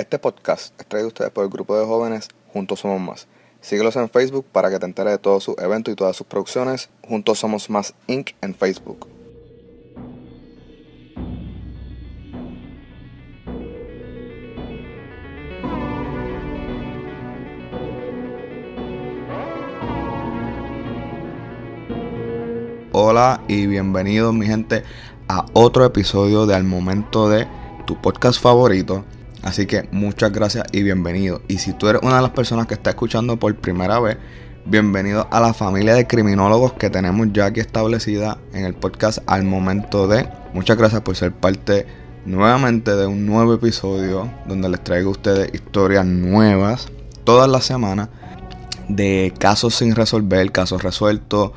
Este 0.00 0.18
podcast 0.18 0.72
es 0.80 0.86
traído 0.86 1.08
a 1.08 1.08
ustedes 1.08 1.30
por 1.30 1.44
el 1.44 1.50
grupo 1.50 1.78
de 1.78 1.84
jóvenes 1.84 2.28
Juntos 2.54 2.80
Somos 2.80 3.02
Más. 3.02 3.28
Síguelos 3.60 3.96
en 3.96 4.08
Facebook 4.08 4.46
para 4.50 4.70
que 4.70 4.78
te 4.78 4.86
enteres 4.86 5.12
de 5.12 5.18
todos 5.18 5.44
sus 5.44 5.58
eventos 5.58 5.92
y 5.92 5.94
todas 5.94 6.16
sus 6.16 6.26
producciones. 6.26 6.88
Juntos 7.06 7.38
Somos 7.38 7.68
Más 7.68 7.92
Inc. 8.06 8.30
en 8.40 8.54
Facebook. 8.54 9.06
Hola 22.92 23.42
y 23.48 23.66
bienvenidos 23.66 24.32
mi 24.32 24.46
gente 24.46 24.82
a 25.28 25.44
otro 25.52 25.84
episodio 25.84 26.46
de 26.46 26.54
Al 26.54 26.64
Momento 26.64 27.28
de 27.28 27.46
tu 27.84 28.00
podcast 28.00 28.40
favorito. 28.40 29.04
Así 29.42 29.66
que 29.66 29.88
muchas 29.90 30.32
gracias 30.32 30.64
y 30.70 30.82
bienvenido. 30.82 31.40
Y 31.48 31.58
si 31.58 31.72
tú 31.72 31.88
eres 31.88 32.02
una 32.02 32.16
de 32.16 32.22
las 32.22 32.32
personas 32.32 32.66
que 32.66 32.74
está 32.74 32.90
escuchando 32.90 33.38
por 33.38 33.54
primera 33.56 33.98
vez, 33.98 34.18
bienvenido 34.66 35.28
a 35.30 35.40
la 35.40 35.54
familia 35.54 35.94
de 35.94 36.06
criminólogos 36.06 36.74
que 36.74 36.90
tenemos 36.90 37.28
ya 37.32 37.46
aquí 37.46 37.60
establecida 37.60 38.36
en 38.52 38.66
el 38.66 38.74
podcast 38.74 39.20
al 39.26 39.44
momento 39.44 40.06
de. 40.06 40.28
Muchas 40.52 40.76
gracias 40.76 41.00
por 41.00 41.16
ser 41.16 41.32
parte 41.32 41.86
nuevamente 42.26 42.94
de 42.94 43.06
un 43.06 43.24
nuevo 43.24 43.54
episodio 43.54 44.30
donde 44.46 44.68
les 44.68 44.84
traigo 44.84 45.08
a 45.08 45.12
ustedes 45.12 45.54
historias 45.54 46.04
nuevas 46.04 46.88
todas 47.24 47.48
las 47.48 47.64
semanas 47.64 48.10
de 48.88 49.32
casos 49.38 49.74
sin 49.74 49.94
resolver, 49.94 50.52
casos 50.52 50.82
resueltos 50.82 51.52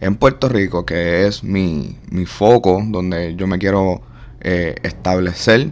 en 0.00 0.16
Puerto 0.16 0.48
Rico, 0.48 0.84
que 0.84 1.28
es 1.28 1.44
mi, 1.44 1.96
mi 2.10 2.26
foco 2.26 2.82
donde 2.84 3.36
yo 3.36 3.46
me 3.46 3.58
quiero 3.58 4.02
eh, 4.40 4.74
establecer 4.82 5.70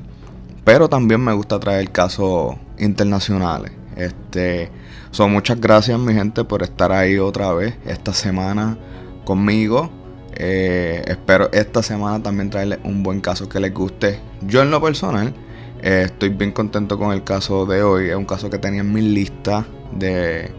pero 0.65 0.89
también 0.89 1.23
me 1.23 1.33
gusta 1.33 1.59
traer 1.59 1.91
casos 1.91 2.57
internacionales. 2.79 3.73
Este, 3.97 4.71
son 5.11 5.33
muchas 5.33 5.61
gracias 5.61 5.99
mi 5.99 6.15
gente 6.15 6.45
por 6.45 6.63
estar 6.63 6.93
ahí 6.93 7.19
otra 7.19 7.53
vez 7.53 7.75
esta 7.87 8.13
semana 8.13 8.79
conmigo. 9.25 9.91
Eh, 10.35 11.03
espero 11.07 11.51
esta 11.53 11.83
semana 11.83 12.23
también 12.23 12.49
traerles 12.49 12.79
un 12.85 13.03
buen 13.03 13.21
caso 13.21 13.49
que 13.49 13.59
les 13.59 13.75
guste. 13.75 14.21
Yo 14.43 14.63
en 14.63 14.71
lo 14.71 14.81
personal 14.81 15.35
eh, 15.83 16.03
estoy 16.07 16.29
bien 16.29 16.53
contento 16.53 16.99
con 16.99 17.13
el 17.13 17.25
caso 17.25 17.67
de 17.67 17.83
hoy. 17.83 18.11
Es 18.11 18.17
un 18.17 18.25
caso 18.25 18.49
que 18.51 18.59
tenía 18.59 18.83
en 18.83 18.93
mi 18.93 19.01
lista 19.01 19.67
de, 19.93 20.51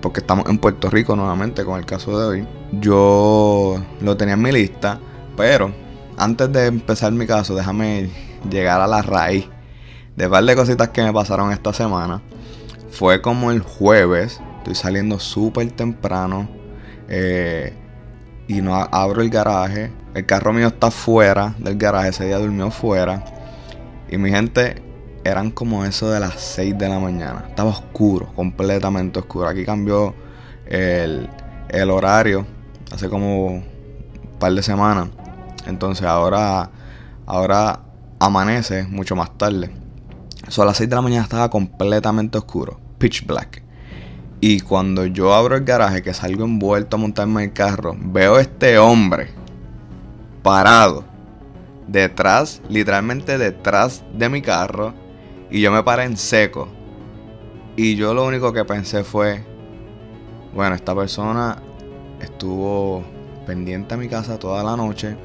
porque 0.00 0.20
estamos 0.20 0.48
en 0.48 0.58
Puerto 0.58 0.90
Rico 0.90 1.16
nuevamente 1.16 1.64
con 1.64 1.78
el 1.78 1.86
caso 1.86 2.18
de 2.18 2.26
hoy. 2.26 2.48
Yo 2.80 3.82
lo 4.00 4.16
tenía 4.16 4.34
en 4.34 4.42
mi 4.42 4.52
lista, 4.52 4.98
pero 5.36 5.72
antes 6.16 6.52
de 6.52 6.66
empezar 6.66 7.12
mi 7.12 7.26
caso, 7.26 7.54
déjame 7.54 8.08
llegar 8.50 8.80
a 8.80 8.86
la 8.86 9.02
raíz 9.02 9.48
de 10.16 10.28
par 10.28 10.44
de 10.44 10.54
cositas 10.54 10.88
que 10.88 11.02
me 11.02 11.12
pasaron 11.12 11.52
esta 11.52 11.72
semana. 11.72 12.22
Fue 12.90 13.22
como 13.22 13.50
el 13.50 13.60
jueves, 13.60 14.40
estoy 14.58 14.74
saliendo 14.74 15.18
súper 15.18 15.70
temprano 15.72 16.48
eh, 17.08 17.72
y 18.48 18.60
no 18.60 18.74
abro 18.76 19.22
el 19.22 19.30
garaje. 19.30 19.90
El 20.14 20.26
carro 20.26 20.52
mío 20.52 20.68
está 20.68 20.90
fuera 20.90 21.54
del 21.58 21.78
garaje, 21.78 22.10
ese 22.10 22.26
día 22.26 22.38
durmió 22.38 22.70
fuera. 22.70 23.24
Y 24.10 24.18
mi 24.18 24.30
gente, 24.30 24.82
eran 25.24 25.50
como 25.50 25.84
eso 25.84 26.10
de 26.10 26.20
las 26.20 26.40
6 26.40 26.76
de 26.76 26.88
la 26.88 26.98
mañana. 26.98 27.44
Estaba 27.48 27.70
oscuro, 27.70 28.32
completamente 28.34 29.20
oscuro. 29.20 29.48
Aquí 29.48 29.64
cambió 29.64 30.14
el, 30.66 31.28
el 31.68 31.90
horario 31.90 32.46
hace 32.92 33.08
como 33.08 33.46
un 33.46 33.64
par 34.38 34.52
de 34.52 34.62
semanas. 34.62 35.08
Entonces 35.66 36.06
ahora, 36.06 36.70
ahora 37.24 37.80
amanece 38.22 38.84
mucho 38.84 39.16
más 39.16 39.36
tarde. 39.36 39.72
So, 40.46 40.62
a 40.62 40.66
las 40.66 40.76
6 40.76 40.88
de 40.88 40.94
la 40.94 41.02
mañana 41.02 41.24
estaba 41.24 41.50
completamente 41.50 42.38
oscuro, 42.38 42.78
pitch 42.98 43.26
black. 43.26 43.64
Y 44.40 44.60
cuando 44.60 45.06
yo 45.06 45.34
abro 45.34 45.56
el 45.56 45.64
garaje, 45.64 46.02
que 46.02 46.14
salgo 46.14 46.44
envuelto 46.44 46.96
a 46.96 47.00
montarme 47.00 47.42
el 47.42 47.52
carro, 47.52 47.96
veo 47.98 48.38
este 48.38 48.78
hombre 48.78 49.30
parado 50.42 51.04
detrás, 51.88 52.62
literalmente 52.68 53.38
detrás 53.38 54.04
de 54.14 54.28
mi 54.28 54.40
carro, 54.40 54.94
y 55.50 55.60
yo 55.60 55.72
me 55.72 55.82
paré 55.82 56.04
en 56.04 56.16
seco. 56.16 56.68
Y 57.76 57.96
yo 57.96 58.14
lo 58.14 58.24
único 58.24 58.52
que 58.52 58.64
pensé 58.64 59.02
fue, 59.02 59.44
bueno, 60.54 60.76
esta 60.76 60.94
persona 60.94 61.60
estuvo 62.20 63.02
pendiente 63.46 63.94
a 63.94 63.96
mi 63.96 64.08
casa 64.08 64.38
toda 64.38 64.62
la 64.62 64.76
noche 64.76 65.16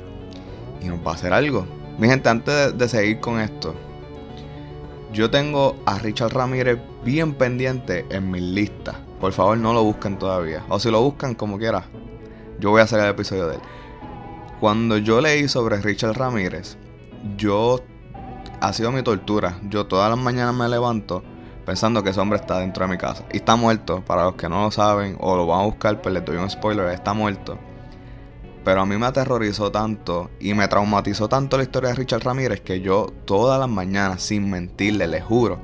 y 0.81 0.88
nos 0.88 1.06
va 1.06 1.12
a 1.12 1.16
hacer 1.16 1.31
algo. 1.31 1.77
Mi 1.97 2.08
gente, 2.08 2.30
antes 2.30 2.78
de, 2.78 2.88
seguir 2.88 3.19
con 3.19 3.40
esto, 3.40 3.74
yo 5.12 5.31
tengo 5.31 5.75
a 5.88 5.97
Richard 5.97 6.31
Ramírez 6.31 6.78
bien 7.03 7.34
pendiente 7.34 8.06
en 8.12 8.30
mi 8.30 8.40
lista. 8.40 9.00
Por 9.19 9.34
favor, 9.34 9.58
no 9.58 9.74
lo 9.74 9.84
busquen 9.84 10.19
todavía. 10.19 10.63
O 10.69 10.80
si 10.80 10.91
lo 10.91 11.02
buscan 11.02 11.34
como 11.34 11.58
quiera, 11.58 11.85
yo 12.59 12.69
voy 12.69 12.81
a 12.81 12.84
hacer 12.84 13.00
el 13.00 13.09
episodio 13.09 13.47
de 13.47 13.56
él. 13.56 13.62
Cuando 14.59 14.97
yo 14.97 15.22
leí 15.22 15.47
sobre 15.47 15.81
Richard 15.81 16.18
Ramírez, 16.18 16.78
yo 17.35 17.80
ha 18.62 18.74
sido 18.74 18.91
mi 18.91 19.02
tortura. 19.02 19.59
Yo 19.68 19.88
todas 19.88 20.09
las 20.12 20.19
mañanas 20.19 20.53
me 20.53 20.69
levanto 20.69 21.24
pensando 21.66 22.03
que 22.03 22.12
ese 22.12 22.19
hombre 22.19 22.40
está 22.40 22.59
dentro 22.59 22.85
de 22.85 22.91
mi 22.91 22.97
casa. 23.00 23.25
Y 23.34 23.38
está 23.38 23.56
muerto, 23.56 24.03
para 24.06 24.24
los 24.25 24.35
que 24.35 24.47
no 24.47 24.62
lo 24.62 24.72
saben 24.72 25.18
o 25.19 25.35
lo 25.35 25.47
van 25.47 25.62
a 25.62 25.66
buscar, 25.66 26.00
pues 26.00 26.14
les 26.14 26.24
doy 26.24 26.38
un 26.38 26.50
spoiler, 26.50 26.90
está 26.90 27.14
muerto. 27.14 27.58
Pero 28.67 28.81
a 28.81 28.85
mí 28.85 28.97
me 28.97 29.05
aterrorizó 29.05 29.72
tanto 29.72 30.29
y 30.41 30.53
me 30.53 30.67
traumatizó 30.67 31.29
tanto 31.29 31.55
la 31.55 31.63
historia 31.63 31.91
de 31.91 31.95
Richard 31.95 32.25
Ramírez 32.25 32.59
que 32.59 32.81
yo 32.81 33.13
todas 33.23 33.57
las 33.61 33.69
mañanas, 33.69 34.22
sin 34.22 34.50
mentirle, 34.50 35.07
le 35.07 35.22
juro, 35.22 35.57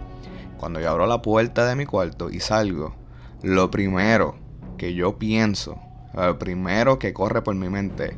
cuando 0.58 0.80
yo 0.80 0.90
abro 0.90 1.06
la 1.06 1.22
puerta 1.22 1.66
de 1.66 1.76
mi 1.76 1.86
cuarto 1.86 2.30
y 2.30 2.40
salgo, 2.40 2.96
lo 3.42 3.70
primero 3.70 4.36
que 4.78 4.94
yo 4.94 5.18
pienso, 5.18 5.82
lo 6.14 6.40
primero 6.40 6.98
que 6.98 7.12
corre 7.12 7.42
por 7.42 7.56
mi 7.56 7.68
mente 7.68 8.16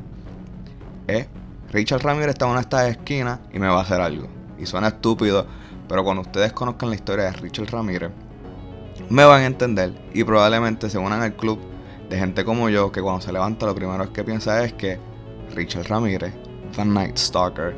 es, 1.07 1.29
Richard 1.71 2.03
Ramírez 2.03 2.35
está 2.35 2.45
en 2.45 2.51
una 2.51 2.87
esquinas 2.87 3.39
y 3.51 3.57
me 3.57 3.67
va 3.67 3.79
a 3.79 3.81
hacer 3.81 4.01
algo. 4.01 4.27
Y 4.59 4.67
suena 4.67 4.89
estúpido, 4.89 5.47
pero 5.89 6.03
cuando 6.03 6.21
ustedes 6.21 6.53
conozcan 6.53 6.89
la 6.89 6.95
historia 6.95 7.25
de 7.25 7.31
Richard 7.31 7.71
Ramírez, 7.71 8.11
me 9.09 9.25
van 9.25 9.41
a 9.41 9.47
entender 9.47 9.95
y 10.13 10.23
probablemente 10.23 10.91
se 10.91 10.99
unan 10.99 11.23
al 11.23 11.35
club 11.35 11.59
de 12.09 12.17
gente 12.17 12.45
como 12.45 12.69
yo 12.69 12.91
que 12.91 13.01
cuando 13.01 13.21
se 13.21 13.31
levanta 13.31 13.65
lo 13.65 13.75
primero 13.75 14.11
que 14.11 14.23
piensa 14.23 14.63
es 14.63 14.73
que 14.73 14.99
Richard 15.53 15.87
Ramírez, 15.87 16.33
The 16.75 16.85
Night 16.85 17.17
Stalker, 17.17 17.75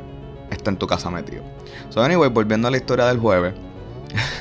está 0.50 0.70
en 0.70 0.76
tu 0.76 0.86
casa 0.86 1.10
metido. 1.10 1.42
So, 1.90 2.02
anyway, 2.02 2.30
volviendo 2.30 2.68
a 2.68 2.70
la 2.70 2.76
historia 2.76 3.06
del 3.06 3.18
jueves, 3.18 3.54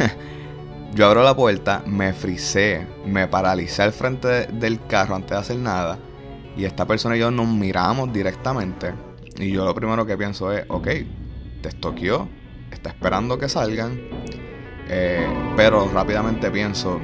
yo 0.93 1.05
abro 1.05 1.23
la 1.23 1.35
puerta, 1.35 1.83
me 1.85 2.13
frisé, 2.13 2.87
me 3.05 3.27
paralicé 3.27 3.83
al 3.83 3.93
frente 3.93 4.47
del 4.47 4.85
carro 4.87 5.15
antes 5.15 5.31
de 5.31 5.37
hacer 5.37 5.57
nada. 5.57 5.97
Y 6.55 6.65
esta 6.65 6.85
persona 6.85 7.15
y 7.15 7.19
yo 7.19 7.29
nos 7.29 7.47
miramos 7.47 8.11
directamente. 8.11 8.93
Y 9.37 9.51
yo 9.51 9.63
lo 9.63 9.75
primero 9.75 10.05
que 10.05 10.17
pienso 10.17 10.51
es, 10.51 10.65
ok, 10.67 10.87
te 11.61 11.69
estoqueó, 11.69 12.27
está 12.71 12.89
esperando 12.89 13.37
que 13.37 13.47
salgan. 13.47 13.99
Eh, 14.89 15.27
pero 15.55 15.89
rápidamente 15.93 16.49
pienso, 16.49 16.99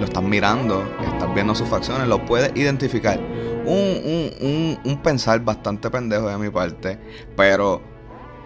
lo 0.00 0.06
estás 0.06 0.22
mirando, 0.22 0.82
estás 1.06 1.32
viendo 1.34 1.54
sus 1.54 1.68
facciones, 1.68 2.08
lo 2.08 2.24
puedes 2.24 2.50
identificar. 2.56 3.20
Un, 3.66 5.00
pensar 5.04 5.40
bastante 5.44 5.90
pendejo 5.90 6.28
de 6.28 6.38
mi 6.38 6.50
parte, 6.50 6.98
pero 7.36 7.82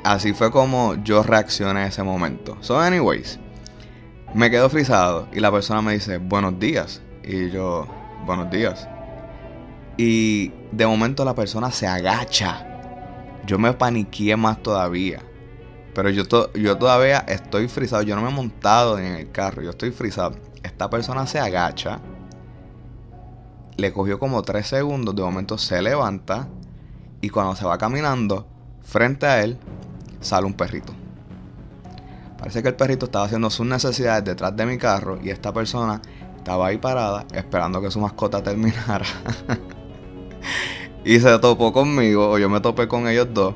así 0.02 0.34
fue 0.34 0.50
como 0.50 0.94
yo 1.02 1.22
reaccioné 1.22 1.82
en 1.82 1.88
ese 1.88 2.02
momento. 2.02 2.56
So, 2.60 2.78
anyways, 2.78 3.38
me 4.34 4.50
quedo 4.50 4.68
frisado 4.68 5.28
y 5.32 5.40
la 5.40 5.50
persona 5.50 5.80
me 5.80 5.94
dice, 5.94 6.18
buenos 6.18 6.58
días. 6.58 7.00
Y 7.22 7.50
yo, 7.50 7.86
buenos 8.26 8.50
días. 8.50 8.88
Y 9.96 10.50
de 10.72 10.86
momento 10.86 11.24
la 11.24 11.34
persona 11.34 11.70
se 11.70 11.86
agacha. 11.86 12.66
Yo 13.46 13.58
me 13.58 13.72
paniqué 13.72 14.36
más 14.36 14.62
todavía. 14.62 15.22
Pero 15.94 16.10
yo, 16.10 16.24
yo 16.54 16.76
todavía 16.76 17.24
estoy 17.28 17.68
frisado. 17.68 18.02
Yo 18.02 18.16
no 18.16 18.22
me 18.22 18.30
he 18.30 18.32
montado 18.32 18.98
en 18.98 19.14
el 19.14 19.30
carro. 19.30 19.62
Yo 19.62 19.70
estoy 19.70 19.92
frisado. 19.92 20.34
Esta 20.64 20.88
persona 20.88 21.26
se 21.26 21.38
agacha. 21.38 22.00
Le 23.76 23.92
cogió 23.92 24.18
como 24.18 24.42
3 24.42 24.66
segundos. 24.66 25.14
De 25.14 25.22
momento 25.22 25.58
se 25.58 25.80
levanta. 25.82 26.48
Y 27.20 27.28
cuando 27.28 27.54
se 27.54 27.66
va 27.66 27.76
caminando, 27.76 28.46
frente 28.82 29.26
a 29.26 29.44
él, 29.44 29.58
sale 30.20 30.46
un 30.46 30.54
perrito. 30.54 30.94
Parece 32.38 32.62
que 32.62 32.68
el 32.68 32.74
perrito 32.74 33.06
estaba 33.06 33.26
haciendo 33.26 33.50
sus 33.50 33.66
necesidades 33.66 34.24
detrás 34.24 34.56
de 34.56 34.64
mi 34.64 34.78
carro. 34.78 35.18
Y 35.22 35.28
esta 35.28 35.52
persona 35.52 36.00
estaba 36.38 36.68
ahí 36.68 36.78
parada 36.78 37.26
esperando 37.34 37.82
que 37.82 37.90
su 37.90 38.00
mascota 38.00 38.42
terminara. 38.42 39.06
y 41.04 41.20
se 41.20 41.38
topó 41.40 41.74
conmigo. 41.74 42.30
O 42.30 42.38
yo 42.38 42.48
me 42.48 42.60
topé 42.60 42.88
con 42.88 43.06
ellos 43.06 43.28
dos. 43.34 43.54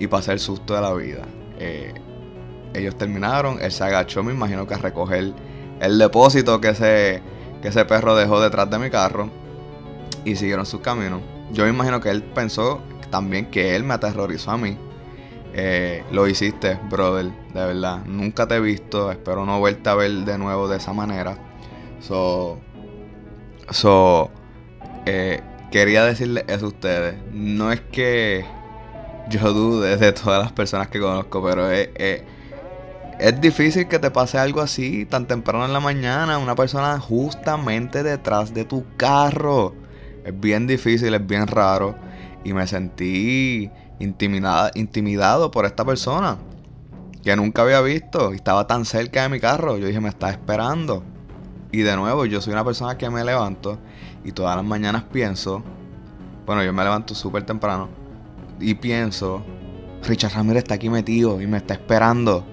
Y 0.00 0.08
pasé 0.08 0.32
el 0.32 0.40
susto 0.40 0.74
de 0.74 0.80
la 0.80 0.92
vida. 0.92 1.22
Eh, 1.60 1.94
ellos 2.74 2.98
terminaron. 2.98 3.60
Él 3.60 3.70
se 3.70 3.84
agachó, 3.84 4.24
me 4.24 4.32
imagino 4.32 4.66
que 4.66 4.74
a 4.74 4.78
recoger 4.78 5.34
el 5.82 5.98
depósito 5.98 6.60
que 6.60 6.68
ese, 6.68 7.20
que 7.60 7.68
ese 7.68 7.84
perro 7.84 8.14
dejó 8.14 8.40
detrás 8.40 8.70
de 8.70 8.78
mi 8.78 8.88
carro 8.88 9.28
y 10.24 10.36
siguieron 10.36 10.64
su 10.64 10.80
camino. 10.80 11.20
Yo 11.52 11.64
me 11.64 11.70
imagino 11.70 12.00
que 12.00 12.10
él 12.10 12.22
pensó 12.22 12.80
también 13.10 13.46
que 13.46 13.74
él 13.74 13.82
me 13.82 13.94
aterrorizó 13.94 14.52
a 14.52 14.56
mí. 14.56 14.78
Eh, 15.54 16.04
lo 16.12 16.28
hiciste, 16.28 16.78
brother, 16.88 17.32
de 17.52 17.66
verdad. 17.66 18.04
Nunca 18.06 18.46
te 18.46 18.54
he 18.54 18.60
visto. 18.60 19.10
Espero 19.10 19.44
no 19.44 19.60
verte 19.60 19.90
a 19.90 19.94
ver 19.94 20.10
de 20.12 20.38
nuevo 20.38 20.68
de 20.68 20.76
esa 20.76 20.92
manera. 20.92 21.36
So. 22.00 22.58
So. 23.70 24.30
Eh, 25.04 25.40
quería 25.72 26.04
decirle 26.04 26.44
eso 26.46 26.66
a 26.66 26.68
ustedes. 26.68 27.16
No 27.32 27.72
es 27.72 27.80
que 27.80 28.46
yo 29.28 29.52
dude 29.52 29.96
de 29.96 30.12
todas 30.12 30.40
las 30.40 30.52
personas 30.52 30.86
que 30.88 31.00
conozco, 31.00 31.42
pero 31.42 31.70
es, 31.72 31.90
es, 31.96 32.22
difícil 33.40 33.88
que 33.88 33.98
te 33.98 34.10
pase 34.10 34.38
algo 34.38 34.60
así 34.60 35.06
tan 35.06 35.26
temprano 35.26 35.64
en 35.64 35.72
la 35.72 35.80
mañana. 35.80 36.38
Una 36.38 36.54
persona 36.54 36.98
justamente 36.98 38.02
detrás 38.02 38.54
de 38.54 38.64
tu 38.64 38.84
carro. 38.96 39.74
Es 40.24 40.38
bien 40.38 40.66
difícil, 40.66 41.14
es 41.14 41.26
bien 41.26 41.46
raro. 41.46 41.94
Y 42.44 42.52
me 42.52 42.66
sentí 42.66 43.70
intimidado, 43.98 44.70
intimidado 44.74 45.50
por 45.50 45.66
esta 45.66 45.84
persona 45.84 46.38
que 47.22 47.36
nunca 47.36 47.62
había 47.62 47.80
visto 47.80 48.32
y 48.32 48.36
estaba 48.36 48.66
tan 48.66 48.84
cerca 48.84 49.22
de 49.22 49.28
mi 49.28 49.40
carro. 49.40 49.78
Yo 49.78 49.86
dije, 49.86 50.00
me 50.00 50.08
está 50.08 50.30
esperando. 50.30 51.04
Y 51.70 51.82
de 51.82 51.96
nuevo, 51.96 52.26
yo 52.26 52.40
soy 52.40 52.52
una 52.52 52.64
persona 52.64 52.98
que 52.98 53.08
me 53.08 53.24
levanto 53.24 53.78
y 54.24 54.32
todas 54.32 54.56
las 54.56 54.64
mañanas 54.64 55.04
pienso, 55.04 55.62
bueno, 56.44 56.62
yo 56.62 56.72
me 56.72 56.84
levanto 56.84 57.14
súper 57.14 57.44
temprano 57.44 57.88
y 58.60 58.74
pienso, 58.74 59.42
Richard 60.04 60.32
Ramírez 60.34 60.64
está 60.64 60.74
aquí 60.74 60.88
metido 60.88 61.40
y 61.40 61.46
me 61.46 61.56
está 61.58 61.74
esperando. 61.74 62.46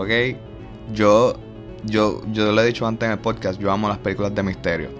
¿Ok? 0.00 0.36
Yo, 0.92 1.34
yo, 1.84 2.22
yo 2.32 2.52
lo 2.52 2.62
he 2.62 2.66
dicho 2.66 2.86
antes 2.86 3.06
en 3.06 3.12
el 3.12 3.18
podcast, 3.18 3.60
yo 3.60 3.70
amo 3.70 3.88
las 3.88 3.98
películas 3.98 4.34
de 4.34 4.42
misterio. 4.42 4.90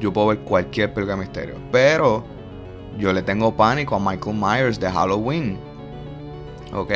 Yo 0.00 0.12
puedo 0.12 0.28
ver 0.28 0.38
cualquier 0.38 0.94
película 0.94 1.16
de 1.16 1.22
misterio. 1.22 1.54
Pero 1.70 2.24
yo 2.98 3.12
le 3.12 3.22
tengo 3.22 3.54
pánico 3.54 3.96
a 3.96 4.00
Michael 4.00 4.36
Myers 4.36 4.80
de 4.80 4.90
Halloween. 4.90 5.58
¿Ok? 6.72 6.92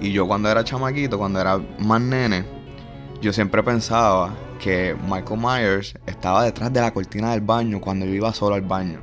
Y 0.00 0.12
yo 0.12 0.28
cuando 0.28 0.48
era 0.48 0.62
chamaquito, 0.62 1.18
cuando 1.18 1.40
era 1.40 1.58
más 1.78 2.00
nene, 2.00 2.44
yo 3.20 3.32
siempre 3.32 3.62
pensaba 3.62 4.32
que 4.60 4.96
Michael 5.08 5.40
Myers 5.40 5.94
estaba 6.06 6.44
detrás 6.44 6.72
de 6.72 6.80
la 6.80 6.92
cortina 6.92 7.32
del 7.32 7.40
baño 7.40 7.80
cuando 7.80 8.06
yo 8.06 8.12
iba 8.12 8.32
solo 8.32 8.54
al 8.54 8.62
baño. 8.62 9.00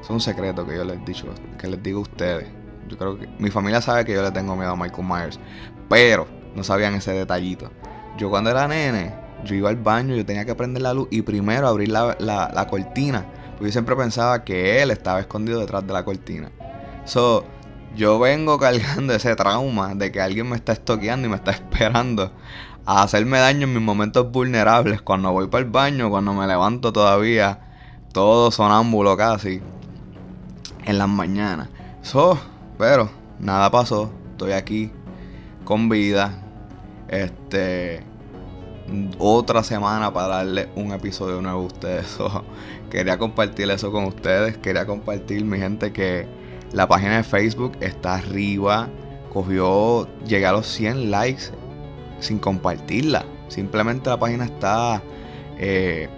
Es 0.00 0.08
un 0.08 0.20
secreto 0.20 0.66
que 0.66 0.76
yo 0.76 0.84
les 0.84 1.04
dicho, 1.04 1.26
que 1.58 1.66
les 1.68 1.82
digo 1.82 1.98
a 1.98 2.02
ustedes. 2.02 2.48
Yo 2.88 2.96
creo 2.96 3.18
que 3.18 3.28
mi 3.38 3.50
familia 3.50 3.82
sabe 3.82 4.04
que 4.04 4.14
yo 4.14 4.22
le 4.22 4.30
tengo 4.30 4.56
miedo 4.56 4.70
a 4.70 4.76
Michael 4.76 5.06
Myers, 5.06 5.40
pero 5.88 6.39
no 6.54 6.64
sabían 6.64 6.94
ese 6.94 7.12
detallito. 7.12 7.70
Yo 8.18 8.30
cuando 8.30 8.50
era 8.50 8.68
nene, 8.68 9.14
yo 9.44 9.54
iba 9.54 9.70
al 9.70 9.76
baño, 9.76 10.14
yo 10.14 10.26
tenía 10.26 10.44
que 10.44 10.54
prender 10.54 10.82
la 10.82 10.94
luz 10.94 11.08
y 11.10 11.22
primero 11.22 11.66
abrir 11.66 11.88
la, 11.88 12.16
la, 12.18 12.66
cortina. 12.66 13.26
Porque 13.52 13.66
yo 13.66 13.72
siempre 13.72 13.96
pensaba 13.96 14.44
que 14.44 14.82
él 14.82 14.90
estaba 14.90 15.20
escondido 15.20 15.60
detrás 15.60 15.86
de 15.86 15.92
la 15.92 16.04
cortina. 16.04 16.50
So, 17.04 17.44
yo 17.96 18.18
vengo 18.18 18.58
cargando 18.58 19.14
ese 19.14 19.34
trauma 19.36 19.94
de 19.94 20.12
que 20.12 20.20
alguien 20.20 20.48
me 20.48 20.56
está 20.56 20.72
estoqueando 20.72 21.26
y 21.26 21.30
me 21.30 21.36
está 21.36 21.50
esperando 21.52 22.32
a 22.86 23.02
hacerme 23.02 23.38
daño 23.38 23.64
en 23.64 23.74
mis 23.74 23.82
momentos 23.82 24.30
vulnerables. 24.30 25.02
Cuando 25.02 25.32
voy 25.32 25.48
para 25.48 25.64
el 25.64 25.70
baño, 25.70 26.10
cuando 26.10 26.34
me 26.34 26.46
levanto 26.46 26.92
todavía, 26.92 27.60
todo 28.12 28.50
sonámbulo 28.50 29.16
casi. 29.16 29.60
En 30.84 30.98
las 30.98 31.08
mañanas. 31.08 31.68
So, 32.02 32.38
pero 32.78 33.10
nada 33.38 33.70
pasó. 33.70 34.10
Estoy 34.32 34.52
aquí 34.52 34.90
con 35.70 35.88
vida. 35.88 36.32
Este 37.06 38.02
otra 39.20 39.62
semana 39.62 40.12
para 40.12 40.38
darle 40.38 40.68
un 40.74 40.90
episodio 40.90 41.40
nuevo 41.40 41.60
a 41.60 41.64
ustedes. 41.66 42.18
quería 42.90 43.16
compartir 43.18 43.70
eso 43.70 43.92
con 43.92 44.06
ustedes. 44.06 44.58
Quería 44.58 44.84
compartir, 44.84 45.44
mi 45.44 45.58
gente, 45.58 45.92
que 45.92 46.26
la 46.72 46.88
página 46.88 47.18
de 47.18 47.22
Facebook 47.22 47.74
está 47.78 48.16
arriba. 48.16 48.88
Cogió, 49.32 50.08
llegué 50.26 50.44
a 50.46 50.50
los 50.50 50.66
100 50.66 51.08
likes 51.08 51.52
sin 52.18 52.40
compartirla. 52.40 53.24
Simplemente 53.46 54.10
la 54.10 54.18
página 54.18 54.46
está 54.46 55.00
eh, 55.56 56.08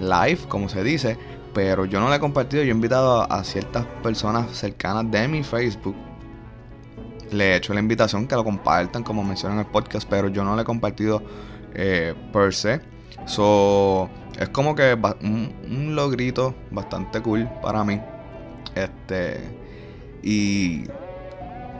live, 0.00 0.38
como 0.46 0.68
se 0.68 0.84
dice. 0.84 1.18
Pero 1.52 1.86
yo 1.86 1.98
no 1.98 2.08
la 2.08 2.16
he 2.16 2.20
compartido. 2.20 2.62
Yo 2.62 2.68
he 2.68 2.74
invitado 2.74 3.28
a, 3.28 3.42
ciertas 3.42 3.84
personas 4.04 4.56
cercanas 4.56 5.10
de 5.10 5.26
mi 5.26 5.42
Facebook. 5.42 5.96
Le 7.32 7.52
he 7.52 7.56
hecho 7.56 7.74
la 7.74 7.80
invitación 7.80 8.26
que 8.26 8.34
lo 8.34 8.44
compartan, 8.44 9.02
como 9.02 9.24
mencionan 9.24 9.58
en 9.58 9.66
el 9.66 9.70
podcast. 9.70 10.08
Pero 10.08 10.28
yo 10.28 10.44
no 10.44 10.54
la 10.54 10.62
he 10.62 10.64
compartido 10.64 11.22
eh, 11.74 12.14
per 12.32 12.54
se. 12.54 12.80
So, 13.26 14.08
es 14.38 14.48
como 14.48 14.74
que 14.74 14.98
un, 15.22 15.94
logrito 15.94 16.54
bastante 16.70 17.20
cool 17.20 17.48
para 17.62 17.84
mí. 17.84 18.00
Este. 18.74 19.40
Y 20.22 20.84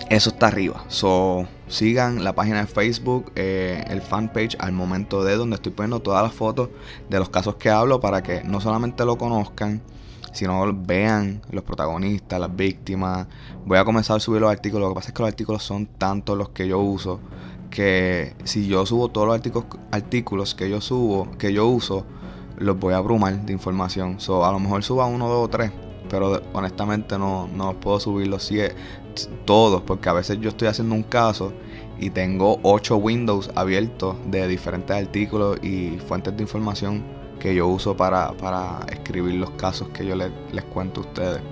eso 0.09 0.31
está 0.31 0.49
arriba. 0.49 0.85
So, 0.89 1.47
sigan 1.69 2.25
la 2.25 2.35
página 2.35 2.61
de 2.61 2.67
Facebook, 2.67 3.33
eh, 3.35 3.85
el 3.89 4.03
fanpage 4.03 4.57
al 4.59 4.73
momento 4.73 5.25
de 5.25 5.37
donde 5.37 5.57
estoy 5.57 5.73
poniendo 5.73 6.01
todas 6.01 6.23
las 6.23 6.33
fotos 6.33 6.71
de 7.09 7.19
los 7.19 7.29
casos 7.29 7.57
que 7.57 7.71
hablo 7.71 8.01
para 8.01 8.23
que 8.23 8.43
no 8.45 8.61
solamente 8.61 9.05
lo 9.05 9.17
conozcan, 9.17 9.83
sino 10.33 10.73
vean 10.75 11.43
los 11.51 11.65
protagonistas, 11.65 12.41
las 12.41 12.55
víctimas. 12.55 13.27
Voy 13.65 13.79
a 13.79 13.85
comenzar 13.85 14.17
a 14.17 14.21
subir 14.21 14.41
los 14.41 14.51
artículos. 14.51 14.89
Lo 14.89 14.89
que 14.91 14.95
pasa 14.97 15.09
es 15.09 15.15
que 15.15 15.23
los 15.23 15.29
artículos 15.29 15.63
son 15.63 15.87
tantos 15.87 16.37
los 16.37 16.51
que 16.51 16.67
yo 16.67 16.81
uso 16.81 17.21
que 17.73 18.35
si 18.45 18.69
yo 18.69 18.85
subo 18.87 19.09
todos 19.09 19.27
los 19.27 19.35
artículos, 19.35 19.67
artículos 19.91 20.55
que 20.55 20.69
yo 20.69 20.81
subo, 20.81 21.29
que 21.39 21.53
yo 21.53 21.67
uso, 21.67 22.05
los 22.59 22.79
voy 22.79 22.95
a 22.95 22.99
abrumar 22.99 23.45
de 23.45 23.53
información. 23.53 24.21
So, 24.21 24.45
a 24.45 24.53
lo 24.53 24.61
mejor 24.61 24.85
suba 24.85 25.07
uno, 25.07 25.27
dos 25.27 25.47
o 25.47 25.49
tres, 25.49 25.73
pero 26.09 26.41
honestamente 26.53 27.19
no, 27.19 27.49
no 27.49 27.81
puedo 27.81 27.99
subir 27.99 28.29
los 28.29 28.53
todos, 29.45 29.83
porque 29.83 30.09
a 30.09 30.13
veces 30.13 30.39
yo 30.41 30.51
estoy 30.51 30.69
haciendo 30.69 30.95
un 30.95 31.03
caso 31.03 31.53
y 31.99 32.11
tengo 32.11 32.61
ocho 32.63 32.97
windows 32.97 33.51
abiertos 33.55 34.17
de 34.27 34.47
diferentes 34.47 34.95
artículos 34.95 35.59
y 35.63 35.99
fuentes 36.07 36.37
de 36.37 36.43
información 36.43 37.22
que 37.43 37.57
yo 37.57 37.67
uso 37.67 37.97
para, 37.97 38.31
para 38.35 38.87
escribir 38.89 39.35
los 39.35 39.51
casos 39.51 39.89
que 39.89 40.07
yo 40.07 40.15
les, 40.15 40.31
les 40.53 40.65
cuento 40.67 41.01
a 41.01 41.05
ustedes. 41.05 41.43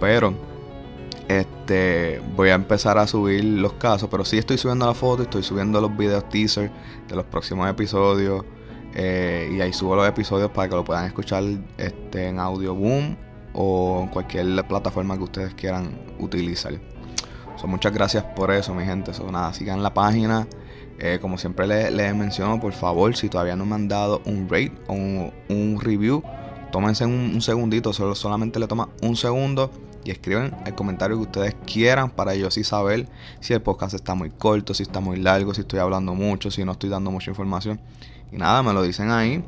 Pero 0.00 0.34
este, 1.28 2.20
voy 2.34 2.48
a 2.48 2.54
empezar 2.54 2.98
a 2.98 3.06
subir 3.06 3.44
los 3.44 3.74
casos, 3.74 4.08
pero 4.10 4.24
sí 4.24 4.36
estoy 4.36 4.58
subiendo 4.58 4.86
la 4.86 4.94
foto, 4.94 5.22
estoy 5.22 5.44
subiendo 5.44 5.80
los 5.80 5.96
videos 5.96 6.28
teaser 6.28 6.72
de 7.06 7.14
los 7.14 7.24
próximos 7.26 7.70
episodios. 7.70 8.44
Eh, 8.96 9.52
y 9.56 9.60
ahí 9.60 9.72
subo 9.72 9.94
los 9.94 10.08
episodios 10.08 10.50
para 10.50 10.68
que 10.68 10.74
lo 10.74 10.82
puedan 10.82 11.06
escuchar 11.06 11.44
este, 11.78 12.26
en 12.26 12.40
Audio 12.40 12.74
Boom 12.74 13.16
o 13.54 14.00
en 14.02 14.08
cualquier 14.08 14.66
plataforma 14.66 15.16
que 15.16 15.22
ustedes 15.22 15.54
quieran 15.54 16.00
utilizar. 16.18 16.72
muchas 17.64 17.92
gracias 17.92 18.24
por 18.34 18.50
eso, 18.50 18.74
mi 18.74 18.84
gente. 18.84 19.14
So, 19.14 19.30
nada, 19.30 19.52
sigan 19.52 19.84
la 19.84 19.94
página. 19.94 20.48
Eh, 21.02 21.18
como 21.20 21.38
siempre 21.38 21.66
les, 21.66 22.14
menciono, 22.14 22.60
por 22.60 22.74
favor, 22.74 23.16
si 23.16 23.30
todavía 23.30 23.56
no 23.56 23.64
me 23.64 23.74
han 23.74 23.88
dado 23.88 24.20
un 24.26 24.48
rate 24.50 24.72
o 24.86 24.92
un, 24.92 25.80
review, 25.80 26.22
tómense 26.72 27.06
un, 27.06 27.32
un 27.34 27.40
segundito, 27.40 27.94
solo, 27.94 28.14
solamente 28.14 28.60
le 28.60 28.66
toma 28.66 28.90
un 29.00 29.16
segundo 29.16 29.70
y 30.04 30.10
escriben 30.10 30.54
el 30.66 30.74
comentario 30.74 31.16
que 31.16 31.22
ustedes 31.22 31.56
quieran 31.66 32.10
para 32.10 32.34
yo 32.34 32.50
sí 32.50 32.64
saber 32.64 33.08
si 33.40 33.52
el 33.52 33.62
podcast 33.62 33.94
está 33.94 34.14
muy 34.14 34.30
corto, 34.30 34.74
si 34.74 34.82
está 34.82 35.00
muy 35.00 35.16
largo, 35.16 35.54
si 35.54 35.62
estoy 35.62 35.78
hablando 35.78 36.14
mucho, 36.14 36.50
si 36.50 36.64
no 36.64 36.72
estoy 36.72 36.90
dando 36.90 37.10
mucha 37.10 37.30
información. 37.30 37.80
Y 38.32 38.36
nada, 38.36 38.62
me 38.62 38.72
lo 38.72 38.82
dicen 38.82 39.10
ahí. 39.10 39.42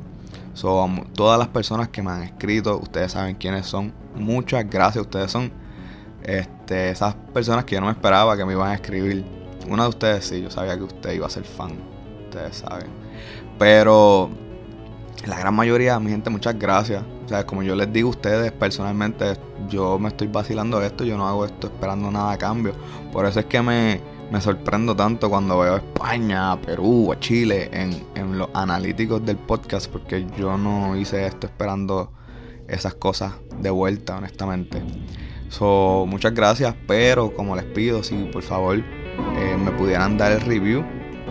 Son 0.53 1.07
todas 1.13 1.39
las 1.39 1.47
personas 1.47 1.89
que 1.89 2.01
me 2.01 2.11
han 2.11 2.23
escrito, 2.23 2.77
ustedes 2.77 3.11
saben 3.11 3.35
quiénes 3.35 3.65
son. 3.65 3.93
Muchas 4.15 4.69
gracias, 4.69 5.03
ustedes 5.03 5.31
son 5.31 5.51
este, 6.23 6.91
esas 6.91 7.15
personas 7.33 7.65
que 7.65 7.75
yo 7.75 7.81
no 7.81 7.87
me 7.87 7.93
esperaba 7.93 8.37
que 8.37 8.45
me 8.45 8.53
iban 8.53 8.69
a 8.69 8.75
escribir. 8.75 9.42
Una 9.67 9.83
de 9.83 9.89
ustedes 9.89 10.25
sí, 10.25 10.41
yo 10.41 10.49
sabía 10.49 10.77
que 10.77 10.83
usted 10.83 11.13
iba 11.13 11.27
a 11.27 11.29
ser 11.29 11.43
fan, 11.43 11.71
ustedes 12.25 12.57
saben. 12.57 12.87
Pero 13.57 14.29
la 15.25 15.39
gran 15.39 15.53
mayoría, 15.55 15.99
mi 15.99 16.11
gente, 16.11 16.29
muchas 16.29 16.57
gracias. 16.57 17.03
O 17.25 17.29
sea, 17.29 17.45
como 17.45 17.63
yo 17.63 17.75
les 17.75 17.91
digo 17.93 18.09
a 18.09 18.11
ustedes 18.11 18.51
personalmente, 18.51 19.37
yo 19.69 19.97
me 19.97 20.09
estoy 20.09 20.27
vacilando 20.27 20.81
esto, 20.81 21.05
yo 21.05 21.17
no 21.17 21.27
hago 21.27 21.45
esto 21.45 21.67
esperando 21.67 22.11
nada 22.11 22.33
a 22.33 22.37
cambio. 22.37 22.73
Por 23.11 23.25
eso 23.25 23.39
es 23.39 23.45
que 23.45 23.61
me, 23.61 24.01
sorprendo 24.41 24.95
tanto 24.95 25.29
cuando 25.29 25.59
veo 25.59 25.75
a 25.75 25.77
España, 25.77 26.51
a 26.51 26.61
Perú, 26.61 27.13
a 27.13 27.19
Chile 27.19 27.69
en, 27.71 28.05
en 28.15 28.37
los 28.37 28.49
analíticos 28.53 29.25
del 29.25 29.37
podcast, 29.37 29.89
porque 29.89 30.27
yo 30.37 30.57
no 30.57 30.97
hice 30.97 31.25
esto 31.25 31.47
esperando 31.47 32.11
esas 32.67 32.95
cosas 32.95 33.33
de 33.59 33.69
vuelta, 33.69 34.17
honestamente. 34.17 34.81
So, 35.49 36.05
muchas 36.07 36.33
gracias, 36.33 36.75
pero 36.87 37.33
como 37.33 37.55
les 37.55 37.65
pido, 37.65 38.03
si 38.03 38.15
por 38.25 38.41
favor 38.41 38.83
eh, 39.37 39.57
me 39.57 39.71
pudieran 39.71 40.17
dar 40.17 40.31
el 40.31 40.41
review 40.41 40.83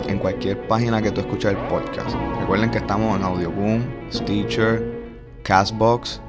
en 0.07 0.19
cualquier 0.19 0.67
página 0.67 1.01
que 1.01 1.11
tú 1.11 1.21
escuches 1.21 1.51
el 1.51 1.57
podcast. 1.67 2.15
Recuerden 2.39 2.71
que 2.71 2.79
estamos 2.79 3.17
en 3.17 3.23
Audioboom, 3.23 3.83
Stitcher, 4.11 4.83
Castbox 5.43 6.21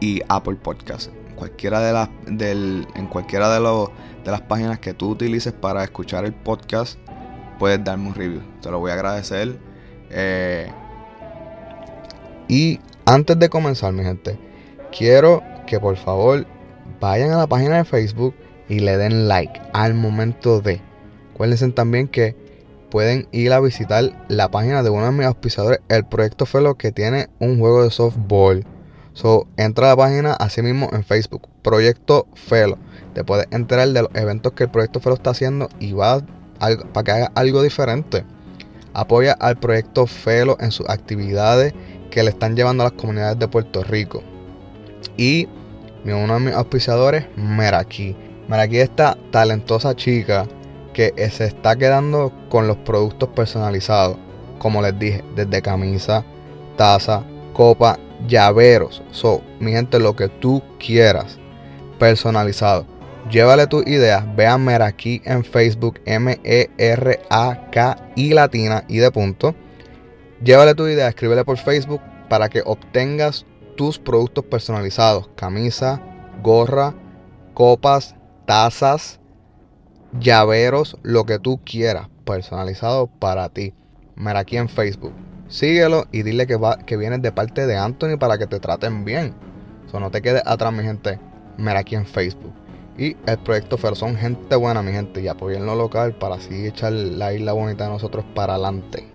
y 0.00 0.20
Apple 0.28 0.56
Podcast. 0.56 1.10
En 1.28 1.34
cualquiera 1.36 1.80
de 1.80 1.92
las, 1.92 2.08
del, 2.26 2.86
en 2.94 3.06
cualquiera 3.06 3.52
de, 3.52 3.60
los, 3.60 3.88
de 4.24 4.30
las 4.30 4.40
páginas 4.42 4.78
que 4.78 4.94
tú 4.94 5.10
utilices 5.10 5.52
para 5.52 5.84
escuchar 5.84 6.24
el 6.24 6.32
podcast, 6.32 6.98
puedes 7.58 7.82
darme 7.84 8.08
un 8.08 8.14
review. 8.14 8.42
Te 8.60 8.70
lo 8.70 8.78
voy 8.78 8.90
a 8.90 8.94
agradecer. 8.94 9.58
Eh, 10.10 10.70
y 12.48 12.80
antes 13.04 13.38
de 13.38 13.48
comenzar, 13.48 13.92
mi 13.92 14.02
gente, 14.02 14.38
quiero 14.96 15.42
que 15.66 15.78
por 15.78 15.96
favor 15.96 16.46
vayan 17.00 17.30
a 17.30 17.38
la 17.38 17.46
página 17.46 17.76
de 17.76 17.84
Facebook 17.84 18.34
y 18.68 18.80
le 18.80 18.96
den 18.96 19.28
like 19.28 19.60
al 19.72 19.94
momento 19.94 20.60
de 20.60 20.80
Acuérdense 21.40 21.70
también 21.70 22.06
que 22.06 22.36
pueden 22.90 23.26
ir 23.32 23.54
a 23.54 23.60
visitar 23.60 24.12
la 24.28 24.50
página 24.50 24.82
de 24.82 24.90
uno 24.90 25.06
de 25.06 25.12
mis 25.12 25.24
auspiciadores, 25.24 25.80
el 25.88 26.04
Proyecto 26.04 26.44
Felo, 26.44 26.74
que 26.74 26.92
tiene 26.92 27.30
un 27.38 27.58
juego 27.58 27.82
de 27.82 27.90
softball. 27.90 28.66
So, 29.14 29.46
entra 29.56 29.86
a 29.86 29.90
la 29.92 29.96
página 29.96 30.34
así 30.34 30.60
mismo 30.60 30.90
en 30.92 31.02
Facebook, 31.02 31.48
Proyecto 31.62 32.26
Felo. 32.34 32.76
Te 33.14 33.24
puedes 33.24 33.46
enterar 33.52 33.88
de 33.88 34.02
los 34.02 34.10
eventos 34.12 34.52
que 34.52 34.64
el 34.64 34.70
Proyecto 34.70 35.00
Felo 35.00 35.14
está 35.14 35.30
haciendo 35.30 35.70
y 35.78 35.92
va 35.92 36.20
para 36.92 37.04
que 37.04 37.10
haga 37.10 37.32
algo 37.34 37.62
diferente. 37.62 38.22
Apoya 38.92 39.32
al 39.32 39.56
Proyecto 39.56 40.06
Felo 40.06 40.58
en 40.60 40.72
sus 40.72 40.90
actividades 40.90 41.72
que 42.10 42.22
le 42.22 42.28
están 42.28 42.54
llevando 42.54 42.82
a 42.82 42.90
las 42.90 43.00
comunidades 43.00 43.38
de 43.38 43.48
Puerto 43.48 43.82
Rico. 43.82 44.22
Y 45.16 45.48
uno 46.04 46.34
de 46.34 46.40
mis 46.40 46.54
auspiciadores, 46.54 47.24
Meraki. 47.38 48.14
Meraki 48.46 48.76
es 48.76 48.90
esta 48.90 49.16
talentosa 49.30 49.96
chica 49.96 50.46
que 50.92 51.12
se 51.30 51.46
está 51.46 51.76
quedando 51.76 52.32
con 52.48 52.66
los 52.66 52.76
productos 52.78 53.28
personalizados. 53.30 54.16
Como 54.58 54.82
les 54.82 54.98
dije, 54.98 55.24
desde 55.34 55.62
camisa, 55.62 56.24
taza, 56.76 57.24
copa, 57.52 57.98
llaveros. 58.26 59.02
So, 59.10 59.42
mi 59.58 59.72
gente, 59.72 59.98
lo 59.98 60.14
que 60.16 60.28
tú 60.28 60.62
quieras 60.78 61.38
personalizado. 61.98 62.86
Llévale 63.30 63.66
tus 63.66 63.86
ideas, 63.86 64.24
vean 64.34 64.64
Meraki 64.64 65.22
en 65.24 65.44
Facebook, 65.44 66.00
M-E-R-A-K-I 66.06 66.74
latina 68.30 68.84
y 68.88 68.96
de 68.98 69.10
punto. 69.10 69.54
Llévale 70.42 70.74
tu 70.74 70.88
idea, 70.88 71.08
escríbele 71.08 71.44
por 71.44 71.58
Facebook 71.58 72.00
para 72.28 72.48
que 72.48 72.62
obtengas 72.64 73.44
tus 73.76 73.98
productos 73.98 74.44
personalizados. 74.46 75.28
Camisa, 75.36 76.00
gorra, 76.42 76.94
copas, 77.54 78.16
tazas, 78.46 79.20
llaveros, 80.18 80.96
lo 81.02 81.24
que 81.24 81.38
tú 81.38 81.60
quieras, 81.64 82.08
personalizado 82.24 83.06
para 83.06 83.48
ti. 83.48 83.74
Meraki 84.16 84.56
en 84.56 84.68
Facebook. 84.68 85.14
Síguelo 85.48 86.06
y 86.12 86.22
dile 86.22 86.46
que, 86.46 86.56
va, 86.56 86.78
que 86.78 86.96
vienes 86.96 87.22
de 87.22 87.32
parte 87.32 87.66
de 87.66 87.76
Anthony 87.76 88.18
para 88.18 88.38
que 88.38 88.46
te 88.46 88.60
traten 88.60 89.04
bien. 89.04 89.34
So, 89.90 89.98
no 89.98 90.10
te 90.10 90.22
quedes 90.22 90.42
atrás, 90.46 90.72
mi 90.72 90.82
gente. 90.82 91.18
Meraki 91.56 91.96
en 91.96 92.06
Facebook. 92.06 92.52
Y 92.96 93.16
el 93.26 93.38
proyecto 93.38 93.78
Fer 93.78 93.96
son 93.96 94.16
gente 94.16 94.56
buena, 94.56 94.82
mi 94.82 94.92
gente, 94.92 95.22
y 95.22 95.28
apoyen 95.28 95.64
lo 95.64 95.74
local 95.74 96.14
para 96.14 96.36
así 96.36 96.66
echar 96.66 96.92
la 96.92 97.32
isla 97.32 97.52
bonita 97.52 97.84
de 97.84 97.90
nosotros 97.90 98.24
para 98.34 98.54
adelante. 98.54 99.09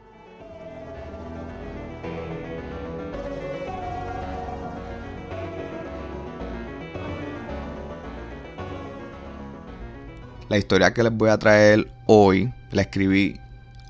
La 10.56 10.60
historia 10.60 10.94
que 10.94 11.04
les 11.04 11.12
voy 11.12 11.30
a 11.30 11.38
traer 11.38 11.92
hoy, 12.06 12.54
la 12.72 12.84
escribí 12.84 13.42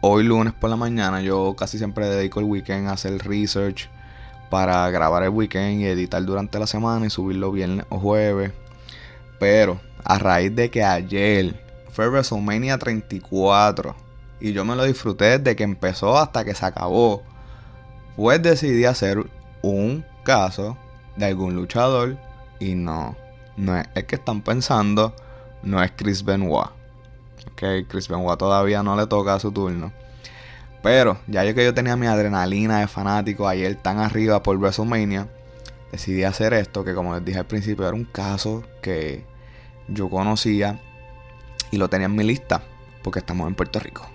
hoy 0.01 0.23
lunes 0.23 0.51
por 0.51 0.67
la 0.67 0.75
mañana. 0.75 1.21
Yo 1.21 1.55
casi 1.55 1.77
siempre 1.77 2.07
dedico 2.07 2.39
el 2.39 2.47
weekend 2.47 2.87
a 2.87 2.93
hacer 2.93 3.19
research 3.19 3.87
para 4.49 4.89
grabar 4.89 5.21
el 5.21 5.29
weekend 5.29 5.81
y 5.81 5.85
editar 5.85 6.25
durante 6.25 6.57
la 6.57 6.65
semana 6.65 7.05
y 7.05 7.11
subirlo 7.11 7.51
viernes 7.51 7.85
o 7.89 7.99
jueves. 7.99 8.51
Pero 9.39 9.79
a 10.03 10.17
raíz 10.17 10.55
de 10.55 10.71
que 10.71 10.83
ayer 10.83 11.53
fue 11.91 12.07
WrestleMania 12.09 12.79
34 12.79 13.95
y 14.39 14.51
yo 14.51 14.65
me 14.65 14.75
lo 14.75 14.85
disfruté 14.85 15.37
desde 15.37 15.55
que 15.55 15.65
empezó 15.65 16.17
hasta 16.17 16.43
que 16.43 16.55
se 16.55 16.65
acabó, 16.65 17.21
pues 18.15 18.41
decidí 18.41 18.85
hacer 18.85 19.23
un 19.61 20.03
caso 20.23 20.79
de 21.15 21.25
algún 21.25 21.53
luchador 21.53 22.17
y 22.59 22.73
no, 22.73 23.15
no 23.55 23.77
es 23.77 23.85
el 23.93 24.07
que 24.07 24.15
están 24.15 24.41
pensando 24.41 25.13
no 25.65 25.83
es 25.83 25.91
Chris 25.95 26.23
Benoit. 26.23 26.69
Ok, 27.51 27.87
Chris 27.87 28.07
Benoit 28.07 28.39
todavía 28.39 28.83
no 28.83 28.95
le 28.95 29.07
toca 29.07 29.39
su 29.39 29.51
turno. 29.51 29.91
Pero 30.81 31.17
ya 31.27 31.43
yo 31.43 31.55
que 31.55 31.65
yo 31.65 31.73
tenía 31.73 31.95
mi 31.95 32.05
adrenalina 32.05 32.79
de 32.79 32.87
fanático 32.87 33.47
ayer 33.47 33.75
tan 33.75 33.97
arriba 33.97 34.43
por 34.43 34.57
WrestleMania, 34.57 35.27
decidí 35.91 36.23
hacer 36.23 36.53
esto 36.53 36.83
que 36.83 36.93
como 36.93 37.15
les 37.15 37.25
dije 37.25 37.39
al 37.39 37.47
principio 37.47 37.87
era 37.87 37.95
un 37.95 38.05
caso 38.05 38.63
que 38.81 39.25
yo 39.87 40.09
conocía 40.09 40.79
y 41.71 41.77
lo 41.77 41.89
tenía 41.89 42.05
en 42.05 42.15
mi 42.15 42.23
lista 42.23 42.61
porque 43.01 43.19
estamos 43.19 43.47
en 43.47 43.55
Puerto 43.55 43.79
Rico. 43.79 44.07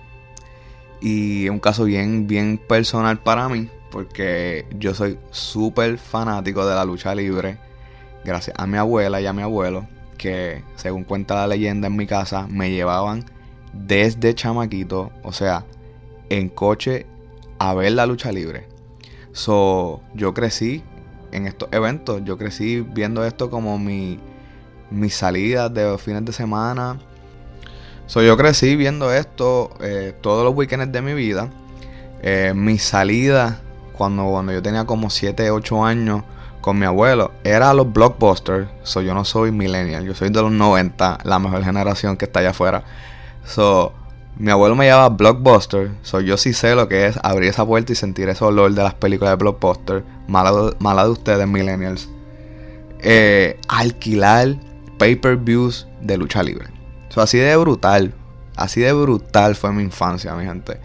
Y 1.00 1.47
es 1.47 1.50
un 1.50 1.61
caso 1.61 1.85
bien, 1.85 2.26
bien 2.26 2.59
personal 2.59 3.19
para 3.19 3.49
mí 3.49 3.69
porque 3.90 4.66
yo 4.78 4.95
soy 4.95 5.19
súper 5.30 5.99
fanático 5.99 6.64
de 6.66 6.75
la 6.75 6.85
lucha 6.85 7.14
libre 7.14 7.59
gracias 8.25 8.57
a 8.59 8.66
mi 8.66 8.76
abuela 8.76 9.21
y 9.21 9.26
a 9.26 9.33
mi 9.33 9.42
abuelo 9.42 9.87
que, 10.21 10.62
según 10.77 11.05
cuenta 11.05 11.35
la 11.35 11.47
leyenda 11.47 11.87
en 11.87 11.97
mi 11.97 12.07
casa, 12.07 12.47
me 12.47 12.71
llevaban 12.71 13.25
desde 13.73 14.35
chamaquito, 14.35 15.11
o 15.23 15.33
sea, 15.33 15.65
en 16.29 16.50
coche 16.50 17.07
a 17.59 17.73
ver 17.73 17.93
la 17.93 18.05
lucha 18.05 18.31
libre. 18.31 18.69
So, 19.33 20.03
yo 20.12 20.35
crecí 20.35 20.83
en 21.33 21.47
estos 21.47 21.71
eventos, 21.73 22.23
yo 22.23 22.37
crecí 22.37 22.83
viendo 22.83 23.25
esto 23.25 23.49
como 23.49 23.79
mi, 23.79 24.21
mis 24.91 25.15
salidas 25.15 25.73
de 25.73 25.97
fines 25.97 26.27
de 26.27 26.33
semana. 26.33 27.00
So, 28.05 28.21
yo 28.21 28.37
crecí 28.37 28.77
viendo 28.77 29.15
esto 29.15 29.71
eh, 29.81 30.15
todos 30.21 30.45
los 30.45 30.55
weekends 30.55 30.93
de 30.93 31.00
mi 31.00 31.15
vida. 31.15 31.49
Eh, 32.21 32.53
mis 32.55 32.83
salidas, 32.83 33.57
cuando, 33.95 34.27
cuando 34.27 34.53
yo 34.53 34.61
tenía 34.61 34.85
como 34.85 35.09
7, 35.09 35.50
8 35.50 35.83
años, 35.83 36.25
con 36.61 36.79
mi 36.79 36.87
abuelo 36.87 37.33
era 37.45 37.73
los 37.75 37.93
blockbusters. 37.93 38.69
So, 38.83 39.00
yo 39.00 39.14
no 39.14 39.25
soy 39.25 39.52
millennial, 39.52 40.05
yo 40.05 40.14
soy 40.14 40.31
de 40.31 40.43
los 40.43 40.52
90, 40.52 41.21
la 41.25 41.38
mejor 41.38 41.64
generación 41.64 42.17
que 42.17 42.26
está 42.26 42.40
allá 42.40 42.50
afuera. 42.50 42.85
So, 43.45 43.95
mi 44.37 44.50
abuelo 44.50 44.75
me 44.75 44.87
llevaba 44.87 45.11
blockbuster. 45.11 45.90
So, 46.02 46.21
yo 46.21 46.37
sí 46.37 46.52
sé 46.52 46.75
lo 46.75 46.88
que 46.88 47.07
es 47.07 47.19
abrir 47.23 47.50
esa 47.50 47.67
puerta 47.67 47.93
y 47.93 47.95
sentir 47.95 48.29
ese 48.29 48.45
olor 48.45 48.73
de 48.73 48.83
las 48.83 48.95
películas 48.95 49.33
de 49.33 49.37
blockbuster. 49.37 50.05
Mala, 50.29 50.75
mala 50.79 51.05
de 51.05 51.11
ustedes, 51.11 51.47
millennials. 51.47 52.09
Eh, 53.00 53.59
alquilar 53.69 54.57
pay-per-views 54.99 55.87
de 56.00 56.17
lucha 56.17 56.43
libre. 56.43 56.69
So, 57.11 57.21
así 57.21 57.38
de 57.38 57.57
brutal. 57.57 58.14
Así 58.57 58.81
de 58.81 58.93
brutal 58.93 59.57
fue 59.57 59.73
mi 59.73 59.83
infancia, 59.83 60.35
mi 60.35 60.45
gente. 60.45 60.81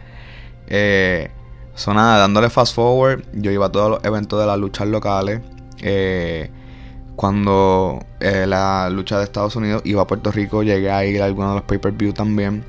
Eh, 0.67 1.29
so, 1.75 1.93
nada, 1.93 2.19
dándole 2.19 2.49
fast 2.49 2.75
forward, 2.75 3.23
yo 3.33 3.51
iba 3.51 3.67
a 3.67 3.71
todos 3.71 3.89
los 3.89 4.03
eventos 4.03 4.39
de 4.39 4.47
las 4.47 4.57
luchas 4.57 4.87
locales. 4.87 5.41
Eh, 5.87 6.49
cuando 7.15 8.03
eh, 8.19 8.45
la 8.47 8.89
lucha 8.89 9.19
de 9.19 9.23
Estados 9.23 9.55
Unidos 9.55 9.83
iba 9.85 10.01
a 10.01 10.07
Puerto 10.07 10.31
Rico, 10.31 10.63
llegué 10.63 10.89
a 10.91 11.05
ir 11.05 11.21
a 11.21 11.25
algunos 11.25 11.51
de 11.51 11.55
los 11.57 11.63
pay-per-view 11.63 12.11
también. 12.11 12.65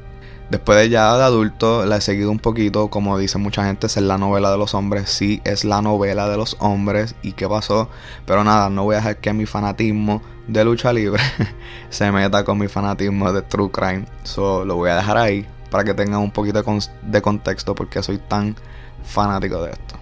Después 0.50 0.78
de 0.78 0.90
ya 0.90 1.16
de 1.16 1.24
adulto, 1.24 1.86
la 1.86 1.96
he 1.96 2.00
seguido 2.00 2.30
un 2.30 2.38
poquito, 2.38 2.88
como 2.88 3.18
dice 3.18 3.38
mucha 3.38 3.64
gente, 3.64 3.86
es 3.88 3.96
la 3.96 4.18
novela 4.18 4.50
de 4.50 4.58
los 4.58 4.74
hombres. 4.74 5.08
Sí, 5.08 5.40
es 5.44 5.64
la 5.64 5.82
novela 5.82 6.28
de 6.28 6.36
los 6.36 6.56
hombres. 6.60 7.16
¿Y 7.22 7.32
qué 7.32 7.48
pasó? 7.48 7.88
Pero 8.26 8.44
nada, 8.44 8.68
no 8.70 8.84
voy 8.84 8.94
a 8.94 8.98
dejar 8.98 9.16
que 9.16 9.32
mi 9.32 9.46
fanatismo 9.46 10.22
de 10.46 10.64
lucha 10.64 10.92
libre 10.92 11.22
se 11.90 12.12
meta 12.12 12.44
con 12.44 12.58
mi 12.58 12.68
fanatismo 12.68 13.32
de 13.32 13.42
true 13.42 13.70
crime. 13.70 14.04
So, 14.22 14.64
lo 14.64 14.76
voy 14.76 14.90
a 14.90 14.96
dejar 14.96 15.16
ahí 15.16 15.46
para 15.70 15.82
que 15.84 15.94
tengan 15.94 16.20
un 16.20 16.30
poquito 16.30 16.62
de, 17.02 17.22
contexto 17.22 17.74
porque 17.74 18.02
soy 18.02 18.18
tan 18.18 18.54
fanático 19.02 19.62
de 19.62 19.72
esto. 19.72 19.96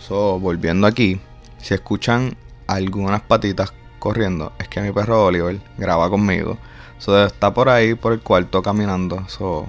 So, 0.00 0.38
volviendo 0.38 0.86
aquí, 0.86 1.20
si 1.64 1.72
escuchan 1.72 2.36
algunas 2.66 3.22
patitas 3.22 3.72
corriendo, 3.98 4.52
es 4.58 4.68
que 4.68 4.82
mi 4.82 4.92
perro 4.92 5.24
Oliver 5.24 5.58
graba 5.78 6.10
conmigo. 6.10 6.58
So, 6.98 7.24
está 7.24 7.54
por 7.54 7.70
ahí, 7.70 7.94
por 7.94 8.12
el 8.12 8.20
cuarto, 8.20 8.62
caminando. 8.62 9.26
So, 9.30 9.66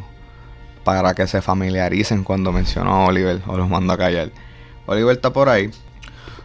para 0.83 1.15
que 1.15 1.25
se 1.25 1.41
familiaricen 1.41 2.25
cuando 2.25 2.51
menciono 2.51 2.91
a 2.91 3.05
Oliver 3.05 3.41
o 3.47 3.55
los 3.55 3.69
mando 3.69 3.93
a 3.93 3.97
callar. 3.97 4.29
Oliver 4.87 5.15
está 5.15 5.31
por 5.31 5.47
ahí. 5.47 5.71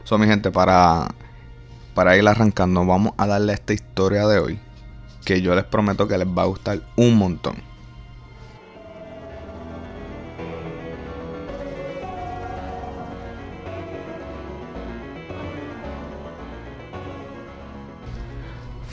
So, 0.05 0.19
mi 0.19 0.29
gente, 0.29 0.53
para, 0.53 1.09
para 1.95 2.17
ir 2.17 2.29
arrancando, 2.29 2.87
vamos 2.87 3.15
a 3.17 3.27
darle 3.27 3.53
esta 3.53 3.73
historia 3.73 4.29
de 4.29 4.39
hoy. 4.39 4.61
Que 5.25 5.43
yo 5.43 5.57
les 5.57 5.65
prometo 5.65 6.07
que 6.07 6.17
les 6.17 6.29
va 6.29 6.43
a 6.43 6.47
gustar 6.47 6.81
un 6.95 7.17
montón. 7.17 7.57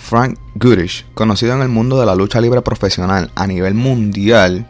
Frank 0.07 0.39
Goodish, 0.55 1.05
conocido 1.15 1.53
en 1.53 1.61
el 1.61 1.67
mundo 1.67 1.99
de 1.99 2.05
la 2.05 2.15
lucha 2.15 2.39
libre 2.39 2.61
profesional 2.61 3.29
a 3.35 3.45
nivel 3.45 3.73
mundial 3.73 4.65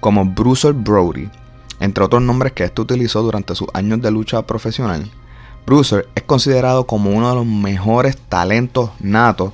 como 0.00 0.24
Bruiser 0.24 0.72
Brody, 0.72 1.30
entre 1.78 2.02
otros 2.02 2.20
nombres 2.20 2.52
que 2.52 2.64
este 2.64 2.82
utilizó 2.82 3.22
durante 3.22 3.54
sus 3.54 3.68
años 3.74 4.02
de 4.02 4.10
lucha 4.10 4.44
profesional. 4.44 5.08
Bruiser 5.64 6.08
es 6.16 6.24
considerado 6.24 6.84
como 6.84 7.10
uno 7.10 7.28
de 7.28 7.36
los 7.36 7.46
mejores 7.46 8.16
talentos 8.16 8.90
natos 8.98 9.52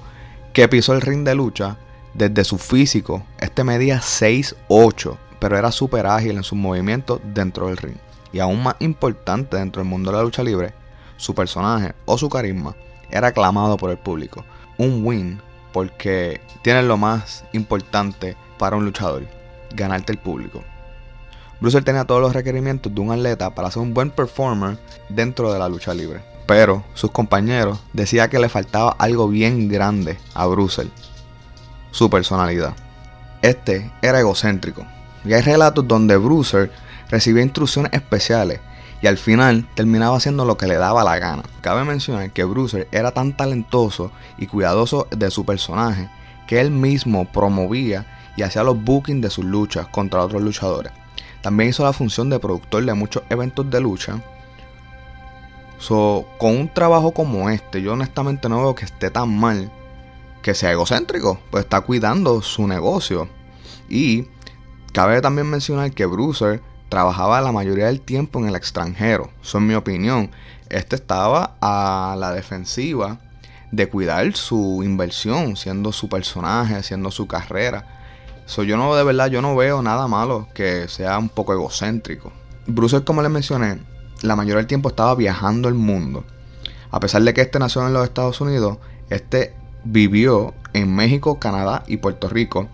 que 0.54 0.66
pisó 0.66 0.94
el 0.94 1.02
ring 1.02 1.24
de 1.26 1.34
lucha 1.34 1.76
desde 2.14 2.42
su 2.42 2.56
físico. 2.56 3.22
Este 3.38 3.64
medía 3.64 4.00
6'8, 4.00 5.14
pero 5.40 5.58
era 5.58 5.72
súper 5.72 6.06
ágil 6.06 6.38
en 6.38 6.42
sus 6.42 6.56
movimientos 6.56 7.20
dentro 7.34 7.66
del 7.66 7.76
ring. 7.76 7.98
Y 8.32 8.38
aún 8.38 8.62
más 8.62 8.76
importante 8.78 9.58
dentro 9.58 9.82
del 9.82 9.90
mundo 9.90 10.10
de 10.10 10.16
la 10.16 10.22
lucha 10.22 10.42
libre, 10.42 10.72
su 11.18 11.34
personaje 11.34 11.92
o 12.06 12.16
su 12.16 12.30
carisma 12.30 12.74
era 13.10 13.28
aclamado 13.28 13.76
por 13.76 13.90
el 13.90 13.98
público 13.98 14.42
un 14.78 15.04
win 15.04 15.40
porque 15.72 16.40
tiene 16.62 16.82
lo 16.82 16.96
más 16.96 17.44
importante 17.52 18.36
para 18.58 18.76
un 18.76 18.84
luchador, 18.84 19.26
ganarte 19.74 20.12
el 20.12 20.18
público. 20.18 20.64
Bruce 21.60 21.82
tenía 21.82 22.04
todos 22.04 22.20
los 22.20 22.32
requerimientos 22.32 22.94
de 22.94 23.00
un 23.00 23.10
atleta 23.10 23.54
para 23.54 23.70
ser 23.70 23.82
un 23.82 23.92
buen 23.92 24.10
performer 24.10 24.78
dentro 25.08 25.52
de 25.52 25.58
la 25.58 25.68
lucha 25.68 25.92
libre. 25.92 26.20
Pero 26.46 26.84
sus 26.94 27.10
compañeros 27.10 27.80
decían 27.92 28.30
que 28.30 28.38
le 28.38 28.48
faltaba 28.48 28.96
algo 28.98 29.28
bien 29.28 29.68
grande 29.68 30.16
a 30.34 30.46
Bruce, 30.46 30.88
su 31.90 32.08
personalidad. 32.08 32.74
Este 33.42 33.90
era 34.02 34.20
egocéntrico, 34.20 34.86
y 35.24 35.34
hay 35.34 35.42
relatos 35.42 35.86
donde 35.86 36.16
Bruce 36.16 36.70
recibía 37.10 37.42
instrucciones 37.42 37.92
especiales 37.92 38.60
y 39.00 39.06
al 39.06 39.18
final 39.18 39.66
terminaba 39.74 40.16
haciendo 40.16 40.44
lo 40.44 40.56
que 40.56 40.66
le 40.66 40.76
daba 40.76 41.04
la 41.04 41.18
gana. 41.18 41.44
Cabe 41.60 41.84
mencionar 41.84 42.30
que 42.32 42.44
Bruce 42.44 42.88
era 42.90 43.12
tan 43.12 43.36
talentoso 43.36 44.10
y 44.36 44.46
cuidadoso 44.46 45.06
de 45.10 45.30
su 45.30 45.44
personaje 45.44 46.10
que 46.46 46.60
él 46.60 46.70
mismo 46.70 47.26
promovía 47.26 48.06
y 48.36 48.42
hacía 48.42 48.62
los 48.62 48.82
bookings 48.82 49.22
de 49.22 49.30
sus 49.30 49.44
luchas 49.44 49.86
contra 49.88 50.22
otros 50.22 50.42
luchadores. 50.42 50.92
También 51.42 51.70
hizo 51.70 51.84
la 51.84 51.92
función 51.92 52.30
de 52.30 52.40
productor 52.40 52.84
de 52.84 52.94
muchos 52.94 53.22
eventos 53.28 53.70
de 53.70 53.80
lucha. 53.80 54.20
con 56.38 56.56
un 56.56 56.68
trabajo 56.72 57.12
como 57.12 57.50
este, 57.50 57.82
yo 57.82 57.92
honestamente 57.92 58.48
no 58.48 58.58
veo 58.58 58.74
que 58.74 58.86
esté 58.86 59.10
tan 59.10 59.38
mal 59.38 59.70
que 60.42 60.54
sea 60.54 60.72
egocéntrico, 60.72 61.38
pues 61.50 61.64
está 61.64 61.82
cuidando 61.82 62.42
su 62.42 62.66
negocio. 62.66 63.28
Y 63.88 64.26
cabe 64.92 65.20
también 65.20 65.48
mencionar 65.48 65.92
que 65.92 66.06
Bruce 66.06 66.60
trabajaba 66.88 67.40
la 67.40 67.52
mayoría 67.52 67.86
del 67.86 68.00
tiempo 68.00 68.38
en 68.38 68.48
el 68.48 68.56
extranjero. 68.56 69.30
Eso 69.42 69.58
en 69.58 69.66
mi 69.66 69.74
opinión. 69.74 70.30
Este 70.68 70.96
estaba 70.96 71.56
a 71.60 72.16
la 72.18 72.32
defensiva 72.32 73.18
de 73.70 73.88
cuidar 73.88 74.34
su 74.34 74.82
inversión, 74.84 75.56
siendo 75.56 75.92
su 75.92 76.08
personaje, 76.08 76.74
haciendo 76.74 77.10
su 77.10 77.26
carrera. 77.26 77.84
So, 78.46 78.62
yo 78.62 78.76
no, 78.76 78.94
de 78.94 79.04
verdad, 79.04 79.28
yo 79.28 79.42
no 79.42 79.56
veo 79.56 79.82
nada 79.82 80.08
malo 80.08 80.48
que 80.54 80.88
sea 80.88 81.18
un 81.18 81.28
poco 81.28 81.52
egocéntrico. 81.52 82.32
Bruce, 82.66 83.04
como 83.04 83.22
les 83.22 83.30
mencioné, 83.30 83.78
la 84.22 84.36
mayoría 84.36 84.58
del 84.58 84.66
tiempo 84.66 84.88
estaba 84.88 85.14
viajando 85.14 85.68
el 85.68 85.74
mundo. 85.74 86.24
A 86.90 87.00
pesar 87.00 87.22
de 87.22 87.34
que 87.34 87.42
este 87.42 87.58
nació 87.58 87.86
en 87.86 87.92
los 87.92 88.04
Estados 88.04 88.40
Unidos, 88.40 88.78
este 89.10 89.54
vivió 89.84 90.54
en 90.72 90.94
México, 90.94 91.38
Canadá 91.38 91.84
y 91.86 91.98
Puerto 91.98 92.28
Rico 92.28 92.68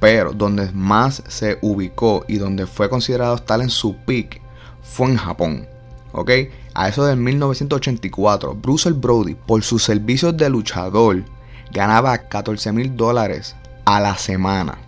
pero 0.00 0.32
donde 0.32 0.70
más 0.72 1.22
se 1.28 1.58
ubicó 1.60 2.24
y 2.28 2.38
donde 2.38 2.66
fue 2.66 2.88
considerado 2.88 3.34
estar 3.34 3.60
en 3.60 3.70
su 3.70 3.96
peak 3.96 4.40
fue 4.82 5.08
en 5.08 5.16
Japón. 5.16 5.68
¿Ok? 6.12 6.30
A 6.74 6.88
eso 6.88 7.04
del 7.04 7.18
1984, 7.18 8.54
Bruce 8.54 8.90
Brody, 8.92 9.34
por 9.34 9.62
sus 9.62 9.82
servicios 9.82 10.36
de 10.36 10.48
luchador, 10.48 11.24
ganaba 11.72 12.16
14 12.16 12.72
mil 12.72 12.96
dólares 12.96 13.56
a 13.84 14.00
la 14.00 14.16
semana. 14.16 14.78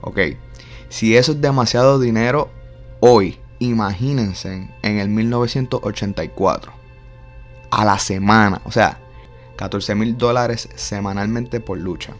¿Ok? 0.00 0.18
Si 0.88 1.16
eso 1.16 1.32
es 1.32 1.40
demasiado 1.40 1.98
dinero 1.98 2.48
hoy, 3.00 3.38
imagínense 3.58 4.68
en 4.82 4.98
el 4.98 5.08
1984. 5.08 6.72
A 7.70 7.84
la 7.84 7.98
semana. 7.98 8.60
O 8.64 8.72
sea, 8.72 8.98
14 9.56 9.94
mil 9.94 10.16
dólares 10.16 10.68
semanalmente 10.76 11.60
por 11.60 11.78
lucha. 11.78 12.14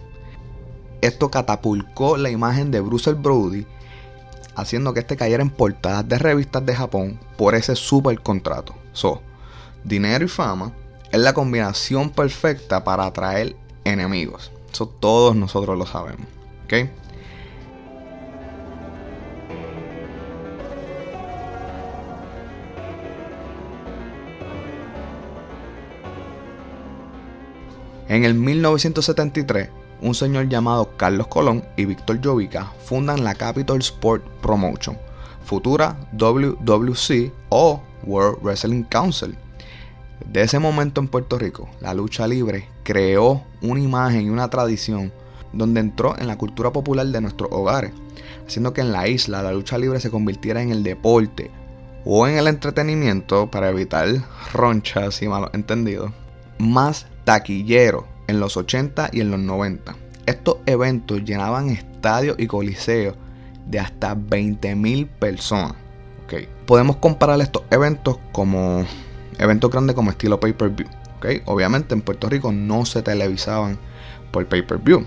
Esto 1.01 1.31
catapulcó 1.31 2.17
la 2.17 2.31
imagen 2.31 2.71
de 2.71 2.81
Bruce 2.81 3.13
Brody, 3.13 3.67
haciendo 4.55 4.95
que 4.95 5.01
este 5.01 5.17
cayera 5.17 5.43
en 5.43 5.51
portadas 5.51 6.09
de 6.09 6.19
revistas 6.19 6.65
de 6.65 6.75
Japón 6.75 7.21
por 7.37 7.55
ese 7.55 7.77
super 7.77 8.21
contrato. 8.21 8.75
So, 8.93 9.21
dinero 9.85 10.25
y 10.25 10.29
fama 10.29 10.73
es 11.13 11.21
la 11.21 11.35
combinación 11.35 12.11
perfecta 12.11 12.83
para 12.83 13.07
atraer 13.07 13.57
enemigos. 13.85 14.51
Eso 14.73 14.89
todos 14.89 15.37
nosotros 15.37 15.79
lo 15.79 15.87
sabemos. 15.87 16.27
¿Ok? 16.65 16.73
En 28.09 28.25
el 28.25 28.35
1973, 28.35 29.69
un 30.01 30.15
señor 30.15 30.49
llamado 30.49 30.97
Carlos 30.97 31.27
Colón 31.29 31.65
y 31.77 31.85
Víctor 31.85 32.21
Jovica 32.23 32.73
fundan 32.85 33.25
la 33.25 33.35
Capital 33.35 33.79
Sport 33.79 34.25
Promotion, 34.41 34.99
futura 35.45 35.97
WWC 36.13 37.33
o 37.49 37.83
World 38.05 38.39
Wrestling 38.43 38.85
Council. 38.85 39.37
De 40.31 40.43
ese 40.43 40.59
momento 40.59 41.01
en 41.01 41.09
Puerto 41.09 41.39
Rico, 41.39 41.69
la 41.81 41.95
lucha 41.95 42.27
libre 42.27 42.69
creó 42.83 43.43
una 43.63 43.81
imagen 43.81 44.23
y 44.23 44.31
una 44.31 44.49
tradición 44.51 45.13
donde 45.53 45.81
entró 45.81 46.19
en 46.19 46.27
la 46.27 46.37
cultura 46.37 46.73
popular 46.73 47.07
de 47.07 47.21
nuestros 47.21 47.51
hogares, 47.53 47.93
haciendo 48.47 48.73
que 48.73 48.81
en 48.81 48.93
la 48.93 49.09
isla 49.09 49.43
la 49.43 49.53
lucha 49.53 49.79
libre 49.79 50.01
se 50.01 50.11
convirtiera 50.11 50.63
en 50.63 50.71
el 50.71 50.83
deporte 50.83 51.51
o 52.05 52.27
en 52.27 52.37
el 52.39 52.47
entretenimiento 52.47 53.51
para 53.51 53.71
evitar 53.71 54.09
ronchas 54.53 55.23
y 55.23 55.29
malos 55.29 55.51
entendidos 55.55 56.13
más 56.59 57.07
taquillero 57.25 58.16
en 58.27 58.41
los 58.41 58.57
80 58.57 59.11
y 59.13 59.21
en 59.21 59.31
los 59.31 59.41
90. 59.41 59.95
Estos 60.27 60.57
eventos 60.67 61.23
llenaban 61.25 61.71
estadios 61.71 62.37
y 62.39 62.47
coliseos 62.47 63.17
de 63.67 63.79
hasta 63.79 64.17
20.000 64.17 65.09
personas. 65.09 65.75
Okay. 66.25 66.49
Podemos 66.67 66.97
comparar 66.97 67.41
estos 67.41 67.63
eventos 67.71 68.19
como 68.33 68.85
eventos 69.39 69.71
grandes 69.71 69.95
como 69.95 70.11
estilo 70.11 70.41
pay-per-view. 70.41 70.89
Okay. 71.19 71.43
Obviamente 71.47 71.95
en 71.95 72.03
Puerto 72.03 72.29
Rico 72.29 72.53
no 72.53 72.85
se 72.85 73.03
televisaban 73.03 73.79
por 74.33 74.47
pay-per-view. 74.47 75.07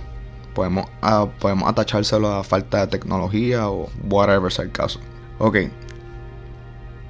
Podemos, 0.54 0.86
uh, 1.04 1.28
podemos 1.40 1.70
atachárselo 1.70 2.30
a 2.34 2.44
falta 2.44 2.82
de 2.82 2.88
tecnología 2.88 3.70
o 3.70 3.90
whatever 4.10 4.52
sea 4.52 4.66
el 4.66 4.72
caso. 4.72 5.00
Ok. 5.40 5.58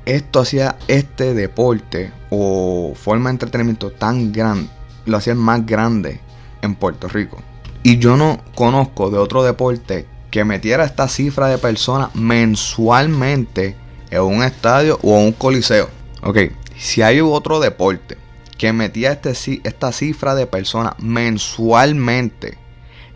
Esto 0.05 0.39
hacía 0.39 0.75
este 0.87 1.35
deporte 1.35 2.11
o 2.31 2.93
forma 2.95 3.29
de 3.29 3.33
entretenimiento 3.33 3.91
tan 3.91 4.31
grande 4.31 4.69
lo 5.09 5.17
hacían 5.17 5.37
más 5.37 5.65
grande 5.65 6.19
en 6.61 6.75
Puerto 6.75 7.07
Rico. 7.07 7.37
Y 7.83 7.97
yo 7.97 8.17
no 8.17 8.41
conozco 8.55 9.09
de 9.09 9.17
otro 9.17 9.43
deporte 9.43 10.05
que 10.31 10.45
metiera 10.45 10.83
esta 10.83 11.07
cifra 11.07 11.47
de 11.47 11.57
personas 11.57 12.13
mensualmente 12.15 13.75
en 14.11 14.21
un 14.21 14.43
estadio 14.43 14.99
o 15.01 15.19
un 15.19 15.31
coliseo. 15.31 15.89
Ok, 16.21 16.37
si 16.77 17.01
hay 17.01 17.21
otro 17.21 17.59
deporte 17.59 18.17
que 18.57 18.73
metía 18.73 19.13
este, 19.13 19.61
esta 19.63 19.91
cifra 19.91 20.35
de 20.35 20.45
personas 20.45 20.93
mensualmente 20.99 22.57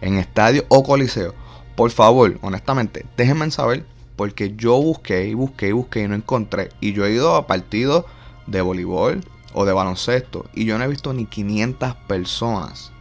en 0.01 0.17
estadio 0.17 0.65
o 0.69 0.84
coliseo, 0.84 1.34
por 1.75 1.91
favor, 1.91 2.38
honestamente, 2.41 3.06
déjenme 3.17 3.49
saber 3.51 3.86
porque 4.15 4.53
yo 4.56 4.82
busqué 4.82 5.27
y 5.27 5.34
busqué 5.34 5.69
y 5.69 5.71
busqué 5.71 6.03
y 6.03 6.08
no 6.08 6.15
encontré. 6.15 6.69
Y 6.79 6.93
yo 6.93 7.06
he 7.06 7.13
ido 7.13 7.36
a 7.36 7.47
partidos 7.47 8.06
de 8.47 8.62
voleibol, 8.62 9.23
o 9.54 9.66
de 9.66 9.74
baloncesto 9.74 10.46
y 10.54 10.66
yo 10.66 10.78
no 10.78 10.84
he 10.84 10.88
visto 10.88 11.13
ni 11.13 11.26
500 11.26 11.96
personas 12.08 12.92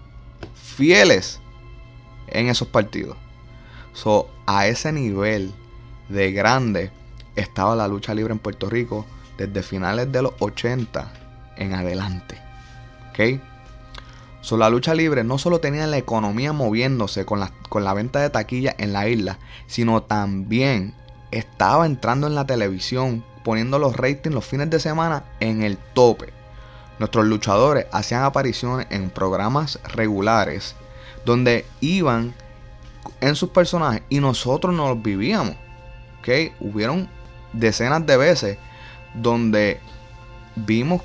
fieles 0.55 1.41
en 2.29 2.49
esos 2.49 2.69
partidos. 2.69 3.17
So, 3.93 4.29
a 4.47 4.67
ese 4.67 4.93
nivel 4.93 5.53
de 6.09 6.33
grande 6.33 6.91
estaba 7.37 7.77
la 7.77 7.89
lucha 7.89 8.15
libre 8.15 8.33
en 8.33 8.39
Puerto 8.39 8.69
Rico 8.69 9.07
desde 9.37 9.63
finales 9.63 10.11
de 10.13 10.23
los 10.23 10.33
80 10.39 11.13
en 11.57 11.75
adelante. 11.75 12.39
So, 14.41 14.57
la 14.57 14.71
lucha 14.71 14.95
libre 14.95 15.23
no 15.23 15.39
solo 15.39 15.61
tenía 15.61 15.87
la 15.87 15.99
economía 15.99 16.53
moviéndose 16.53 17.25
con 17.25 17.39
la, 17.39 17.53
con 17.69 17.85
la 17.85 17.95
venta 17.95 18.21
de 18.21 18.31
taquilla 18.31 18.75
en 18.79 18.93
la 18.93 19.09
isla, 19.09 19.39
sino 19.67 20.03
también 20.03 20.95
estaba 21.31 21.87
entrando 21.87 22.27
en 22.27 22.35
la 22.35 22.47
televisión, 22.47 23.25
poniendo 23.45 23.79
los 23.79 23.97
ratings 23.97 24.35
los 24.35 24.45
fines 24.45 24.71
de 24.71 24.81
semana 24.81 25.25
en 25.41 25.63
el 25.63 25.77
tope. 25.95 26.33
Nuestros 27.03 27.27
luchadores 27.27 27.87
hacían 27.91 28.23
apariciones 28.23 28.87
en 28.91 29.11
programas 29.11 29.81
regulares 29.93 30.77
donde 31.25 31.67
iban 31.81 32.33
en 33.21 33.35
sus 33.35 33.49
personajes 33.49 34.05
y 34.09 34.21
nosotros 34.21 34.73
nos 34.73 34.91
los 34.91 35.03
vivíamos. 35.03 35.57
¿okay? 36.21 36.53
Hubieron 36.61 37.09
decenas 37.53 38.07
de 38.07 38.17
veces 38.17 38.59
donde 39.15 39.81
vimos 40.55 41.03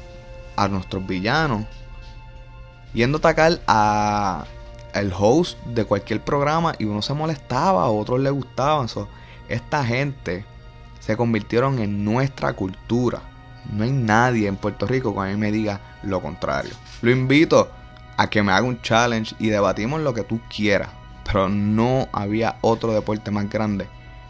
a 0.55 0.67
nuestros 0.67 1.03
villanos 1.07 1.65
yendo 2.93 3.17
a 3.17 3.17
atacar 3.17 3.59
a 3.65 4.45
el 4.93 5.11
host 5.17 5.57
de 5.65 5.83
cualquier 5.83 6.23
programa 6.23 6.75
y 6.77 6.85
uno 6.85 7.01
se 7.01 7.15
molestaba, 7.15 7.81
a 7.81 7.89
otros 7.89 8.19
le 8.19 8.29
gustaban. 8.29 8.87
esta 9.49 9.83
gente 9.83 10.45
se 10.99 11.17
convirtieron 11.17 11.79
en 11.79 12.05
nuestra 12.05 12.53
cultura. 12.53 13.19
No 13.71 13.83
hay 13.83 13.91
nadie 13.91 14.47
en 14.47 14.55
Puerto 14.55 14.85
Rico 14.85 15.13
que 15.13 15.19
a 15.21 15.25
mí 15.25 15.35
me 15.35 15.51
diga 15.51 15.79
lo 16.03 16.21
contrario. 16.21 16.73
Lo 17.01 17.11
invito 17.11 17.69
a 18.17 18.29
que 18.29 18.41
me 18.41 18.51
haga 18.51 18.65
un 18.65 18.81
challenge 18.81 19.35
y 19.39 19.49
debatimos 19.49 20.01
lo 20.01 20.13
que 20.13 20.23
tú 20.23 20.39
quieras. 20.49 20.89
Pero 21.25 21.49
no 21.49 22.07
había 22.13 22.57
otro 22.61 22.93
deporte 22.93 23.31
más 23.31 23.49
grande 23.49 23.87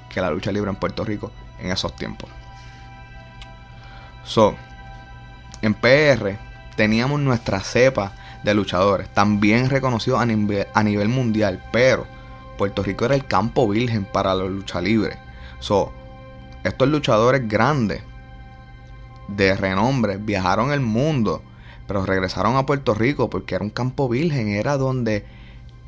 que 0.10 0.22
la 0.22 0.32
lucha 0.32 0.52
libre 0.52 0.70
en 0.70 0.76
Puerto 0.76 1.06
Rico 1.06 1.32
en 1.60 1.72
esos 1.72 1.96
tiempos. 1.96 2.30
So, 4.24 4.56
en 5.62 5.74
PR 5.74 6.38
teníamos 6.76 7.20
nuestra 7.20 7.60
cepa 7.60 8.12
de 8.44 8.54
luchadores, 8.54 9.10
también 9.10 9.70
reconocidos 9.70 10.20
a 10.20 10.26
nivel, 10.26 10.68
a 10.74 10.84
nivel 10.84 11.10
mundial, 11.10 11.64
pero 11.72 12.06
Puerto 12.58 12.84
Rico 12.84 13.06
era 13.06 13.16
el 13.16 13.26
campo 13.26 13.68
virgen 13.68 14.06
para 14.06 14.34
la 14.34 14.46
lucha 14.46 14.82
libre. 14.82 15.18
So, 15.60 15.94
estos 16.64 16.88
luchadores 16.88 17.48
grandes, 17.48 18.04
de 19.28 19.56
renombre, 19.56 20.18
viajaron 20.18 20.72
el 20.72 20.82
mundo, 20.82 21.42
pero 21.88 22.06
regresaron 22.06 22.56
a 22.56 22.66
Puerto 22.66 22.94
Rico 22.94 23.30
porque 23.30 23.56
era 23.56 23.64
un 23.64 23.70
campo 23.70 24.10
virgen, 24.10 24.50
era 24.50 24.78
donde 24.78 25.26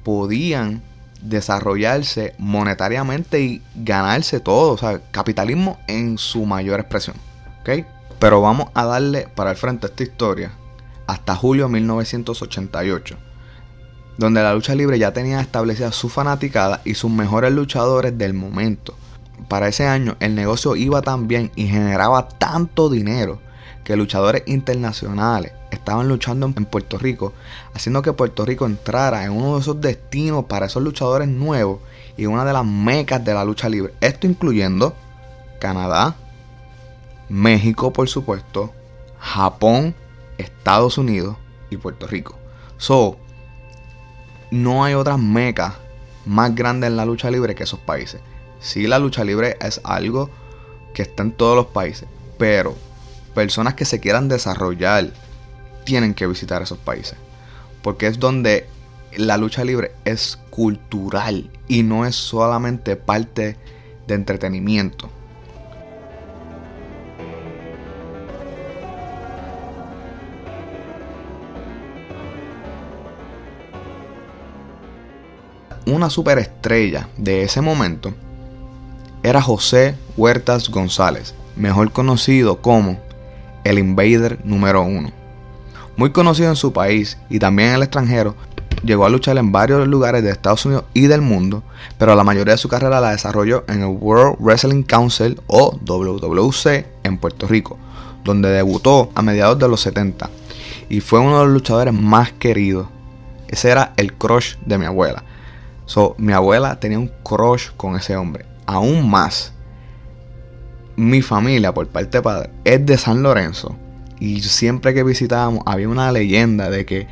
podían 0.03 0.81
desarrollarse 1.21 2.33
monetariamente 2.37 3.41
y 3.41 3.61
ganarse 3.75 4.39
todo, 4.39 4.71
o 4.71 4.77
sea, 4.77 5.01
capitalismo 5.11 5.79
en 5.87 6.17
su 6.17 6.45
mayor 6.45 6.79
expresión. 6.79 7.15
¿ok? 7.61 7.85
Pero 8.19 8.41
vamos 8.41 8.69
a 8.73 8.85
darle 8.85 9.27
para 9.35 9.51
el 9.51 9.57
frente 9.57 9.87
esta 9.87 10.03
historia 10.03 10.51
hasta 11.07 11.35
julio 11.35 11.65
de 11.65 11.73
1988, 11.73 13.17
donde 14.17 14.43
la 14.43 14.53
lucha 14.53 14.75
libre 14.75 14.99
ya 14.99 15.11
tenía 15.11 15.41
establecida 15.41 15.91
su 15.91 16.09
fanaticada 16.09 16.81
y 16.85 16.93
sus 16.93 17.09
mejores 17.09 17.51
luchadores 17.51 18.17
del 18.17 18.33
momento. 18.33 18.95
Para 19.49 19.67
ese 19.67 19.87
año 19.87 20.15
el 20.19 20.35
negocio 20.35 20.75
iba 20.75 21.01
tan 21.01 21.27
bien 21.27 21.51
y 21.55 21.67
generaba 21.67 22.29
tanto 22.29 22.89
dinero 22.89 23.41
que 23.83 23.95
luchadores 23.95 24.43
internacionales 24.45 25.53
estaban 25.71 26.07
luchando 26.07 26.45
en 26.45 26.65
Puerto 26.65 26.99
Rico, 26.99 27.33
haciendo 27.73 28.03
que 28.03 28.13
Puerto 28.13 28.45
Rico 28.45 28.67
entrara 28.67 29.25
en 29.25 29.31
uno 29.31 29.55
de 29.55 29.61
esos 29.61 29.81
destinos 29.81 30.45
para 30.45 30.67
esos 30.67 30.83
luchadores 30.83 31.27
nuevos 31.27 31.79
y 32.15 32.27
una 32.27 32.45
de 32.45 32.53
las 32.53 32.63
mecas 32.63 33.25
de 33.25 33.33
la 33.33 33.43
lucha 33.43 33.67
libre. 33.69 33.95
Esto 34.01 34.27
incluyendo 34.27 34.95
Canadá, 35.59 36.15
México, 37.27 37.91
por 37.91 38.07
supuesto, 38.07 38.71
Japón, 39.17 39.95
Estados 40.37 40.99
Unidos 40.99 41.37
y 41.71 41.77
Puerto 41.77 42.05
Rico. 42.05 42.35
So, 42.77 43.17
no 44.51 44.83
hay 44.83 44.93
otras 44.93 45.17
mecas 45.17 45.73
más 46.27 46.53
grandes 46.53 46.91
en 46.91 46.97
la 46.97 47.05
lucha 47.05 47.31
libre 47.31 47.55
que 47.55 47.63
esos 47.63 47.79
países. 47.79 48.21
Sí, 48.59 48.87
la 48.87 48.99
lucha 48.99 49.23
libre 49.23 49.57
es 49.61 49.79
algo 49.83 50.29
que 50.93 51.01
está 51.01 51.23
en 51.23 51.31
todos 51.31 51.55
los 51.55 51.67
países, 51.67 52.07
pero 52.37 52.75
personas 53.33 53.73
que 53.73 53.85
se 53.85 53.99
quieran 53.99 54.27
desarrollar 54.27 55.11
tienen 55.85 56.13
que 56.13 56.27
visitar 56.27 56.61
esos 56.61 56.77
países. 56.77 57.15
Porque 57.81 58.07
es 58.07 58.19
donde 58.19 58.67
la 59.15 59.37
lucha 59.37 59.63
libre 59.63 59.93
es 60.03 60.37
cultural 60.49 61.49
y 61.67 61.83
no 61.83 62.05
es 62.05 62.15
solamente 62.15 62.95
parte 62.97 63.55
de 64.07 64.15
entretenimiento. 64.15 65.09
Una 75.85 76.09
superestrella 76.09 77.07
de 77.17 77.43
ese 77.43 77.61
momento 77.61 78.13
era 79.23 79.41
José 79.41 79.95
Huertas 80.17 80.69
González, 80.69 81.33
mejor 81.55 81.91
conocido 81.91 82.61
como 82.61 82.99
el 83.63 83.79
Invader 83.79 84.39
número 84.45 84.81
uno. 84.83 85.11
Muy 85.97 86.11
conocido 86.11 86.49
en 86.49 86.55
su 86.55 86.71
país 86.71 87.17
y 87.29 87.39
también 87.39 87.69
en 87.69 87.75
el 87.75 87.83
extranjero, 87.83 88.35
llegó 88.83 89.05
a 89.05 89.09
luchar 89.09 89.37
en 89.37 89.51
varios 89.51 89.87
lugares 89.87 90.23
de 90.23 90.31
Estados 90.31 90.65
Unidos 90.65 90.85
y 90.93 91.07
del 91.07 91.21
mundo, 91.21 91.63
pero 91.97 92.15
la 92.15 92.23
mayoría 92.23 92.53
de 92.53 92.57
su 92.57 92.69
carrera 92.69 93.01
la 93.01 93.11
desarrolló 93.11 93.65
en 93.67 93.81
el 93.81 93.87
World 93.87 94.37
Wrestling 94.39 94.83
Council 94.83 95.39
o 95.47 95.77
WWC 95.85 96.85
en 97.03 97.17
Puerto 97.17 97.47
Rico, 97.47 97.77
donde 98.23 98.49
debutó 98.49 99.11
a 99.15 99.21
mediados 99.21 99.59
de 99.59 99.67
los 99.67 99.81
70 99.81 100.29
y 100.89 101.01
fue 101.01 101.19
uno 101.19 101.39
de 101.39 101.45
los 101.45 101.53
luchadores 101.53 101.93
más 101.93 102.31
queridos. 102.33 102.87
Ese 103.47 103.69
era 103.69 103.93
el 103.97 104.13
crush 104.13 104.55
de 104.65 104.77
mi 104.77 104.85
abuela. 104.85 105.23
So, 105.85 106.15
mi 106.17 106.33
abuela 106.33 106.79
tenía 106.79 106.99
un 106.99 107.11
crush 107.23 107.69
con 107.77 107.95
ese 107.95 108.15
hombre. 108.15 108.45
Aún 108.71 109.09
más, 109.09 109.51
mi 110.95 111.23
familia 111.23 111.73
por 111.73 111.87
parte 111.87 112.19
de 112.19 112.21
padre 112.21 112.51
es 112.65 112.85
de 112.85 112.99
San 112.99 113.23
Lorenzo. 113.23 113.75
Y 114.19 114.41
siempre 114.43 114.93
que 114.93 115.01
visitábamos 115.01 115.63
había 115.65 115.89
una 115.89 116.11
leyenda 116.11 116.69
de 116.69 116.85
que 116.85 117.07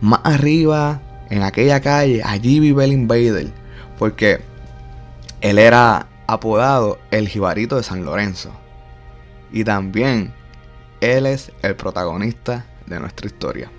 más 0.00 0.18
arriba, 0.24 1.00
en 1.30 1.44
aquella 1.44 1.80
calle, 1.80 2.20
allí 2.24 2.58
vive 2.58 2.82
el 2.82 2.92
Invader. 2.92 3.46
Porque 3.96 4.40
él 5.40 5.60
era 5.60 6.08
apodado 6.26 6.98
el 7.12 7.28
Jibarito 7.28 7.76
de 7.76 7.84
San 7.84 8.04
Lorenzo. 8.04 8.50
Y 9.52 9.62
también 9.62 10.34
él 11.00 11.26
es 11.26 11.52
el 11.62 11.76
protagonista 11.76 12.66
de 12.86 12.98
nuestra 12.98 13.28
historia. 13.28 13.70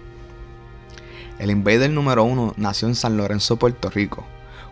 El 1.38 1.52
Invader 1.52 1.90
número 1.90 2.24
uno 2.24 2.54
nació 2.56 2.88
en 2.88 2.96
San 2.96 3.18
Lorenzo, 3.18 3.58
Puerto 3.58 3.90
Rico. 3.90 4.26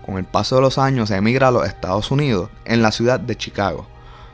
Con 0.08 0.18
el 0.18 0.26
paso 0.26 0.56
de 0.56 0.62
los 0.62 0.80
años 0.80 1.12
emigra 1.12 1.50
a 1.50 1.52
los 1.52 1.68
Estados 1.68 2.10
Unidos, 2.10 2.50
en 2.66 2.82
la 2.82 2.92
ciudad 2.92 3.20
de 3.20 3.36
Chicago 3.36 3.86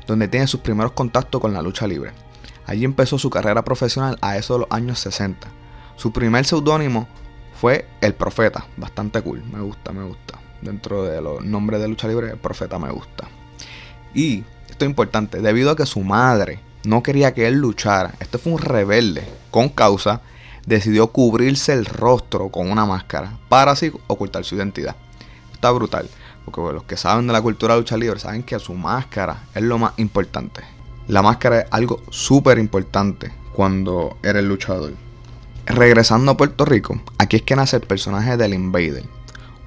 donde 0.07 0.27
tiene 0.27 0.47
sus 0.47 0.59
primeros 0.59 0.93
contactos 0.93 1.41
con 1.41 1.53
la 1.53 1.61
lucha 1.61 1.87
libre. 1.87 2.11
Allí 2.65 2.85
empezó 2.85 3.17
su 3.17 3.29
carrera 3.29 3.63
profesional 3.63 4.17
a 4.21 4.37
eso 4.37 4.53
de 4.53 4.59
los 4.61 4.71
años 4.71 4.99
60. 4.99 5.47
Su 5.95 6.11
primer 6.11 6.45
seudónimo 6.45 7.07
fue 7.59 7.87
El 8.01 8.13
Profeta, 8.13 8.65
bastante 8.77 9.21
cool, 9.21 9.43
me 9.51 9.61
gusta, 9.61 9.91
me 9.91 10.03
gusta. 10.03 10.39
Dentro 10.61 11.03
de 11.03 11.21
los 11.21 11.43
nombres 11.43 11.81
de 11.81 11.87
lucha 11.87 12.07
libre, 12.07 12.31
El 12.31 12.37
Profeta 12.37 12.79
me 12.79 12.91
gusta. 12.91 13.27
Y, 14.13 14.43
esto 14.69 14.85
es 14.85 14.89
importante, 14.89 15.41
debido 15.41 15.71
a 15.71 15.75
que 15.75 15.85
su 15.85 16.01
madre 16.01 16.59
no 16.83 17.03
quería 17.03 17.33
que 17.33 17.47
él 17.47 17.55
luchara, 17.55 18.15
este 18.19 18.37
fue 18.37 18.53
un 18.53 18.59
rebelde 18.59 19.23
con 19.51 19.69
causa, 19.69 20.21
decidió 20.65 21.07
cubrirse 21.07 21.73
el 21.73 21.85
rostro 21.85 22.49
con 22.49 22.71
una 22.71 22.85
máscara 22.85 23.37
para 23.49 23.71
así 23.71 23.91
ocultar 24.07 24.45
su 24.45 24.55
identidad. 24.55 24.95
Brutal. 25.71 26.09
Porque 26.45 26.73
los 26.73 26.83
que 26.83 26.97
saben 26.97 27.27
de 27.27 27.33
la 27.33 27.41
cultura 27.41 27.73
de 27.73 27.81
lucha 27.81 27.97
libre 27.97 28.19
saben 28.19 28.43
que 28.43 28.59
su 28.59 28.73
máscara 28.73 29.43
es 29.55 29.63
lo 29.63 29.77
más 29.77 29.93
importante. 29.97 30.61
La 31.07 31.21
máscara 31.21 31.61
es 31.61 31.65
algo 31.71 32.01
súper 32.09 32.57
importante 32.59 33.31
cuando 33.53 34.17
eres 34.23 34.43
luchador. 34.43 34.93
Regresando 35.65 36.31
a 36.31 36.37
Puerto 36.37 36.65
Rico, 36.65 36.99
aquí 37.17 37.37
es 37.37 37.41
que 37.43 37.55
nace 37.55 37.77
el 37.77 37.83
personaje 37.83 38.35
del 38.35 38.53
Invader. 38.53 39.05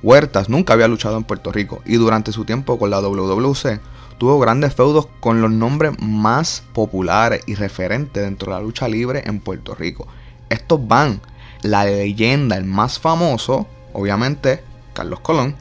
Huertas 0.03 0.49
nunca 0.49 0.75
había 0.75 0.89
luchado 0.89 1.17
en 1.17 1.25
Puerto 1.25 1.51
Rico 1.53 1.81
y 1.87 1.97
durante 1.97 2.33
su 2.33 2.45
tiempo 2.45 2.79
con 2.79 2.91
la 2.91 3.01
WWC 3.01 3.81
tuvo 4.19 4.39
grandes 4.39 4.75
feudos 4.75 5.09
con 5.21 5.41
los 5.41 5.51
nombres 5.51 5.93
más 6.01 6.63
populares 6.73 7.43
y 7.47 7.55
referentes 7.55 8.23
dentro 8.23 8.53
de 8.53 8.59
la 8.59 8.65
lucha 8.65 8.89
libre 8.89 9.23
en 9.27 9.41
Puerto 9.41 9.75
Rico. 9.75 10.07
Estos 10.49 10.87
van 10.87 11.21
la 11.63 11.85
leyenda, 11.85 12.57
el 12.57 12.65
más 12.65 12.99
famoso, 12.99 13.67
obviamente, 13.93 14.63
Carlos 14.93 15.21
Colón, 15.21 15.57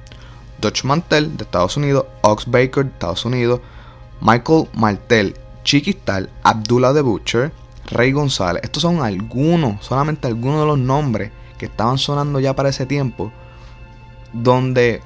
Dutch 0.59 0.83
Mantel 0.83 1.35
de 1.37 1.43
Estados 1.43 1.77
Unidos, 1.77 2.05
Ox 2.21 2.45
Baker 2.45 2.85
de 2.85 2.91
Estados 2.91 3.25
Unidos, 3.25 3.61
Michael 4.21 4.67
Martel, 4.73 5.35
Chiquistal, 5.63 6.29
Abdullah 6.43 6.93
the 6.93 7.01
Butcher, 7.01 7.51
Rey 7.87 8.11
González. 8.11 8.63
Estos 8.63 8.81
son 8.81 9.01
algunos, 9.01 9.85
solamente 9.85 10.27
algunos 10.27 10.61
de 10.61 10.67
los 10.67 10.79
nombres 10.79 11.31
que 11.57 11.65
estaban 11.65 11.97
sonando 11.97 12.39
ya 12.39 12.55
para 12.55 12.69
ese 12.69 12.85
tiempo, 12.85 13.31
donde 14.33 15.01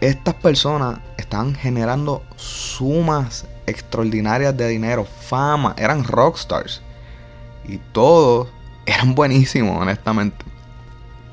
estas 0.00 0.34
personas 0.34 0.98
estaban 1.16 1.54
generando 1.54 2.22
sumas 2.36 3.46
extraordinarias 3.66 4.56
de 4.56 4.68
dinero, 4.68 5.04
fama, 5.04 5.74
eran 5.78 6.04
rockstars. 6.04 6.82
Y 7.66 7.78
todos 7.92 8.48
eran 8.86 9.14
buenísimos, 9.14 9.80
honestamente. 9.80 10.44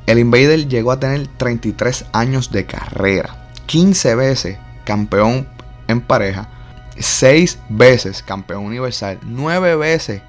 El 0.08 0.20
Invader 0.20 0.68
llegó 0.68 0.92
a 0.92 1.00
tener 1.00 1.28
33 1.38 2.06
años 2.14 2.52
de 2.52 2.66
carrera. 2.66 3.41
15 3.72 4.16
veces 4.16 4.58
campeón 4.84 5.48
en 5.88 6.02
pareja, 6.02 6.50
6 7.00 7.58
veces 7.70 8.22
campeón 8.22 8.66
universal, 8.66 9.18
9 9.22 9.78
veces 9.78 10.22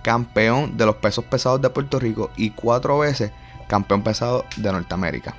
campeón 0.00 0.78
de 0.78 0.86
los 0.86 0.96
pesos 0.96 1.22
pesados 1.26 1.60
de 1.60 1.68
Puerto 1.68 2.00
Rico 2.00 2.30
y 2.34 2.48
4 2.48 2.98
veces 2.98 3.30
campeón 3.68 4.00
pesado 4.00 4.46
de 4.56 4.72
Norteamérica. 4.72 5.34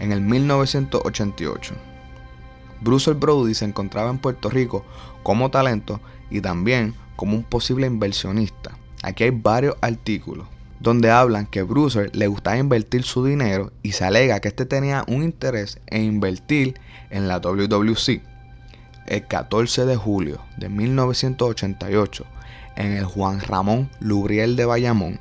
En 0.00 0.12
el 0.12 0.20
1988, 0.20 1.74
Bruce 2.82 3.14
Brody 3.14 3.54
se 3.54 3.64
encontraba 3.64 4.10
en 4.10 4.18
Puerto 4.18 4.50
Rico 4.50 4.84
como 5.22 5.50
talento 5.50 5.98
y 6.30 6.40
también 6.40 6.94
como 7.16 7.36
un 7.36 7.44
posible 7.44 7.86
inversionista. 7.86 8.76
Aquí 9.02 9.24
hay 9.24 9.30
varios 9.30 9.76
artículos 9.80 10.46
donde 10.80 11.10
hablan 11.10 11.46
que 11.46 11.62
Bruce 11.62 12.10
le 12.12 12.26
gustaba 12.28 12.56
invertir 12.56 13.02
su 13.02 13.24
dinero 13.24 13.72
y 13.82 13.92
se 13.92 14.04
alega 14.04 14.40
que 14.40 14.48
este 14.48 14.64
tenía 14.64 15.04
un 15.08 15.22
interés 15.22 15.80
en 15.86 16.04
invertir 16.04 16.78
en 17.10 17.28
la 17.28 17.40
WWC. 17.40 18.22
El 19.06 19.26
14 19.26 19.86
de 19.86 19.96
julio 19.96 20.40
de 20.56 20.68
1988, 20.68 22.24
en 22.76 22.92
el 22.92 23.04
Juan 23.04 23.40
Ramón 23.40 23.90
Lubriel 24.00 24.54
de 24.54 24.66
Bayamón, 24.66 25.18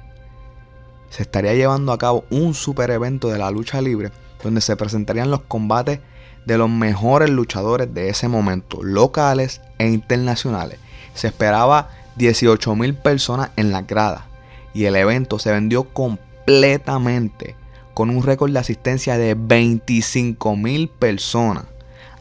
se 1.09 1.23
estaría 1.23 1.53
llevando 1.53 1.91
a 1.91 1.97
cabo 1.97 2.25
un 2.29 2.53
super 2.53 2.91
evento 2.91 3.29
de 3.29 3.37
la 3.37 3.49
lucha 3.49 3.81
libre 3.81 4.11
donde 4.43 4.61
se 4.61 4.75
presentarían 4.75 5.31
los 5.31 5.41
combates 5.41 5.99
de 6.45 6.57
los 6.57 6.69
mejores 6.69 7.29
luchadores 7.29 7.93
de 7.93 8.09
ese 8.09 8.27
momento, 8.27 8.83
locales 8.83 9.61
e 9.79 9.87
internacionales. 9.89 10.79
Se 11.17 11.25
esperaba 11.25 11.89
18 12.17 12.75
mil 12.75 12.93
personas 12.93 13.49
en 13.55 13.71
la 13.71 13.81
grada 13.81 14.27
y 14.75 14.85
el 14.85 14.95
evento 14.95 15.39
se 15.39 15.51
vendió 15.51 15.85
completamente 15.85 17.55
con 17.95 18.11
un 18.11 18.21
récord 18.21 18.51
de 18.51 18.59
asistencia 18.59 19.17
de 19.17 19.33
25 19.33 20.55
mil 20.55 20.89
personas 20.89 21.65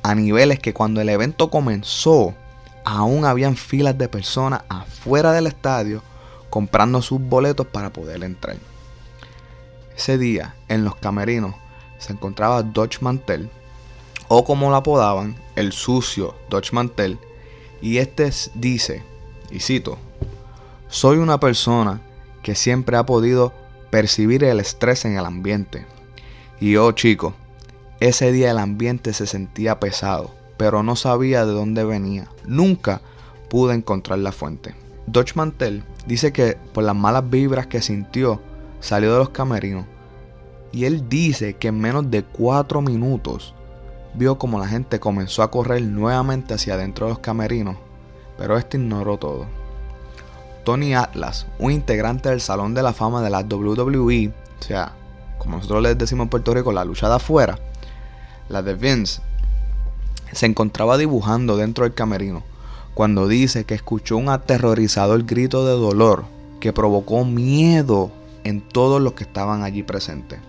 a 0.03 0.15
niveles 0.15 0.61
que 0.61 0.73
cuando 0.73 1.03
el 1.03 1.11
evento 1.11 1.51
comenzó 1.51 2.33
aún 2.87 3.27
habían 3.27 3.57
filas 3.57 3.99
de 3.99 4.09
personas 4.09 4.63
afuera 4.71 5.33
del 5.33 5.47
estadio 5.47 6.03
comprando 6.49 7.03
sus 7.03 7.21
boletos 7.21 7.67
para 7.67 7.93
poder 7.93 8.25
entrar. 8.25 8.57
Ese 9.95 10.17
día 10.17 10.55
en 10.69 10.87
los 10.87 10.97
camerinos 10.97 11.55
se 11.99 12.15
encontraba 12.15 12.63
Dodge 12.63 13.03
Mantel 13.03 13.51
o 14.29 14.43
como 14.43 14.71
lo 14.71 14.77
apodaban, 14.77 15.37
el 15.55 15.73
sucio 15.73 16.35
Dodge 16.49 16.73
Mantel 16.73 17.19
y 17.81 17.99
este 17.99 18.31
dice, 18.55 19.03
y 19.51 19.61
cito, 19.61 19.99
soy 20.89 21.19
una 21.19 21.41
persona 21.41 22.01
que 22.43 22.55
siempre 22.55 22.97
ha 22.97 23.07
podido 23.07 23.53
percibir 23.91 24.45
el 24.45 24.61
estrés 24.61 25.05
en 25.05 25.17
el 25.19 25.25
ambiente. 25.25 25.85
Y 26.61 26.77
oh 26.77 26.93
chico, 26.93 27.35
ese 28.01 28.33
día 28.33 28.51
el 28.51 28.59
ambiente 28.59 29.13
se 29.13 29.27
sentía 29.27 29.81
pesado, 29.81 30.31
pero 30.57 30.83
no 30.83 30.97
sabía 30.97 31.45
de 31.45 31.53
dónde 31.53 31.85
venía. 31.85 32.29
Nunca 32.47 33.01
pude 33.49 33.75
encontrar 33.75 34.21
la 34.21 34.33
fuente. 34.33 34.75
Dodge 35.07 35.35
Mantel 35.35 35.85
dice 36.07 36.33
que 36.33 36.57
por 36.73 36.85
las 36.85 36.97
malas 36.97 37.29
vibras 37.29 37.67
que 37.67 37.83
sintió, 37.83 38.41
salió 38.81 39.13
de 39.13 39.19
los 39.19 39.31
camerinos. 39.31 39.87
Y 40.73 40.85
él 40.85 41.09
dice 41.09 41.55
que 41.55 41.69
en 41.69 41.81
menos 41.81 42.11
de 42.11 42.23
cuatro 42.23 42.83
minutos 42.83 43.55
vio 44.17 44.39
como 44.39 44.59
la 44.59 44.69
gente 44.69 45.01
comenzó 45.01 45.43
a 45.43 45.51
correr 45.51 45.83
nuevamente 45.83 46.55
hacia 46.55 46.75
adentro 46.75 47.07
de 47.07 47.13
los 47.13 47.19
camerinos, 47.21 47.77
pero 48.39 48.57
este 48.57 48.77
ignoró 48.77 49.19
todo. 49.19 49.47
Tony 50.65 50.95
Atlas, 50.95 51.47
un 51.59 51.73
integrante 51.73 52.29
del 52.29 52.41
Salón 52.41 52.75
de 52.75 52.83
la 52.83 52.93
Fama 52.93 53.23
de 53.23 53.31
la 53.31 53.41
WWE, 53.41 54.29
o 54.29 54.63
sea, 54.63 54.93
como 55.39 55.57
nosotros 55.57 55.83
les 55.83 55.97
decimos 55.97 56.25
en 56.25 56.31
Puerto 56.31 56.55
Rico, 56.55 56.73
la 56.73 56.85
lucha 56.85 57.09
de 57.09 57.15
afuera, 57.15 57.59
la 58.49 58.63
de 58.63 58.75
Vince, 58.75 59.21
se 60.33 60.47
encontraba 60.47 60.99
dibujando 60.99 61.57
dentro 61.57 61.85
del 61.85 61.95
camerino 61.95 62.43
cuando 62.95 63.29
dice 63.29 63.65
que 63.65 63.75
escuchó 63.75 64.17
un 64.17 64.31
aterrorizador 64.31 65.25
grito 65.25 65.67
de 65.67 65.73
dolor 65.73 66.25
que 66.61 66.73
provocó 66.73 67.25
miedo 67.25 68.11
en 68.43 68.61
todos 68.61 69.03
los 69.03 69.13
que 69.13 69.25
estaban 69.25 69.63
allí 69.63 69.83
presentes. 69.83 70.41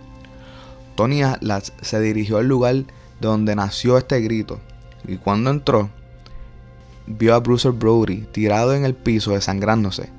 Tony 0.95 1.23
Atlas 1.23 1.73
se 1.81 1.99
dirigió 1.99 2.37
al 2.37 2.47
lugar 2.47 2.85
donde 3.19 3.55
nació 3.55 3.97
este 3.97 4.19
grito. 4.21 4.59
Y 5.07 5.17
cuando 5.17 5.49
entró 5.49 5.89
vio 7.05 7.33
a 7.33 7.39
Bruce 7.39 7.69
Brody 7.69 8.27
tirado 8.31 8.73
en 8.73 8.83
el 8.83 8.93
piso 8.93 9.31
desangrándose 9.31 10.09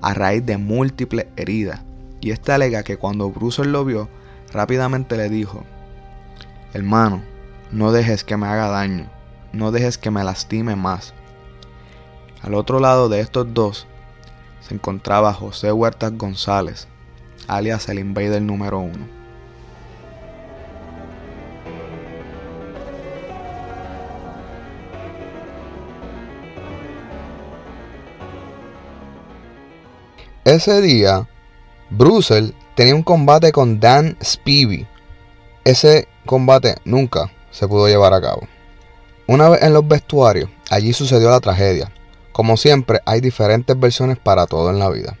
a 0.00 0.14
raíz 0.14 0.44
de 0.46 0.58
múltiples 0.58 1.26
heridas. 1.36 1.82
Y 2.20 2.30
este 2.30 2.52
alega 2.52 2.82
que 2.82 2.96
cuando 2.96 3.30
Bruce 3.30 3.64
lo 3.64 3.84
vio 3.84 4.08
rápidamente 4.52 5.16
le 5.16 5.28
dijo 5.28 5.64
hermano 6.72 7.22
no 7.70 7.92
dejes 7.92 8.24
que 8.24 8.36
me 8.36 8.46
haga 8.46 8.68
daño 8.68 9.10
no 9.52 9.72
dejes 9.72 9.98
que 9.98 10.10
me 10.10 10.24
lastime 10.24 10.76
más. 10.76 11.14
Al 12.42 12.54
otro 12.54 12.80
lado 12.80 13.08
de 13.08 13.20
estos 13.20 13.52
dos 13.52 13.86
se 14.60 14.74
encontraba 14.74 15.32
José 15.32 15.72
Huertas 15.72 16.16
González 16.16 16.88
alias 17.46 17.88
el 17.88 17.98
Invader 17.98 18.42
número 18.42 18.78
uno 18.78 19.17
Ese 30.58 30.80
día, 30.80 31.28
Brussel 31.88 32.52
tenía 32.74 32.96
un 32.96 33.04
combate 33.04 33.52
con 33.52 33.78
Dan 33.78 34.18
Spivey. 34.20 34.88
Ese 35.62 36.08
combate 36.26 36.74
nunca 36.84 37.30
se 37.52 37.68
pudo 37.68 37.86
llevar 37.86 38.12
a 38.12 38.20
cabo. 38.20 38.40
Una 39.28 39.50
vez 39.50 39.62
en 39.62 39.72
los 39.72 39.86
vestuarios, 39.86 40.50
allí 40.68 40.92
sucedió 40.92 41.30
la 41.30 41.38
tragedia. 41.38 41.92
Como 42.32 42.56
siempre, 42.56 42.98
hay 43.04 43.20
diferentes 43.20 43.78
versiones 43.78 44.18
para 44.18 44.46
todo 44.46 44.70
en 44.70 44.80
la 44.80 44.90
vida. 44.90 45.16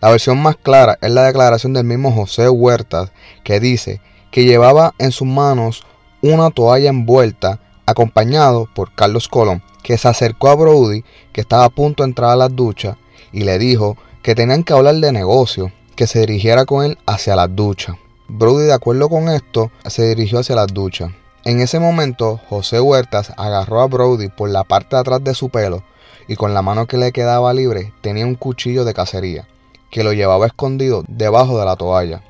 La 0.00 0.12
versión 0.12 0.40
más 0.40 0.54
clara 0.54 0.98
es 1.02 1.10
la 1.10 1.24
declaración 1.24 1.72
del 1.72 1.82
mismo 1.82 2.12
José 2.12 2.48
Huertas, 2.48 3.10
que 3.42 3.58
dice 3.58 4.00
que 4.30 4.44
llevaba 4.44 4.94
en 4.98 5.10
sus 5.10 5.26
manos 5.26 5.84
una 6.22 6.52
toalla 6.52 6.90
envuelta, 6.90 7.58
acompañado 7.86 8.68
por 8.72 8.94
Carlos 8.94 9.26
Colón, 9.26 9.64
que 9.82 9.98
se 9.98 10.06
acercó 10.06 10.48
a 10.48 10.54
Brody, 10.54 11.02
que 11.32 11.40
estaba 11.40 11.64
a 11.64 11.70
punto 11.70 12.04
de 12.04 12.10
entrar 12.10 12.30
a 12.30 12.36
la 12.36 12.48
ducha, 12.48 12.98
y 13.32 13.42
le 13.42 13.58
dijo 13.58 13.96
que 14.22 14.34
tenían 14.34 14.64
que 14.64 14.72
hablar 14.72 14.96
de 14.96 15.12
negocio, 15.12 15.72
que 15.96 16.06
se 16.06 16.20
dirigiera 16.20 16.64
con 16.66 16.84
él 16.84 16.98
hacia 17.06 17.36
las 17.36 17.54
duchas. 17.54 17.96
Brody, 18.28 18.66
de 18.66 18.72
acuerdo 18.72 19.08
con 19.08 19.28
esto, 19.28 19.70
se 19.86 20.08
dirigió 20.08 20.40
hacia 20.40 20.56
las 20.56 20.68
duchas. 20.68 21.10
En 21.44 21.60
ese 21.60 21.80
momento, 21.80 22.38
José 22.48 22.80
Huertas 22.80 23.32
agarró 23.36 23.80
a 23.80 23.86
Brody 23.86 24.28
por 24.28 24.50
la 24.50 24.64
parte 24.64 24.96
de 24.96 25.00
atrás 25.00 25.24
de 25.24 25.34
su 25.34 25.48
pelo 25.48 25.82
y 26.28 26.36
con 26.36 26.54
la 26.54 26.62
mano 26.62 26.86
que 26.86 26.98
le 26.98 27.12
quedaba 27.12 27.52
libre 27.54 27.92
tenía 28.02 28.26
un 28.26 28.34
cuchillo 28.34 28.84
de 28.84 28.94
cacería 28.94 29.48
que 29.90 30.04
lo 30.04 30.12
llevaba 30.12 30.46
escondido 30.46 31.02
debajo 31.08 31.58
de 31.58 31.64
la 31.64 31.76
toalla. 31.76 32.22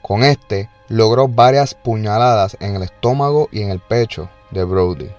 Con 0.00 0.22
este 0.22 0.70
logró 0.88 1.28
varias 1.28 1.74
puñaladas 1.74 2.56
en 2.60 2.76
el 2.76 2.82
estómago 2.82 3.48
y 3.52 3.62
en 3.62 3.70
el 3.70 3.80
pecho 3.80 4.30
de 4.50 4.64
Brody. 4.64 5.10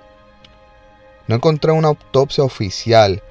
No 1.28 1.36
encontré 1.36 1.72
una 1.72 1.90
autopsia 1.90 2.44
oficial 2.44 3.22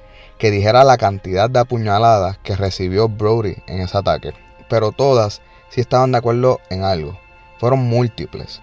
que 0.45 0.51
dijera 0.51 0.83
la 0.83 0.97
cantidad 0.97 1.49
de 1.49 1.57
apuñaladas 1.57 2.37
que 2.37 2.55
recibió 2.55 3.09
Brody 3.09 3.55
en 3.65 3.81
ese 3.81 3.97
ataque. 3.97 4.31
Pero 4.69 4.91
todas 4.91 5.41
sí 5.69 5.81
estaban 5.81 6.11
de 6.11 6.19
acuerdo 6.19 6.61
en 6.69 6.83
algo. 6.83 7.17
Fueron 7.57 7.79
múltiples. 7.79 8.61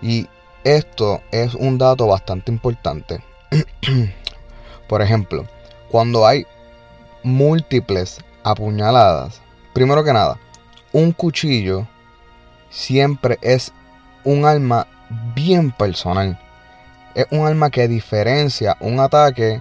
Y 0.00 0.28
esto 0.62 1.22
es 1.32 1.56
un 1.56 1.76
dato 1.76 2.06
bastante 2.06 2.52
importante. 2.52 3.18
Por 4.88 5.02
ejemplo, 5.02 5.44
cuando 5.90 6.24
hay 6.24 6.46
múltiples 7.24 8.20
apuñaladas, 8.44 9.40
primero 9.72 10.04
que 10.04 10.12
nada, 10.12 10.38
un 10.92 11.10
cuchillo 11.10 11.88
siempre 12.70 13.40
es 13.42 13.72
un 14.22 14.44
arma 14.44 14.86
bien 15.34 15.72
personal. 15.72 16.38
Es 17.16 17.26
un 17.32 17.44
arma 17.44 17.70
que 17.70 17.88
diferencia 17.88 18.76
un 18.78 19.00
ataque 19.00 19.60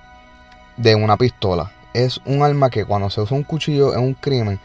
de 0.77 0.95
una 0.95 1.17
pistola. 1.17 1.71
Es 1.93 2.19
un 2.25 2.43
arma 2.43 2.69
que 2.69 2.85
cuando 2.85 3.09
se 3.09 3.21
usa 3.21 3.37
un 3.37 3.43
cuchillo 3.43 3.93
en 3.93 3.99
un 3.99 4.13
crimen, 4.13 4.59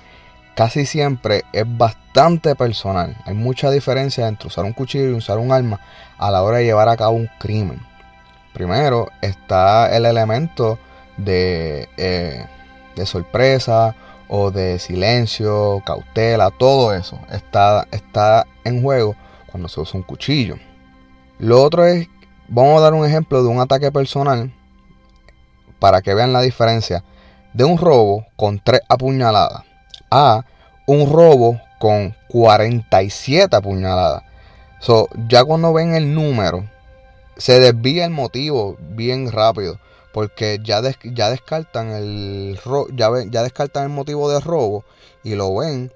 casi 0.55 0.87
siempre 0.87 1.45
es 1.53 1.65
bastante 1.67 2.55
personal. 2.57 3.17
Hay 3.25 3.35
mucha 3.35 3.71
diferencia 3.71 4.27
entre 4.27 4.49
usar 4.49 4.65
un 4.65 4.73
cuchillo 4.73 5.11
y 5.11 5.13
usar 5.13 5.39
un 5.39 5.53
arma 5.53 5.81
a 6.19 6.31
la 6.31 6.43
hora 6.43 6.59
de 6.59 6.65
llevar 6.65 6.89
a 6.89 6.97
cabo 6.97 7.13
un 7.13 7.31
crimen. 7.39 7.81
Primero 8.53 9.09
está 9.21 9.95
el 9.95 10.05
elemento 10.07 10.79
de, 11.17 11.89
eh, 11.97 12.45
de 12.97 13.07
sorpresa 13.07 13.95
o 14.27 14.51
de 14.51 14.79
silencio, 14.79 15.83
cautela, 15.87 16.51
todo 16.51 16.93
eso 16.95 17.21
está, 17.31 17.87
está 17.93 18.47
en 18.65 18.83
juego 18.83 19.15
cuando 19.47 19.69
se 19.69 19.81
usa 19.81 19.99
un 19.99 20.03
cuchillo. 20.03 20.57
Lo 21.39 21.63
otro 21.63 21.87
es, 21.87 22.09
vamos 22.49 22.79
a 22.79 22.83
dar 22.83 22.95
un 22.95 23.07
ejemplo 23.07 23.43
de 23.43 23.49
un 23.49 23.61
ataque 23.61 23.93
personal 23.93 24.53
para 25.79 26.03
que 26.03 26.15
vean 26.15 26.33
la 26.33 26.43
diferencia 26.43 27.05
de 27.55 27.65
un 27.65 27.79
robo 27.79 28.27
con 28.37 28.61
tres 28.63 28.81
apuñaladas 28.89 29.63
a 30.11 30.45
un 30.87 31.13
robo 31.13 31.61
con 31.79 32.15
47 32.29 33.55
apuñaladas. 33.55 34.23
So, 34.81 35.09
ya 35.29 35.45
cuando 35.45 35.73
ven 35.73 35.95
el 35.95 36.15
número, 36.15 36.69
se 37.37 37.61
desvía 37.61 38.05
el 38.05 38.11
motivo 38.11 38.77
bien 38.79 39.31
rápido. 39.31 39.79
Porque 40.13 40.59
ya, 40.63 40.81
descartan 40.81 41.91
el 41.91 42.59
ya 42.95 43.43
descartan 43.43 43.85
el 43.85 43.89
motivo 43.91 44.31
de 44.31 44.41
robo 44.41 44.85
y 45.23 45.35
lo 45.35 45.55
ven 45.55 45.93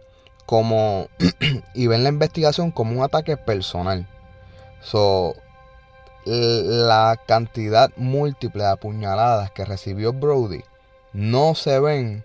como 0.47 1.09
y 1.75 1.87
ven 1.87 2.05
la 2.05 2.11
investigación 2.11 2.71
como 2.71 2.93
un 2.93 3.03
ataque 3.03 3.37
personal. 3.37 4.07
So, 4.81 5.35
la 6.25 7.21
cantidad 7.27 7.91
múltiple 7.97 8.63
de 8.63 8.71
apuñaladas 8.71 9.51
que 9.51 9.65
recibió 9.65 10.13
Brody 10.13 10.63
no 11.13 11.55
se 11.55 11.79
ven, 11.81 12.25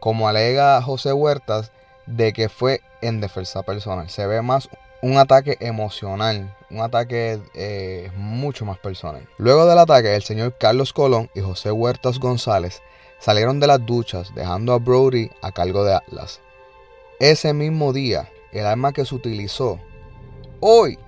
como 0.00 0.28
alega 0.28 0.80
José 0.82 1.12
Huertas, 1.12 1.72
de 2.06 2.32
que 2.32 2.48
fue 2.48 2.80
en 3.00 3.20
defensa 3.20 3.62
personal. 3.62 4.08
Se 4.08 4.26
ve 4.26 4.42
más 4.42 4.68
un 5.02 5.16
ataque 5.16 5.56
emocional, 5.60 6.54
un 6.70 6.80
ataque 6.80 7.40
eh, 7.54 8.10
mucho 8.16 8.64
más 8.64 8.78
personal. 8.78 9.28
Luego 9.38 9.66
del 9.66 9.78
ataque, 9.78 10.14
el 10.14 10.22
señor 10.22 10.56
Carlos 10.58 10.92
Colón 10.92 11.30
y 11.34 11.40
José 11.40 11.70
Huertas 11.70 12.18
González 12.18 12.82
salieron 13.18 13.60
de 13.60 13.66
las 13.66 13.84
duchas, 13.84 14.34
dejando 14.34 14.72
a 14.72 14.78
Brody 14.78 15.30
a 15.42 15.52
cargo 15.52 15.84
de 15.84 15.94
Atlas. 15.94 16.40
Ese 17.20 17.52
mismo 17.52 17.92
día, 17.92 18.30
el 18.52 18.66
arma 18.66 18.92
que 18.92 19.04
se 19.04 19.14
utilizó, 19.14 19.80
hoy, 20.60 20.98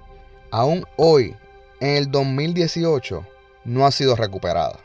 aún 0.51 0.85
hoy, 0.97 1.37
en 1.81 1.97
el 1.97 2.11
2018 2.11 3.27
no 3.65 3.87
ha 3.87 3.91
sido 3.91 4.15
recuperada. 4.15 4.79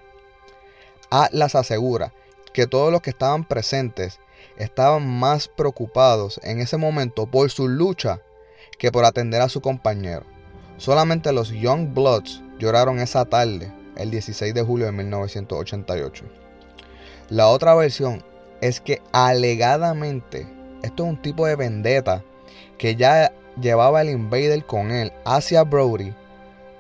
Atlas 1.10 1.56
asegura 1.56 2.14
que 2.54 2.68
todos 2.68 2.92
los 2.92 3.02
que 3.02 3.10
estaban 3.10 3.44
presentes 3.44 4.20
estaban 4.58 5.06
más 5.06 5.48
preocupados 5.50 6.40
en 6.44 6.60
ese 6.60 6.78
momento 6.78 7.26
por 7.26 7.52
su 7.52 7.68
lucha 7.68 8.22
que 8.80 8.92
por 8.92 9.06
atender 9.06 9.42
a 9.42 9.50
su 9.50 9.62
compañero. 9.62 10.24
Solamente 10.78 11.34
los 11.34 11.50
Young 11.50 11.94
Bloods 11.94 12.42
lloraron 12.60 13.00
esa 13.00 13.26
tarde, 13.26 13.72
el 13.98 14.12
16 14.12 14.54
de 14.54 14.62
julio 14.62 14.86
de 14.86 14.92
1988. 14.94 16.26
La 17.30 17.48
otra 17.48 17.76
versión 17.76 18.24
es 18.62 18.80
que 18.80 19.02
alegadamente 19.12 20.48
esto 20.84 21.04
es 21.04 21.10
un 21.10 21.22
tipo 21.22 21.46
de 21.46 21.56
vendetta 21.56 22.24
que 22.78 22.96
ya 22.96 23.34
llevaba 23.60 24.02
el 24.02 24.10
Invader 24.10 24.66
con 24.66 24.92
él 24.92 25.12
hacia 25.26 25.64
Brody 25.64 26.14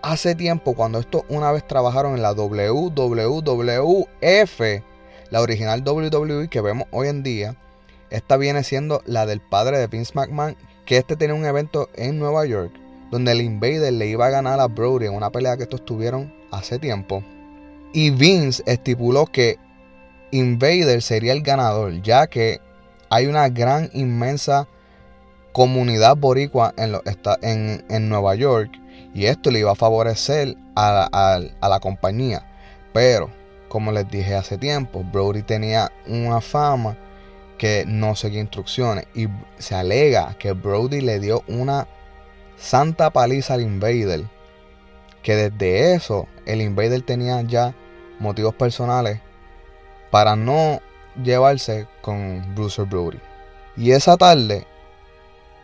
hace 0.05 0.35
tiempo 0.35 0.75
cuando 0.75 0.99
estos 0.99 1.23
una 1.29 1.51
vez 1.51 1.65
trabajaron 1.67 2.13
en 2.13 2.21
la 2.21 2.33
WWF, 2.33 2.61
la 5.31 5.41
original 5.41 5.83
WWE 5.83 6.47
que 6.47 6.61
vemos 6.61 6.87
hoy 6.91 7.07
en 7.07 7.23
día. 7.23 7.55
Esta 8.11 8.37
viene 8.37 8.63
siendo 8.63 9.01
la 9.07 9.25
del 9.25 9.41
padre 9.41 9.79
de 9.79 9.87
Vince 9.87 10.13
McMahon, 10.13 10.55
que 10.85 10.97
este 10.97 11.15
tenía 11.15 11.33
un 11.33 11.45
evento 11.45 11.89
en 11.95 12.19
Nueva 12.19 12.45
York 12.45 12.71
donde 13.09 13.31
el 13.31 13.41
Invader 13.41 13.93
le 13.93 14.07
iba 14.07 14.27
a 14.27 14.29
ganar 14.29 14.59
a 14.59 14.67
Brody 14.67 15.07
en 15.07 15.15
una 15.15 15.31
pelea 15.31 15.57
que 15.57 15.63
estos 15.63 15.83
tuvieron 15.85 16.33
hace 16.51 16.77
tiempo. 16.77 17.23
Y 17.91 18.11
Vince 18.11 18.61
estipuló 18.67 19.25
que 19.25 19.57
Invader 20.31 21.01
sería 21.01 21.33
el 21.33 21.41
ganador, 21.41 22.01
ya 22.03 22.27
que 22.27 22.59
hay 23.09 23.25
una 23.25 23.49
gran, 23.49 23.89
inmensa 23.93 24.67
comunidad 25.51 26.15
boricua 26.17 26.73
en, 26.77 27.85
en, 27.89 28.09
Nueva 28.09 28.35
York 28.35 28.71
y 29.15 29.27
esto 29.27 29.49
le 29.49 29.59
iba 29.59 29.71
a 29.71 29.75
favorecer 29.75 30.57
a, 30.75 31.39
la 31.61 31.79
compañía. 31.79 32.45
Pero, 32.91 33.31
como 33.69 33.93
les 33.93 34.11
dije 34.11 34.35
hace 34.35 34.57
tiempo, 34.57 35.05
Brody 35.05 35.41
tenía 35.41 35.89
una 36.05 36.41
fama 36.41 36.97
que 37.57 37.85
no 37.87 38.17
seguía 38.17 38.41
instrucciones 38.41 39.07
y 39.15 39.29
se 39.57 39.73
alega 39.73 40.35
que 40.37 40.51
Brody 40.51 40.99
le 40.99 41.21
dio 41.21 41.45
una 41.47 41.87
santa 42.57 43.09
paliza 43.09 43.53
al 43.53 43.61
Invader. 43.61 44.25
Que 45.23 45.37
desde 45.37 45.93
eso 45.93 46.27
el 46.45 46.61
Invader 46.61 47.01
tenía 47.01 47.41
ya 47.41 47.73
motivos 48.19 48.53
personales 48.53 49.21
para 50.11 50.35
no 50.35 50.81
llevarse 51.23 51.87
con 52.01 52.53
Bruce 52.53 52.81
Brody. 52.81 53.19
Y 53.77 53.91
esa 53.91 54.17
tarde, 54.17 54.67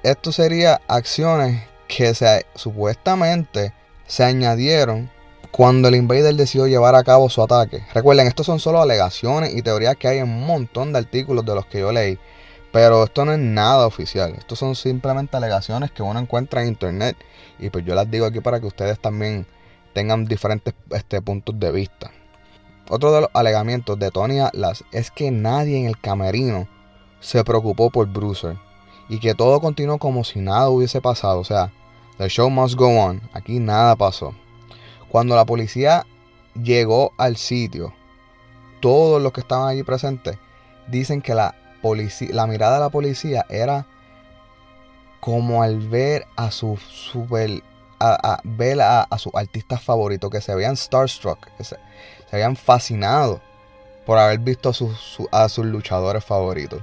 esto 0.03 0.31
sería 0.31 0.79
acciones 0.87 1.63
que 1.95 2.15
se, 2.15 2.45
supuestamente 2.55 3.73
se 4.07 4.23
añadieron 4.23 5.11
cuando 5.51 5.89
el 5.89 5.95
Invader 5.95 6.33
decidió 6.35 6.65
llevar 6.65 6.95
a 6.95 7.03
cabo 7.03 7.29
su 7.29 7.43
ataque. 7.43 7.83
Recuerden, 7.93 8.27
estos 8.27 8.45
son 8.45 8.59
solo 8.59 8.81
alegaciones 8.81 9.53
y 9.53 9.61
teorías 9.61 9.97
que 9.97 10.07
hay 10.07 10.19
en 10.19 10.29
un 10.29 10.47
montón 10.47 10.93
de 10.93 10.99
artículos 10.99 11.45
de 11.45 11.53
los 11.53 11.65
que 11.65 11.81
yo 11.81 11.91
leí. 11.91 12.17
Pero 12.71 13.03
esto 13.03 13.25
no 13.25 13.33
es 13.33 13.39
nada 13.39 13.85
oficial. 13.85 14.33
Estos 14.37 14.57
son 14.57 14.75
simplemente 14.75 15.35
alegaciones 15.35 15.91
que 15.91 16.01
uno 16.01 16.17
encuentra 16.17 16.61
en 16.61 16.69
internet. 16.69 17.17
Y 17.59 17.69
pues 17.69 17.83
yo 17.83 17.93
las 17.93 18.09
digo 18.09 18.25
aquí 18.25 18.39
para 18.39 18.61
que 18.61 18.67
ustedes 18.67 18.97
también 18.97 19.45
tengan 19.93 20.23
diferentes 20.23 20.73
este, 20.91 21.21
puntos 21.21 21.59
de 21.59 21.73
vista. 21.73 22.11
Otro 22.89 23.11
de 23.11 23.21
los 23.21 23.29
alegamientos 23.33 23.99
de 23.99 24.11
Tony 24.11 24.39
Atlas 24.39 24.85
es 24.93 25.11
que 25.11 25.29
nadie 25.29 25.77
en 25.77 25.87
el 25.87 25.99
camerino 25.99 26.69
se 27.19 27.43
preocupó 27.43 27.89
por 27.89 28.07
Bruiser 28.07 28.55
y 29.09 29.19
que 29.19 29.35
todo 29.35 29.59
continuó 29.59 29.97
como 29.97 30.23
si 30.23 30.39
nada 30.39 30.69
hubiese 30.69 31.01
pasado. 31.01 31.39
O 31.39 31.43
sea, 31.43 31.73
the 32.21 32.29
show 32.29 32.49
must 32.49 32.75
go 32.75 32.99
on. 32.99 33.19
Aquí 33.33 33.59
nada 33.59 33.95
pasó. 33.95 34.33
Cuando 35.09 35.35
la 35.35 35.45
policía 35.45 36.05
llegó 36.53 37.13
al 37.17 37.35
sitio, 37.35 37.93
todos 38.79 39.21
los 39.21 39.33
que 39.33 39.41
estaban 39.41 39.67
allí 39.67 39.83
presentes 39.83 40.37
dicen 40.87 41.21
que 41.21 41.33
la, 41.33 41.55
la 41.81 42.47
mirada 42.47 42.75
de 42.75 42.79
la 42.79 42.89
policía 42.89 43.45
era 43.49 43.87
como 45.19 45.63
al 45.63 45.79
ver 45.79 46.27
a 46.35 46.51
su 46.51 46.77
super 46.77 47.63
a, 47.99 48.39
ver 48.43 48.81
a, 48.81 49.07
sus 49.19 49.33
artistas 49.35 49.83
favoritos 49.83 50.31
que 50.31 50.41
se 50.41 50.55
veían 50.55 50.75
starstruck, 50.75 51.47
que 51.57 51.63
se, 51.63 51.77
habían 52.31 52.55
fascinado 52.55 53.41
por 54.05 54.17
haber 54.17 54.39
visto 54.39 54.69
a 54.69 54.73
sus, 54.73 55.19
a 55.31 55.47
sus 55.49 55.65
luchadores 55.65 56.25
favoritos. 56.25 56.81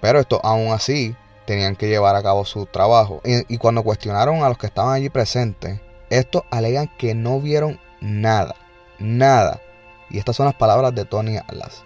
Pero 0.00 0.20
esto 0.20 0.40
aún 0.42 0.72
así 0.72 1.14
tenían 1.46 1.76
que 1.76 1.88
llevar 1.88 2.16
a 2.16 2.22
cabo 2.22 2.44
su 2.44 2.66
trabajo. 2.66 3.20
Y, 3.24 3.58
cuando 3.58 3.82
cuestionaron 3.82 4.42
a 4.42 4.48
los 4.48 4.58
que 4.58 4.66
estaban 4.66 4.94
allí 4.94 5.08
presentes, 5.08 5.80
estos 6.10 6.42
alegan 6.50 6.90
que 6.98 7.14
no 7.14 7.40
vieron 7.40 7.78
nada, 8.00 8.54
nada. 8.98 9.60
Y 10.10 10.18
estas 10.18 10.36
son 10.36 10.46
las 10.46 10.54
palabras 10.54 10.94
de 10.94 11.04
Tony 11.04 11.36
Atlas. 11.36 11.82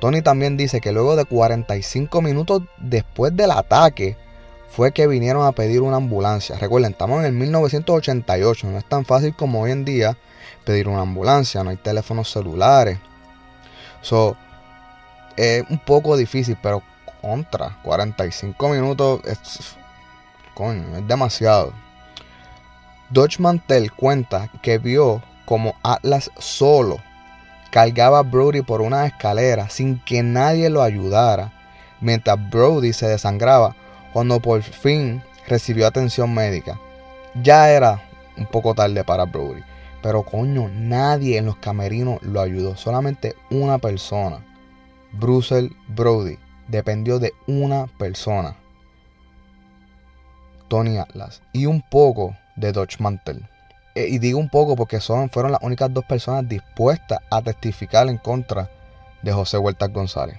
Tony 0.00 0.22
también 0.22 0.56
dice 0.56 0.80
que 0.80 0.92
luego 0.92 1.16
de 1.16 1.24
45 1.24 2.20
minutos 2.20 2.62
después 2.78 3.34
del 3.36 3.52
ataque, 3.52 4.16
fue 4.74 4.90
que 4.90 5.06
vinieron 5.06 5.46
a 5.46 5.52
pedir 5.52 5.82
una 5.82 5.98
ambulancia. 5.98 6.58
Recuerden, 6.58 6.92
estamos 6.92 7.20
en 7.20 7.26
el 7.26 7.32
1988, 7.32 8.66
no 8.70 8.78
es 8.78 8.84
tan 8.84 9.04
fácil 9.04 9.32
como 9.36 9.60
hoy 9.62 9.70
en 9.70 9.84
día 9.84 10.18
pedir 10.64 10.88
una 10.88 11.02
ambulancia, 11.02 11.62
no 11.62 11.70
hay 11.70 11.76
teléfonos 11.76 12.28
celulares. 12.28 12.98
So, 14.00 14.36
es 15.36 15.62
un 15.70 15.78
poco 15.78 16.16
difícil, 16.16 16.58
pero 16.60 16.82
contra 17.24 17.78
45 17.82 18.68
minutos 18.68 19.22
es, 19.24 19.76
coño, 20.52 20.94
es 20.94 21.08
demasiado. 21.08 21.72
Dodge 23.08 23.40
Mantel 23.40 23.90
cuenta 23.92 24.50
que 24.60 24.76
vio 24.76 25.22
como 25.46 25.74
Atlas 25.82 26.30
solo 26.38 26.98
cargaba 27.70 28.18
a 28.18 28.22
Brody 28.22 28.60
por 28.60 28.82
una 28.82 29.06
escalera 29.06 29.70
sin 29.70 29.98
que 30.00 30.22
nadie 30.22 30.68
lo 30.68 30.82
ayudara, 30.82 31.50
mientras 32.00 32.38
Brody 32.50 32.92
se 32.92 33.08
desangraba 33.08 33.74
cuando 34.12 34.38
por 34.40 34.62
fin 34.62 35.22
recibió 35.48 35.86
atención 35.86 36.34
médica. 36.34 36.78
Ya 37.42 37.70
era 37.70 38.02
un 38.36 38.44
poco 38.46 38.74
tarde 38.74 39.02
para 39.02 39.24
Brody, 39.24 39.62
pero 40.02 40.22
coño, 40.24 40.68
nadie 40.68 41.38
en 41.38 41.46
los 41.46 41.56
camerinos 41.56 42.22
lo 42.22 42.42
ayudó, 42.42 42.76
solamente 42.76 43.34
una 43.50 43.78
persona. 43.78 44.44
Bruce 45.12 45.70
Brody 45.88 46.43
dependió 46.68 47.18
de 47.18 47.32
una 47.46 47.86
persona, 47.98 48.56
Tony 50.68 50.98
Atlas, 50.98 51.42
y 51.52 51.66
un 51.66 51.82
poco 51.82 52.36
de 52.56 52.72
Dodge 52.72 53.00
Mantel. 53.00 53.48
E, 53.94 54.08
y 54.08 54.18
digo 54.18 54.38
un 54.38 54.48
poco 54.48 54.76
porque 54.76 55.00
son, 55.00 55.30
fueron 55.30 55.52
las 55.52 55.62
únicas 55.62 55.92
dos 55.92 56.04
personas 56.04 56.48
dispuestas 56.48 57.20
a 57.30 57.42
testificar 57.42 58.08
en 58.08 58.18
contra 58.18 58.70
de 59.22 59.32
José 59.32 59.58
Huertas 59.58 59.92
González. 59.92 60.38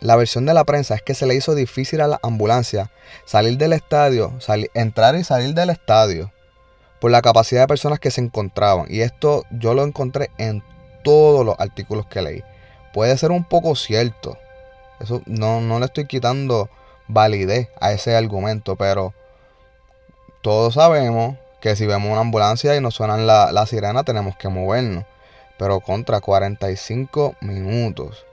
La 0.00 0.16
versión 0.16 0.46
de 0.46 0.54
la 0.54 0.64
prensa 0.64 0.94
es 0.94 1.02
que 1.02 1.14
se 1.14 1.26
le 1.26 1.34
hizo 1.34 1.54
difícil 1.54 2.00
a 2.00 2.08
la 2.08 2.18
ambulancia 2.22 2.90
salir 3.26 3.58
del 3.58 3.74
estadio, 3.74 4.32
entrar 4.72 5.14
y 5.14 5.24
salir 5.24 5.54
del 5.54 5.68
estadio 5.68 6.32
por 7.00 7.10
la 7.10 7.20
capacidad 7.20 7.62
de 7.62 7.68
personas 7.68 8.00
que 8.00 8.10
se 8.10 8.22
encontraban. 8.22 8.86
Y 8.88 9.00
esto 9.00 9.44
yo 9.50 9.74
lo 9.74 9.84
encontré 9.84 10.30
en 10.38 10.62
todos 11.02 11.44
los 11.44 11.54
artículos 11.58 12.06
que 12.06 12.22
leí. 12.22 12.42
Puede 12.94 13.16
ser 13.18 13.30
un 13.30 13.44
poco 13.44 13.74
cierto. 13.74 14.38
Eso 15.00 15.22
no, 15.26 15.60
no 15.60 15.78
le 15.78 15.86
estoy 15.86 16.06
quitando 16.06 16.68
validez 17.08 17.68
a 17.80 17.92
ese 17.92 18.14
argumento, 18.14 18.76
pero 18.76 19.14
todos 20.42 20.74
sabemos 20.74 21.36
que 21.60 21.76
si 21.76 21.86
vemos 21.86 22.10
una 22.10 22.20
ambulancia 22.20 22.76
y 22.76 22.80
nos 22.80 22.94
suenan 22.94 23.26
la, 23.26 23.52
la 23.52 23.66
sirena 23.66 24.04
tenemos 24.04 24.36
que 24.36 24.48
movernos. 24.48 25.04
Pero 25.58 25.80
contra 25.80 26.20
45 26.20 27.34
minutos 27.40 28.24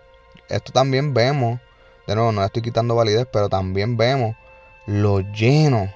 esto 0.50 0.72
también 0.72 1.14
vemos, 1.14 1.60
de 2.08 2.16
nuevo 2.16 2.32
no 2.32 2.44
estoy 2.44 2.62
quitando 2.62 2.96
validez, 2.96 3.28
pero 3.32 3.50
también 3.50 3.98
vemos 3.98 4.36
lo 4.86 5.20
lleno 5.20 5.94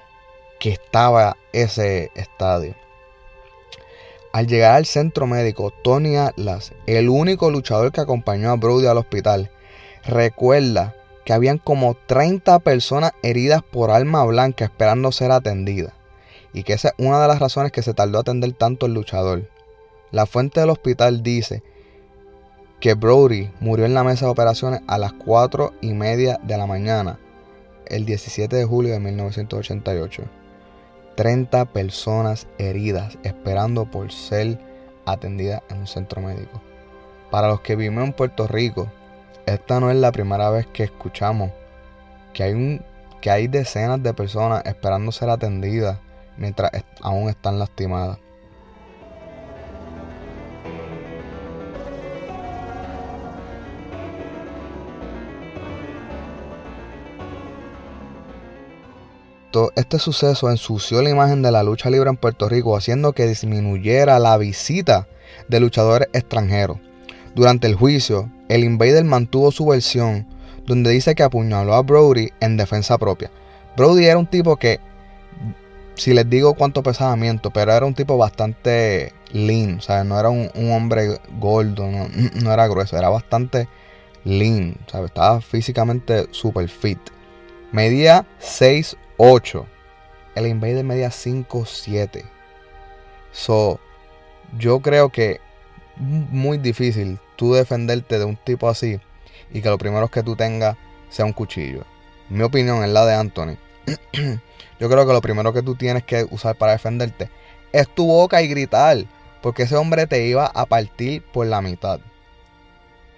que 0.60 0.70
estaba 0.70 1.36
ese 1.52 2.10
estadio. 2.14 2.74
Al 4.32 4.46
llegar 4.46 4.74
al 4.74 4.86
centro 4.86 5.26
médico, 5.26 5.72
Tony 5.82 6.16
Atlas, 6.16 6.72
el 6.86 7.08
único 7.08 7.50
luchador 7.50 7.92
que 7.92 8.00
acompañó 8.00 8.50
a 8.50 8.56
Brody 8.56 8.86
al 8.86 8.98
hospital, 8.98 9.50
recuerda 10.04 10.94
que 11.24 11.32
habían 11.32 11.58
como 11.58 11.94
30 12.06 12.58
personas 12.60 13.12
heridas 13.22 13.62
por 13.62 13.90
alma 13.90 14.24
blanca 14.24 14.64
esperando 14.64 15.12
ser 15.12 15.30
atendidas. 15.30 15.92
Y 16.52 16.64
que 16.64 16.74
esa 16.74 16.88
es 16.88 16.94
una 16.98 17.20
de 17.20 17.28
las 17.28 17.38
razones 17.38 17.72
que 17.72 17.82
se 17.82 17.94
tardó 17.94 18.18
a 18.18 18.20
atender 18.22 18.52
tanto 18.52 18.86
el 18.86 18.94
luchador. 18.94 19.48
La 20.10 20.26
fuente 20.26 20.60
del 20.60 20.70
hospital 20.70 21.22
dice 21.22 21.62
que 22.80 22.94
Brody 22.94 23.50
murió 23.60 23.86
en 23.86 23.94
la 23.94 24.04
mesa 24.04 24.26
de 24.26 24.32
operaciones 24.32 24.80
a 24.88 24.98
las 24.98 25.12
4 25.12 25.72
y 25.80 25.94
media 25.94 26.38
de 26.42 26.58
la 26.58 26.66
mañana, 26.66 27.18
el 27.86 28.04
17 28.04 28.54
de 28.54 28.64
julio 28.64 28.92
de 28.92 29.00
1988. 29.00 30.24
30 31.14 31.66
personas 31.66 32.48
heridas 32.58 33.18
esperando 33.22 33.90
por 33.90 34.12
ser 34.12 34.58
atendidas 35.06 35.62
en 35.70 35.78
un 35.78 35.86
centro 35.86 36.20
médico. 36.20 36.60
Para 37.30 37.48
los 37.48 37.60
que 37.60 37.76
vivimos 37.76 38.04
en 38.04 38.12
Puerto 38.12 38.46
Rico, 38.46 38.90
esta 39.46 39.80
no 39.80 39.90
es 39.90 39.96
la 39.96 40.12
primera 40.12 40.50
vez 40.50 40.66
que 40.66 40.84
escuchamos 40.84 41.50
que 42.32 42.44
hay, 42.44 42.52
un, 42.52 42.84
que 43.20 43.30
hay 43.30 43.48
decenas 43.48 44.02
de 44.02 44.14
personas 44.14 44.62
esperando 44.64 45.12
ser 45.12 45.30
atendidas 45.30 45.98
mientras 46.36 46.70
aún 47.00 47.28
están 47.28 47.58
lastimadas. 47.58 48.18
este 59.76 59.98
suceso 59.98 60.50
ensució 60.50 61.02
la 61.02 61.10
imagen 61.10 61.42
de 61.42 61.50
la 61.50 61.62
lucha 61.62 61.90
libre 61.90 62.08
en 62.08 62.16
Puerto 62.16 62.48
Rico, 62.48 62.76
haciendo 62.76 63.12
que 63.12 63.26
disminuyera 63.26 64.18
la 64.18 64.36
visita 64.38 65.08
de 65.48 65.60
luchadores 65.60 66.08
extranjeros. 66.12 66.78
Durante 67.34 67.66
el 67.66 67.76
juicio, 67.76 68.30
el 68.48 68.62
Invader 68.62 69.04
mantuvo 69.04 69.50
su 69.52 69.66
versión, 69.66 70.26
donde 70.66 70.90
dice 70.90 71.14
que 71.14 71.22
apuñaló 71.22 71.74
a 71.74 71.82
Brody 71.82 72.28
en 72.40 72.58
defensa 72.58 72.98
propia. 72.98 73.30
Brody 73.76 74.04
era 74.04 74.18
un 74.18 74.26
tipo 74.26 74.56
que, 74.56 74.80
si 75.94 76.12
les 76.12 76.28
digo 76.28 76.54
cuánto 76.54 76.82
pesaba, 76.82 77.16
miento, 77.16 77.50
pero 77.50 77.72
era 77.72 77.86
un 77.86 77.94
tipo 77.94 78.18
bastante 78.18 79.14
lean, 79.32 79.78
o 79.78 79.80
sea, 79.80 80.04
no 80.04 80.20
era 80.20 80.28
un, 80.28 80.50
hombre 80.70 81.18
gordo, 81.38 81.88
no, 81.88 82.52
era 82.52 82.68
grueso, 82.68 82.98
era 82.98 83.08
bastante 83.08 83.66
lean, 84.24 84.76
¿sabes? 84.86 85.06
estaba 85.08 85.40
físicamente 85.40 86.26
super 86.32 86.68
fit. 86.68 87.00
Medía 87.72 88.26
6'8". 88.42 89.64
El 90.34 90.46
Invader 90.46 90.84
medía 90.84 91.08
5'7". 91.08 92.24
So, 93.32 93.80
yo 94.58 94.80
creo 94.80 95.08
que 95.08 95.40
muy 95.96 96.58
difícil 96.58 97.18
tú 97.36 97.54
defenderte 97.54 98.18
de 98.18 98.24
un 98.24 98.36
tipo 98.36 98.68
así 98.68 99.00
y 99.52 99.62
que 99.62 99.68
lo 99.68 99.78
primero 99.78 100.08
que 100.08 100.22
tú 100.22 100.36
tengas 100.36 100.76
sea 101.10 101.24
un 101.24 101.32
cuchillo. 101.32 101.84
Mi 102.28 102.42
opinión 102.42 102.82
es 102.82 102.90
la 102.90 103.04
de 103.04 103.14
Anthony. 103.14 103.56
yo 104.80 104.88
creo 104.88 105.06
que 105.06 105.12
lo 105.12 105.20
primero 105.20 105.52
que 105.52 105.62
tú 105.62 105.74
tienes 105.74 106.04
que 106.04 106.26
usar 106.30 106.56
para 106.56 106.72
defenderte 106.72 107.30
es 107.72 107.88
tu 107.88 108.06
boca 108.06 108.42
y 108.42 108.48
gritar. 108.48 109.04
Porque 109.42 109.64
ese 109.64 109.76
hombre 109.76 110.06
te 110.06 110.26
iba 110.26 110.46
a 110.46 110.66
partir 110.66 111.22
por 111.22 111.46
la 111.46 111.60
mitad. 111.60 112.00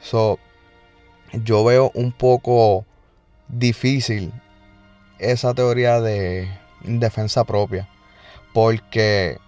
So, 0.00 0.38
yo 1.32 1.64
veo 1.64 1.90
un 1.94 2.12
poco 2.12 2.86
difícil 3.48 4.32
esa 5.18 5.52
teoría 5.54 6.00
de 6.00 6.48
defensa 6.80 7.44
propia. 7.44 7.88
Porque, 8.54 9.38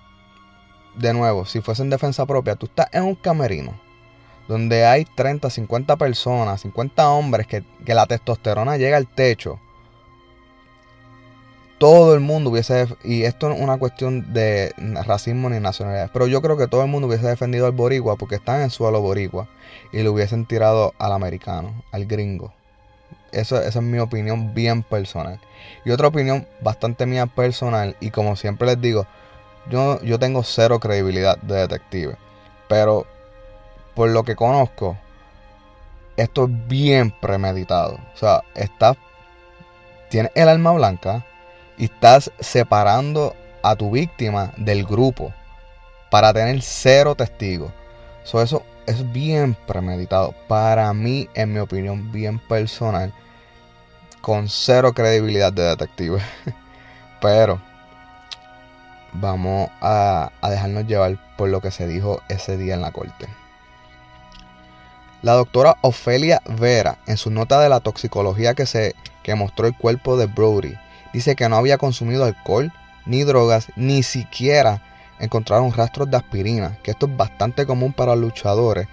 de 0.97 1.15
nuevo, 1.15 1.47
si 1.47 1.61
fuese 1.61 1.83
en 1.83 1.91
defensa 1.91 2.27
propia, 2.27 2.57
tú 2.57 2.67
estás 2.67 2.89
en 2.93 3.05
un 3.05 3.15
camerino 3.15 3.86
donde 4.49 4.87
hay 4.87 5.05
30, 5.05 5.51
50 5.51 5.97
personas, 5.97 6.61
50 6.61 7.11
hombres 7.11 7.47
que, 7.47 7.65
que 7.85 7.95
la 7.95 8.07
testosterona 8.07 8.77
llega 8.77 8.97
al 8.97 9.07
techo. 9.07 9.59
Todo 11.79 12.15
el 12.15 12.21
mundo 12.21 12.51
hubiese, 12.51 12.89
y 13.05 13.25
esto 13.25 13.49
no 13.49 13.57
es 13.57 13.61
una 13.61 13.77
cuestión 13.77 14.33
de 14.33 14.73
racismo 15.05 15.51
ni 15.51 15.61
nacionalidad, 15.61 16.11
pero 16.11 16.27
yo 16.27 16.41
creo 16.41 16.57
que 16.57 16.69
todo 16.69 16.83
el 16.83 16.89
mundo 16.89 17.07
hubiese 17.07 17.27
defendido 17.27 17.67
al 17.67 17.73
boricua 17.73 18.17
porque 18.17 18.37
están 18.37 18.63
en 18.63 18.71
suelo 18.71 19.03
boricua 19.03 19.47
y 19.93 20.03
le 20.03 20.09
hubiesen 20.09 20.47
tirado 20.47 20.95
al 20.99 21.13
americano, 21.13 21.85
al 21.93 22.07
gringo. 22.07 22.55
Eso, 23.33 23.61
esa 23.61 23.81
es 23.81 23.85
mi 23.85 23.99
opinión 23.99 24.55
bien 24.55 24.83
personal. 24.83 25.39
Y 25.85 25.91
otra 25.91 26.09
opinión 26.09 26.47
bastante 26.63 27.05
mía 27.05 27.27
personal. 27.27 27.97
Y 28.01 28.11
como 28.11 28.37
siempre 28.37 28.67
les 28.67 28.81
digo, 28.81 29.07
yo, 29.69 30.01
yo 30.03 30.19
tengo 30.19 30.43
cero 30.43 30.81
credibilidad 30.81 31.37
de 31.43 31.57
detective. 31.57 32.17
Pero 32.69 33.07
por 33.97 34.11
lo 34.11 34.23
que 34.23 34.37
conozco, 34.37 34.97
esto 36.17 36.45
es 36.45 36.69
bien 36.69 37.11
premeditado. 37.11 37.95
O 38.15 38.17
sea, 38.17 38.43
estás, 38.55 38.97
tienes 40.11 40.31
el 40.35 40.49
alma 40.49 40.73
blanca 40.73 41.25
y 41.79 41.87
estás 41.87 42.31
separando 42.39 43.35
a 43.63 43.75
tu 43.75 43.91
víctima 43.91 44.53
del 44.59 44.85
grupo 44.85 45.33
para 46.11 46.33
tener 46.33 46.61
cero 46.61 47.15
testigos. 47.15 47.73
eso 48.23 48.63
es 48.87 49.13
bien 49.13 49.57
premeditado. 49.67 50.35
Para 50.47 50.93
mí, 50.93 51.29
en 51.35 51.55
mi 51.55 51.59
opinión, 51.59 52.13
bien 52.13 52.39
personal 52.39 53.13
con 54.21 54.49
cero 54.49 54.93
credibilidad 54.93 55.53
de 55.53 55.63
detective. 55.63 56.21
Pero 57.23 57.63
vamos 59.15 59.71
a, 59.81 60.31
dejarnos 60.43 60.87
llevar 60.87 61.17
por 61.39 61.49
lo 61.49 61.63
que 61.63 61.71
se 61.71 61.89
dijo 61.89 62.21
ese 62.29 62.59
día 62.59 62.75
en 62.75 62.83
la 62.83 62.93
corte. 62.93 63.27
La 65.23 65.33
doctora 65.33 65.79
Ofelia 65.81 66.43
Vera, 66.47 66.99
en 67.07 67.17
su 67.17 67.31
nota 67.31 67.61
de 67.61 67.69
la 67.69 67.81
toxicología 67.81 68.55
que, 68.55 68.67
se, 68.67 68.95
que 69.23 69.35
mostró 69.35 69.67
el 69.67 69.77
cuerpo 69.77 70.17
de 70.17 70.27
Brody, 70.27 70.75
dice 71.13 71.35
que 71.35 71.49
no 71.49 71.57
había 71.57 71.79
consumido 71.79 72.25
alcohol 72.25 72.73
ni 73.07 73.25
drogas, 73.25 73.69
ni 73.77 74.03
siquiera 74.03 74.83
encontraron 75.19 75.73
rastros 75.73 76.11
de 76.11 76.19
aspirina, 76.19 76.79
que 76.83 76.91
esto 76.91 77.07
es 77.07 77.17
bastante 77.17 77.65
común 77.65 77.95
para 77.95 78.15
luchadores 78.15 78.89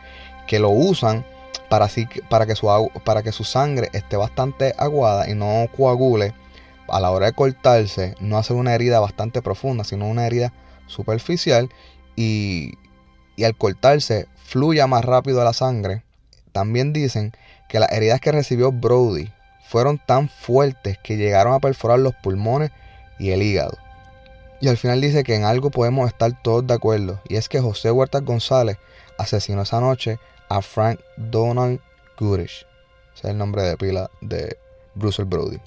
que 0.48 0.60
lo 0.60 0.70
usan 0.70 1.26
para, 1.70 1.86
así, 1.86 2.08
para, 2.30 2.46
que 2.46 2.56
su, 2.56 2.90
para 3.04 3.22
que 3.22 3.32
su 3.32 3.44
sangre 3.44 3.90
esté 3.94 4.16
bastante 4.16 4.74
aguada 4.78 5.30
y 5.30 5.36
no 5.36 5.68
coagule 5.76 6.34
a 6.88 7.00
la 7.02 7.12
hora 7.12 7.26
de 7.26 7.34
cortarse, 7.34 8.16
no 8.20 8.38
hacer 8.38 8.56
una 8.56 8.74
herida 8.74 9.00
bastante 9.02 9.42
profunda, 9.42 9.84
sino 9.84 10.08
una 10.08 10.26
herida 10.26 10.54
superficial 10.88 11.70
y, 12.16 12.78
y 13.36 13.44
al 13.44 13.56
cortarse 13.56 14.28
fluya 14.44 14.88
más 14.88 15.04
rápido 15.04 15.44
la 15.44 15.54
sangre. 15.54 16.04
También 16.54 16.94
dicen 16.94 17.34
que 17.68 17.80
las 17.80 17.92
heridas 17.92 18.22
que 18.22 18.32
recibió 18.32 18.72
Brody 18.72 19.30
fueron 19.68 19.98
tan 19.98 20.30
fuertes 20.30 20.98
que 21.00 21.18
llegaron 21.18 21.54
a 21.54 21.60
perforar 21.60 22.00
los 22.00 22.14
pulmones 22.16 22.72
y 23.20 23.32
el 23.32 23.42
hígado. 23.42 23.78
Y 24.62 24.70
al 24.70 24.78
final 24.78 25.02
dice 25.02 25.24
que 25.24 25.36
en 25.36 25.44
algo 25.44 25.72
podemos 25.72 26.08
estar 26.08 26.42
todos 26.42 26.66
de 26.66 26.76
acuerdo, 26.76 27.20
y 27.28 27.36
es 27.36 27.50
que 27.50 27.60
José 27.60 27.92
Huerta 27.92 28.22
González 28.22 28.78
asesinó 29.18 29.64
esa 29.64 29.82
noche 29.82 30.20
a 30.48 30.62
Frank 30.62 31.00
Donald 31.18 31.82
Goodish. 32.18 32.66
Ese 33.16 33.28
es 33.28 33.32
el 33.32 33.38
nombre 33.38 33.64
de 33.64 33.76
pila 33.76 34.10
de 34.22 34.58
Bruce 34.96 35.24
Brody. 35.24 35.60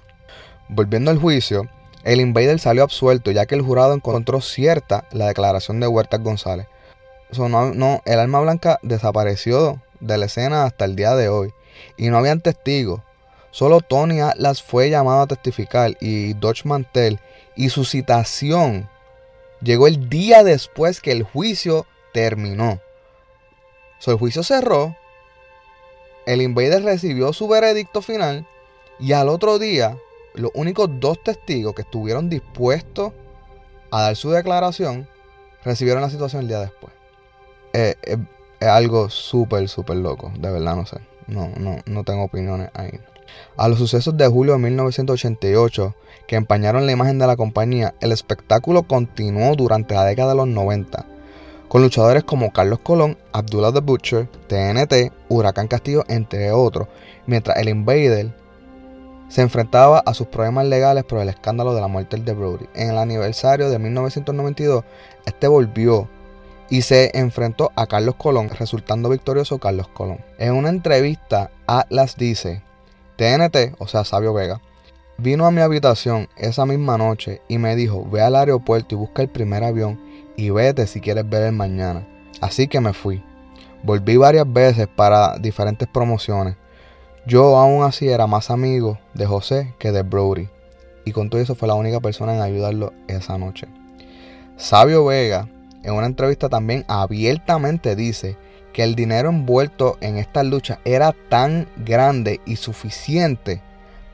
Volviendo 0.68 1.10
al 1.10 1.18
juicio, 1.18 1.68
el 2.04 2.20
invader 2.20 2.58
salió 2.58 2.84
absuelto 2.84 3.32
ya 3.32 3.46
que 3.46 3.56
el 3.56 3.62
jurado 3.62 3.92
encontró 3.92 4.40
cierta 4.40 5.06
la 5.10 5.26
declaración 5.26 5.80
de 5.80 5.88
Huertas 5.88 6.22
González. 6.22 6.66
no, 7.36 8.02
el 8.04 8.18
alma 8.18 8.40
blanca 8.40 8.78
desapareció 8.82 9.82
de 10.00 10.18
la 10.18 10.26
escena 10.26 10.64
hasta 10.64 10.84
el 10.84 10.96
día 10.96 11.14
de 11.14 11.28
hoy 11.28 11.52
y 11.96 12.08
no 12.08 12.18
habían 12.18 12.40
testigos. 12.40 13.00
Solo 13.50 13.80
Tony 13.80 14.20
Atlas 14.20 14.62
fue 14.62 14.90
llamado 14.90 15.22
a 15.22 15.26
testificar 15.26 15.96
y 16.00 16.34
Dodge 16.34 16.64
Mantel 16.64 17.18
y 17.54 17.70
su 17.70 17.84
citación 17.84 18.88
llegó 19.62 19.86
el 19.86 20.08
día 20.08 20.44
después 20.44 21.00
que 21.00 21.12
el 21.12 21.22
juicio 21.22 21.86
terminó. 22.12 22.80
So, 23.98 24.10
el 24.12 24.18
juicio 24.18 24.42
cerró, 24.42 24.94
el 26.26 26.42
invader 26.42 26.82
recibió 26.82 27.32
su 27.32 27.48
veredicto 27.48 28.02
final 28.02 28.46
y 28.98 29.12
al 29.12 29.28
otro 29.28 29.58
día 29.58 29.96
los 30.34 30.50
únicos 30.54 30.90
dos 31.00 31.22
testigos 31.22 31.74
que 31.74 31.82
estuvieron 31.82 32.28
dispuestos 32.28 33.12
a 33.90 34.02
dar 34.02 34.16
su 34.16 34.30
declaración 34.30 35.08
recibieron 35.64 36.02
la 36.02 36.10
situación 36.10 36.42
el 36.42 36.48
día 36.48 36.60
después. 36.60 36.92
Eh, 37.72 37.94
eh, 38.02 38.16
es 38.60 38.68
algo 38.68 39.10
súper, 39.10 39.68
súper 39.68 39.96
loco, 39.96 40.32
de 40.38 40.50
verdad 40.50 40.76
no 40.76 40.86
sé. 40.86 40.98
No, 41.26 41.50
no, 41.56 41.78
no 41.86 42.04
tengo 42.04 42.24
opiniones 42.24 42.70
ahí. 42.74 43.00
A 43.56 43.68
los 43.68 43.78
sucesos 43.78 44.16
de 44.16 44.26
julio 44.28 44.54
de 44.54 44.60
1988 44.60 45.94
que 46.26 46.36
empañaron 46.36 46.86
la 46.86 46.92
imagen 46.92 47.18
de 47.18 47.26
la 47.26 47.36
compañía, 47.36 47.94
el 48.00 48.12
espectáculo 48.12 48.84
continuó 48.84 49.54
durante 49.56 49.94
la 49.94 50.04
década 50.04 50.30
de 50.30 50.36
los 50.36 50.48
90 50.48 51.06
con 51.68 51.82
luchadores 51.82 52.24
como 52.24 52.52
Carlos 52.52 52.78
Colón, 52.80 53.18
Abdullah 53.32 53.72
the 53.72 53.80
Butcher, 53.80 54.28
TNT, 54.46 55.12
Huracán 55.28 55.68
Castillo, 55.68 56.04
entre 56.08 56.52
otros, 56.52 56.88
mientras 57.26 57.56
el 57.58 57.68
Invader 57.68 58.32
se 59.28 59.42
enfrentaba 59.42 59.98
a 59.98 60.14
sus 60.14 60.28
problemas 60.28 60.66
legales 60.66 61.02
por 61.04 61.18
el 61.18 61.28
escándalo 61.28 61.74
de 61.74 61.80
la 61.80 61.88
muerte 61.88 62.16
de 62.16 62.32
Brody. 62.32 62.66
En 62.74 62.90
el 62.90 62.98
aniversario 62.98 63.68
de 63.68 63.78
1992, 63.78 64.84
este 65.26 65.48
volvió 65.48 66.08
y 66.68 66.82
se 66.82 67.10
enfrentó 67.14 67.72
a 67.76 67.86
Carlos 67.86 68.16
Colón, 68.16 68.48
resultando 68.48 69.08
victorioso 69.08 69.58
Carlos 69.58 69.88
Colón. 69.88 70.20
En 70.38 70.54
una 70.54 70.68
entrevista, 70.68 71.50
Atlas 71.66 72.16
dice, 72.16 72.62
TNT, 73.16 73.76
o 73.78 73.86
sea, 73.86 74.04
Sabio 74.04 74.34
Vega, 74.34 74.60
vino 75.18 75.46
a 75.46 75.50
mi 75.50 75.60
habitación 75.60 76.28
esa 76.36 76.66
misma 76.66 76.98
noche 76.98 77.40
y 77.48 77.58
me 77.58 77.76
dijo, 77.76 78.04
ve 78.10 78.22
al 78.22 78.36
aeropuerto 78.36 78.94
y 78.94 78.98
busca 78.98 79.22
el 79.22 79.28
primer 79.28 79.64
avión 79.64 80.00
y 80.36 80.50
vete 80.50 80.86
si 80.86 81.00
quieres 81.00 81.28
ver 81.28 81.44
el 81.44 81.52
mañana. 81.52 82.06
Así 82.40 82.68
que 82.68 82.80
me 82.80 82.92
fui. 82.92 83.22
Volví 83.82 84.16
varias 84.16 84.50
veces 84.52 84.88
para 84.88 85.38
diferentes 85.38 85.88
promociones. 85.88 86.56
Yo 87.26 87.56
aún 87.56 87.82
así 87.84 88.08
era 88.08 88.26
más 88.26 88.50
amigo 88.50 88.98
de 89.14 89.26
José 89.26 89.74
que 89.78 89.92
de 89.92 90.02
Brody. 90.02 90.48
Y 91.04 91.12
con 91.12 91.30
todo 91.30 91.40
eso 91.40 91.54
fue 91.54 91.68
la 91.68 91.74
única 91.74 92.00
persona 92.00 92.34
en 92.34 92.42
ayudarlo 92.42 92.92
esa 93.08 93.38
noche. 93.38 93.68
Sabio 94.56 95.04
Vega, 95.04 95.48
en 95.86 95.94
una 95.94 96.06
entrevista 96.06 96.48
también 96.48 96.84
abiertamente 96.88 97.94
dice 97.94 98.36
que 98.72 98.82
el 98.82 98.96
dinero 98.96 99.28
envuelto 99.28 99.98
en 100.00 100.18
esta 100.18 100.42
lucha 100.42 100.80
era 100.84 101.14
tan 101.28 101.68
grande 101.76 102.40
y 102.44 102.56
suficiente 102.56 103.62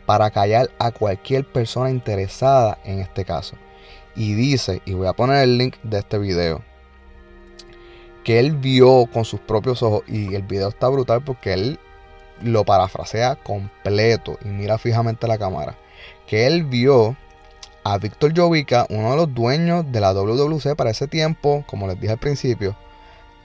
para 0.04 0.30
callar 0.30 0.68
a 0.78 0.90
cualquier 0.90 1.50
persona 1.50 1.88
interesada 1.88 2.76
en 2.84 2.98
este 2.98 3.24
caso. 3.24 3.56
Y 4.14 4.34
dice, 4.34 4.82
y 4.84 4.92
voy 4.92 5.06
a 5.06 5.14
poner 5.14 5.44
el 5.44 5.56
link 5.56 5.76
de 5.82 6.00
este 6.00 6.18
video, 6.18 6.62
que 8.22 8.38
él 8.38 8.52
vio 8.52 9.06
con 9.10 9.24
sus 9.24 9.40
propios 9.40 9.82
ojos, 9.82 10.02
y 10.06 10.34
el 10.34 10.42
video 10.42 10.68
está 10.68 10.88
brutal 10.88 11.24
porque 11.24 11.54
él 11.54 11.80
lo 12.42 12.64
parafrasea 12.64 13.36
completo 13.36 14.38
y 14.44 14.48
mira 14.48 14.76
fijamente 14.76 15.26
la 15.26 15.38
cámara, 15.38 15.78
que 16.26 16.46
él 16.46 16.64
vio 16.64 17.16
a 17.84 17.98
Víctor 17.98 18.32
Jovica, 18.36 18.86
uno 18.90 19.10
de 19.10 19.16
los 19.16 19.34
dueños 19.34 19.90
de 19.90 20.00
la 20.00 20.12
WWC 20.12 20.76
para 20.76 20.90
ese 20.90 21.08
tiempo, 21.08 21.64
como 21.66 21.86
les 21.86 22.00
dije 22.00 22.12
al 22.12 22.18
principio, 22.18 22.76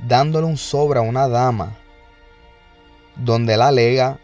dándole 0.08 0.46
un 0.46 0.58
sobre 0.58 1.00
a 1.00 1.02
una 1.02 1.28
dama 1.28 1.76
donde 3.16 3.56
él 3.56 3.62
alega 3.62 4.20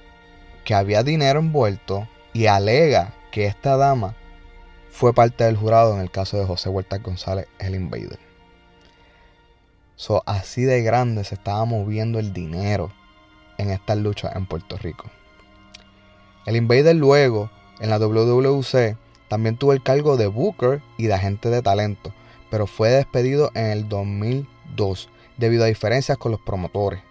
que 0.65 0.75
había 0.75 1.03
dinero 1.03 1.39
envuelto 1.39 2.07
y 2.31 2.45
alega 2.45 3.13
que 3.31 3.47
esta 3.47 3.75
dama 3.77 4.15
fue 4.91 5.13
parte 5.13 5.43
del 5.43 5.57
jurado 5.57 5.95
en 5.95 6.01
el 6.01 6.11
caso 6.11 6.37
de 6.37 6.45
José 6.45 6.69
Huerta 6.69 6.99
González, 6.99 7.47
el 7.57 7.73
Invader. 7.73 8.19
So, 9.95 10.21
así 10.25 10.63
de 10.63 10.83
grande 10.83 11.23
se 11.23 11.35
estaba 11.35 11.65
moviendo 11.65 12.19
el 12.19 12.33
dinero 12.33 12.91
en 13.57 13.71
estas 13.71 13.97
luchas 13.97 14.35
en 14.35 14.45
Puerto 14.45 14.77
Rico. 14.77 15.09
El 16.45 16.55
Invader 16.55 16.95
luego, 16.95 17.49
en 17.79 17.89
la 17.89 17.97
WWC, 17.97 18.97
también 19.33 19.57
tuvo 19.57 19.73
el 19.73 19.81
cargo 19.81 20.15
de 20.15 20.27
Booker 20.27 20.83
y 20.95 21.07
de 21.07 21.15
agente 21.15 21.49
de 21.49 21.63
talento, 21.63 22.13
pero 22.51 22.67
fue 22.67 22.89
despedido 22.89 23.49
en 23.55 23.65
el 23.71 23.89
2002 23.89 25.09
debido 25.37 25.63
a 25.63 25.67
diferencias 25.67 26.19
con 26.19 26.31
los 26.31 26.39
promotores. 26.39 27.01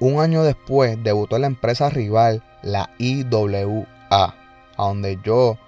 Un 0.00 0.18
año 0.18 0.44
después 0.44 0.96
debutó 1.04 1.36
en 1.36 1.42
la 1.42 1.48
empresa 1.48 1.90
rival, 1.90 2.42
la 2.62 2.88
IWA, 2.96 3.84
a 4.08 4.34
donde 4.78 5.18
yo 5.22 5.58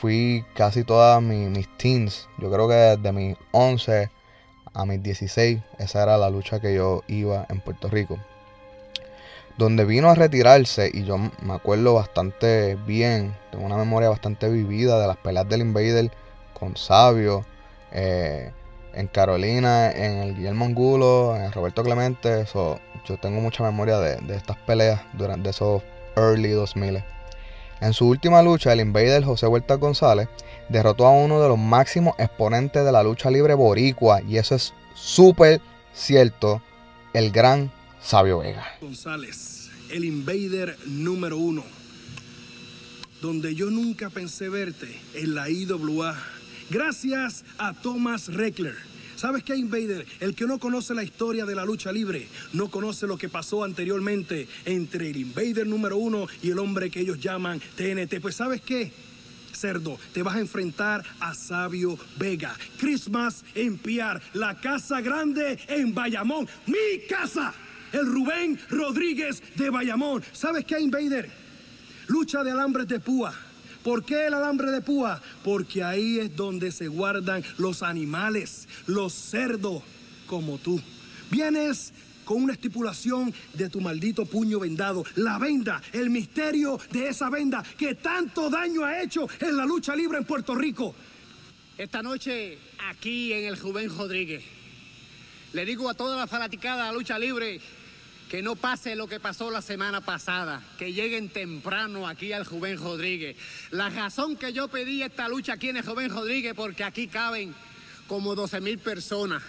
fui 0.00 0.44
casi 0.54 0.84
todas 0.84 1.20
mis, 1.20 1.68
teens. 1.78 2.28
Yo 2.38 2.48
creo 2.48 2.68
que 2.68 2.74
desde 2.74 3.10
mis 3.10 3.36
11 3.50 4.10
a 4.72 4.86
mis 4.86 5.02
16, 5.02 5.60
esa 5.80 6.02
era 6.04 6.16
la 6.16 6.30
lucha 6.30 6.60
que 6.60 6.76
yo 6.76 7.02
iba 7.08 7.44
en 7.48 7.60
Puerto 7.60 7.88
Rico. 7.88 8.20
Donde 9.56 9.84
vino 9.84 10.10
a 10.10 10.14
retirarse, 10.14 10.90
y 10.92 11.04
yo 11.04 11.16
me 11.16 11.54
acuerdo 11.54 11.94
bastante 11.94 12.76
bien, 12.86 13.36
tengo 13.52 13.64
una 13.64 13.76
memoria 13.76 14.08
bastante 14.08 14.48
vivida 14.48 15.00
de 15.00 15.06
las 15.06 15.16
peleas 15.16 15.48
del 15.48 15.60
Invader 15.60 16.10
con 16.52 16.76
Sabio, 16.76 17.44
eh, 17.92 18.50
en 18.94 19.06
Carolina, 19.08 19.90
en 19.90 20.18
el 20.18 20.34
Guillermo 20.34 20.64
Angulo, 20.64 21.36
en 21.36 21.52
Roberto 21.52 21.82
Clemente. 21.82 22.42
Eso, 22.42 22.80
yo 23.04 23.16
tengo 23.18 23.40
mucha 23.40 23.62
memoria 23.62 23.98
de, 23.98 24.34
estas 24.34 24.56
peleas 24.58 25.00
durante 25.12 25.50
esos 25.50 25.82
early 26.16 26.50
2000. 26.50 27.04
En 27.80 27.92
su 27.92 28.08
última 28.08 28.42
lucha, 28.42 28.72
el 28.72 28.80
Invader 28.80 29.24
José 29.24 29.46
Huerta 29.46 29.74
González 29.74 30.28
derrotó 30.68 31.06
a 31.06 31.10
uno 31.10 31.40
de 31.40 31.48
los 31.48 31.58
máximos 31.58 32.14
exponentes 32.18 32.84
de 32.84 32.92
la 32.92 33.02
lucha 33.02 33.30
libre 33.30 33.54
boricua, 33.54 34.22
y 34.22 34.38
eso 34.38 34.54
es 34.54 34.72
súper 34.94 35.60
cierto, 35.92 36.62
el 37.12 37.30
gran 37.30 37.70
Sabio 38.04 38.38
Vega. 38.38 38.66
González, 38.80 39.70
el 39.90 40.04
Invader 40.04 40.76
número 40.86 41.38
uno, 41.38 41.64
donde 43.20 43.54
yo 43.54 43.70
nunca 43.70 44.10
pensé 44.10 44.48
verte 44.48 45.00
en 45.14 45.34
la 45.34 45.48
IWA, 45.48 46.16
gracias 46.70 47.44
a 47.58 47.72
Thomas 47.72 48.28
Reckler 48.28 48.94
¿Sabes 49.16 49.44
qué, 49.44 49.56
Invader? 49.56 50.04
El 50.20 50.34
que 50.34 50.46
no 50.46 50.58
conoce 50.58 50.92
la 50.94 51.02
historia 51.02 51.46
de 51.46 51.54
la 51.54 51.64
lucha 51.64 51.92
libre, 51.92 52.26
no 52.52 52.68
conoce 52.68 53.06
lo 53.06 53.16
que 53.16 53.28
pasó 53.28 53.64
anteriormente 53.64 54.48
entre 54.64 55.10
el 55.10 55.16
Invader 55.16 55.66
número 55.66 55.96
uno 55.96 56.26
y 56.42 56.50
el 56.50 56.58
hombre 56.58 56.90
que 56.90 57.00
ellos 57.00 57.20
llaman 57.20 57.60
TNT. 57.76 58.20
Pues 58.20 58.36
¿sabes 58.36 58.60
qué? 58.60 58.92
Cerdo, 59.52 59.98
te 60.12 60.22
vas 60.22 60.34
a 60.34 60.40
enfrentar 60.40 61.04
a 61.20 61.32
Sabio 61.34 61.96
Vega. 62.18 62.56
Christmas 62.78 63.44
en 63.54 63.78
Piar, 63.78 64.20
la 64.34 64.60
casa 64.60 65.00
grande 65.00 65.58
en 65.68 65.94
Bayamón. 65.94 66.48
Mi 66.66 67.06
casa, 67.08 67.54
el 67.94 68.06
Rubén 68.06 68.58
Rodríguez 68.70 69.42
de 69.54 69.70
Bayamón. 69.70 70.22
¿Sabes 70.32 70.64
qué, 70.64 70.80
Invader? 70.80 71.30
Lucha 72.08 72.42
de 72.42 72.50
alambres 72.50 72.88
de 72.88 73.00
púa. 73.00 73.32
¿Por 73.82 74.04
qué 74.04 74.26
el 74.26 74.34
alambre 74.34 74.70
de 74.70 74.80
púa? 74.80 75.20
Porque 75.44 75.84
ahí 75.84 76.18
es 76.18 76.34
donde 76.34 76.72
se 76.72 76.88
guardan 76.88 77.44
los 77.58 77.82
animales, 77.82 78.66
los 78.86 79.12
cerdos 79.12 79.82
como 80.26 80.58
tú. 80.58 80.80
Vienes 81.30 81.92
con 82.24 82.42
una 82.42 82.54
estipulación 82.54 83.32
de 83.52 83.68
tu 83.68 83.80
maldito 83.80 84.24
puño 84.24 84.58
vendado, 84.58 85.04
la 85.16 85.38
venda, 85.38 85.82
el 85.92 86.10
misterio 86.10 86.80
de 86.90 87.08
esa 87.08 87.28
venda 87.30 87.62
que 87.76 87.94
tanto 87.94 88.48
daño 88.48 88.84
ha 88.84 89.02
hecho 89.02 89.28
en 89.40 89.56
la 89.56 89.66
lucha 89.66 89.94
libre 89.94 90.18
en 90.18 90.24
Puerto 90.24 90.54
Rico. 90.54 90.94
Esta 91.76 92.02
noche, 92.02 92.58
aquí 92.88 93.32
en 93.32 93.44
el 93.44 93.58
Juven 93.58 93.90
Rodríguez, 93.90 94.42
le 95.52 95.64
digo 95.64 95.88
a 95.90 95.94
toda 95.94 96.16
la 96.16 96.26
fanaticada 96.26 96.86
de 96.86 96.92
la 96.92 96.92
lucha 96.92 97.18
libre 97.18 97.60
que 98.28 98.42
no 98.42 98.56
pase 98.56 98.96
lo 98.96 99.06
que 99.06 99.20
pasó 99.20 99.50
la 99.50 99.62
semana 99.62 100.00
pasada, 100.00 100.62
que 100.78 100.92
lleguen 100.92 101.28
temprano 101.28 102.08
aquí 102.08 102.32
al 102.32 102.44
Juven 102.44 102.78
Rodríguez. 102.78 103.36
La 103.70 103.90
razón 103.90 104.36
que 104.36 104.52
yo 104.52 104.68
pedí 104.68 105.02
esta 105.02 105.28
lucha 105.28 105.54
aquí 105.54 105.68
en 105.68 105.76
el 105.76 105.84
Juven 105.84 106.10
Rodríguez, 106.10 106.54
porque 106.54 106.84
aquí 106.84 107.06
caben 107.06 107.54
como 108.08 108.34
12 108.34 108.60
mil 108.60 108.78
personas. 108.78 109.42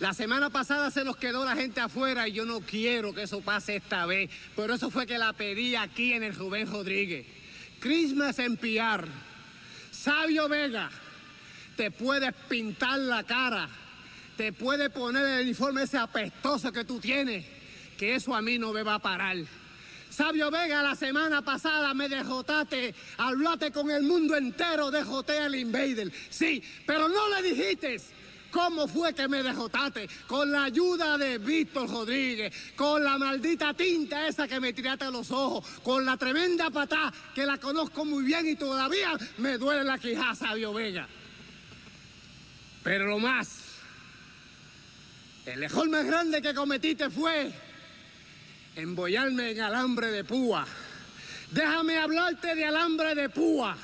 La 0.00 0.14
semana 0.14 0.48
pasada 0.48 0.90
se 0.90 1.04
nos 1.04 1.16
quedó 1.16 1.44
la 1.44 1.56
gente 1.56 1.80
afuera 1.80 2.26
y 2.26 2.32
yo 2.32 2.46
no 2.46 2.60
quiero 2.60 3.12
que 3.14 3.24
eso 3.24 3.40
pase 3.42 3.76
esta 3.76 4.06
vez. 4.06 4.30
Por 4.56 4.70
eso 4.70 4.90
fue 4.90 5.06
que 5.06 5.18
la 5.18 5.32
pedí 5.32 5.74
aquí 5.74 6.12
en 6.14 6.22
el 6.22 6.34
Juven 6.34 6.70
Rodríguez. 6.70 7.26
Christmas 7.80 8.38
en 8.38 8.56
Piar. 8.56 9.06
Sabio 9.90 10.48
Vega, 10.48 10.90
te 11.76 11.90
puedes 11.90 12.32
pintar 12.48 12.98
la 12.98 13.24
cara. 13.24 13.68
Te 14.38 14.54
puede 14.54 14.88
poner 14.88 15.26
el 15.26 15.44
uniforme 15.44 15.82
ese 15.82 15.98
apestoso 15.98 16.72
que 16.72 16.84
tú 16.84 16.98
tienes 16.98 17.59
que 18.00 18.14
eso 18.14 18.34
a 18.34 18.40
mí 18.40 18.58
no 18.58 18.72
me 18.72 18.82
va 18.82 18.94
a 18.94 18.98
parar. 18.98 19.36
Sabio 20.08 20.50
Vega, 20.50 20.82
la 20.82 20.96
semana 20.96 21.42
pasada 21.42 21.92
me 21.92 22.08
dejotaste, 22.08 22.94
hablaste 23.18 23.70
con 23.70 23.90
el 23.90 24.04
mundo 24.04 24.38
entero, 24.38 24.90
dejoté 24.90 25.38
al 25.38 25.54
Invader. 25.54 26.10
Sí, 26.30 26.62
pero 26.86 27.10
no 27.10 27.28
le 27.28 27.42
dijiste 27.50 28.00
cómo 28.50 28.88
fue 28.88 29.12
que 29.12 29.28
me 29.28 29.42
dejotaste. 29.42 30.08
Con 30.26 30.50
la 30.50 30.64
ayuda 30.64 31.18
de 31.18 31.36
Víctor 31.36 31.90
Rodríguez, 31.90 32.72
con 32.74 33.04
la 33.04 33.18
maldita 33.18 33.74
tinta 33.74 34.26
esa 34.26 34.48
que 34.48 34.60
me 34.60 34.72
tiraste 34.72 35.04
a 35.04 35.10
los 35.10 35.30
ojos, 35.30 35.66
con 35.82 36.06
la 36.06 36.16
tremenda 36.16 36.70
patá 36.70 37.12
que 37.34 37.44
la 37.44 37.58
conozco 37.58 38.06
muy 38.06 38.24
bien 38.24 38.48
y 38.48 38.56
todavía 38.56 39.12
me 39.36 39.58
duele 39.58 39.84
la 39.84 39.98
quijada, 39.98 40.34
Sabio 40.34 40.72
Vega. 40.72 41.06
Pero 42.82 43.08
lo 43.08 43.18
más, 43.18 43.58
el 45.44 45.60
mejor 45.60 45.90
más 45.90 46.06
grande 46.06 46.40
que 46.40 46.54
cometiste 46.54 47.10
fue 47.10 47.52
embollarme 48.76 49.50
en 49.50 49.60
alambre 49.60 50.10
de 50.10 50.24
púa. 50.24 50.66
Déjame 51.50 51.98
hablarte 51.98 52.54
de 52.54 52.64
alambre 52.64 53.14
de 53.14 53.28
púa. 53.28 53.76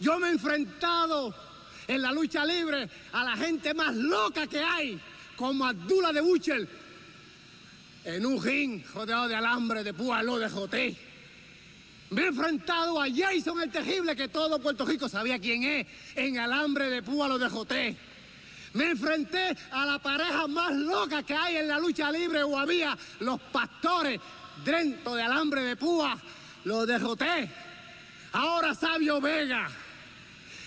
Yo 0.00 0.18
me 0.18 0.28
he 0.28 0.32
enfrentado 0.32 1.34
en 1.86 2.02
la 2.02 2.12
lucha 2.12 2.44
libre 2.44 2.88
a 3.12 3.24
la 3.24 3.36
gente 3.36 3.74
más 3.74 3.94
loca 3.94 4.46
que 4.46 4.60
hay, 4.60 4.98
como 5.36 5.66
Abdullah 5.66 6.12
de 6.12 6.20
Buchel, 6.20 6.68
en 8.04 8.24
un 8.24 8.42
ring 8.42 8.82
rodeado 8.94 9.28
de 9.28 9.34
alambre 9.34 9.84
de 9.84 9.92
púa, 9.92 10.22
lo 10.22 10.38
de 10.38 10.48
Joté. 10.48 10.96
Me 12.10 12.22
he 12.22 12.26
enfrentado 12.26 13.00
a 13.00 13.06
Jason 13.08 13.60
el 13.60 13.70
Terrible, 13.70 14.16
que 14.16 14.28
todo 14.28 14.58
Puerto 14.58 14.84
Rico 14.84 15.08
sabía 15.08 15.38
quién 15.38 15.62
es, 15.62 15.86
en 16.16 16.38
alambre 16.38 16.90
de 16.90 17.02
púa, 17.02 17.28
lo 17.28 17.38
de 17.38 17.48
Joté. 17.48 17.96
Me 18.74 18.90
enfrenté 18.90 19.56
a 19.72 19.84
la 19.84 19.98
pareja 19.98 20.46
más 20.46 20.72
loca 20.72 21.22
que 21.22 21.34
hay 21.34 21.56
en 21.56 21.68
la 21.68 21.78
lucha 21.78 22.12
libre 22.12 22.42
o 22.42 22.56
había 22.56 22.96
los 23.20 23.40
pastores 23.40 24.20
dentro 24.64 25.14
de 25.14 25.22
alambre 25.22 25.62
de 25.62 25.76
púa. 25.76 26.16
Los 26.64 26.86
derroté. 26.86 27.50
Ahora 28.32 28.74
Sabio 28.74 29.20
Vega, 29.20 29.68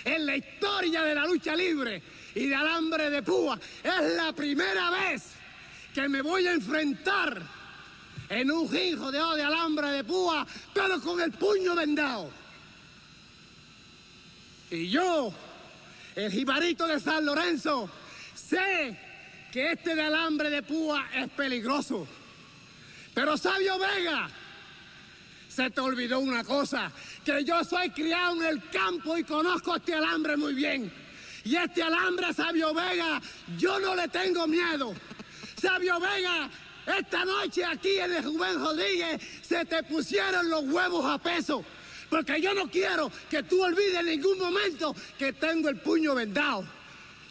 en 0.04 0.26
la 0.26 0.36
historia 0.36 1.04
de 1.04 1.16
la 1.16 1.26
lucha 1.26 1.56
libre 1.56 2.04
y 2.36 2.48
de 2.48 2.56
alambre 2.56 3.10
de 3.10 3.24
púa, 3.24 3.58
es 3.82 4.16
la 4.18 4.34
primera 4.34 4.90
vez 4.90 5.24
que 5.94 6.10
me 6.10 6.22
voy 6.22 6.46
a 6.48 6.54
enfrentar 6.54 7.42
en 8.30 8.52
un 8.52 8.70
ring 8.70 8.98
de 8.98 9.12
de 9.12 9.44
alambre 9.44 9.92
de 9.92 10.04
púa, 10.04 10.46
pero 10.74 11.00
con 11.00 11.22
el 11.22 11.32
puño 11.32 11.76
vendado. 11.76 12.30
Y 14.72 14.90
yo 14.90 15.34
el 16.16 16.32
jibarito 16.32 16.88
de 16.88 17.00
San 17.00 17.26
Lorenzo, 17.26 17.90
sé 18.34 18.98
que 19.52 19.72
este 19.72 19.96
de 19.96 20.02
alambre 20.02 20.50
de 20.50 20.64
púa 20.64 21.08
es 21.16 21.30
peligroso. 21.30 22.08
Pero 23.14 23.38
Sabio 23.38 23.78
Vega, 23.78 24.30
se 25.48 25.70
te 25.70 25.82
olvidó 25.82 26.20
una 26.20 26.44
cosa, 26.44 26.92
que 27.24 27.44
yo 27.44 27.64
soy 27.64 27.92
criado 27.92 28.36
en 28.42 28.48
el 28.48 28.70
campo 28.70 29.18
y 29.18 29.24
conozco 29.24 29.76
este 29.76 29.94
alambre 29.94 30.36
muy 30.36 30.54
bien. 30.54 30.92
Y 31.44 31.56
este 31.56 31.84
alambre, 31.84 32.34
Sabio 32.34 32.74
Vega, 32.74 33.22
yo 33.58 33.80
no 33.80 33.96
le 33.96 34.08
tengo 34.08 34.48
miedo. 34.48 34.94
Sabio 35.62 36.00
Vega, 36.00 36.50
esta 36.86 37.26
noche 37.26 37.64
aquí 37.66 37.98
en 37.98 38.14
el 38.16 38.26
Juven 38.26 38.60
Rodríguez 38.60 39.22
se 39.42 39.64
te 39.66 39.84
pusieron 39.84 40.50
los 40.50 40.64
huevos 40.64 41.06
a 41.06 41.18
peso. 41.18 41.64
Porque 42.14 42.40
yo 42.40 42.54
no 42.54 42.70
quiero 42.70 43.12
que 43.28 43.42
tú 43.42 43.64
olvides 43.64 43.96
en 43.96 44.06
ningún 44.06 44.38
momento 44.38 44.96
que 45.18 45.34
tengo 45.34 45.68
el 45.68 45.78
puño 45.78 46.14
vendado. 46.14 46.64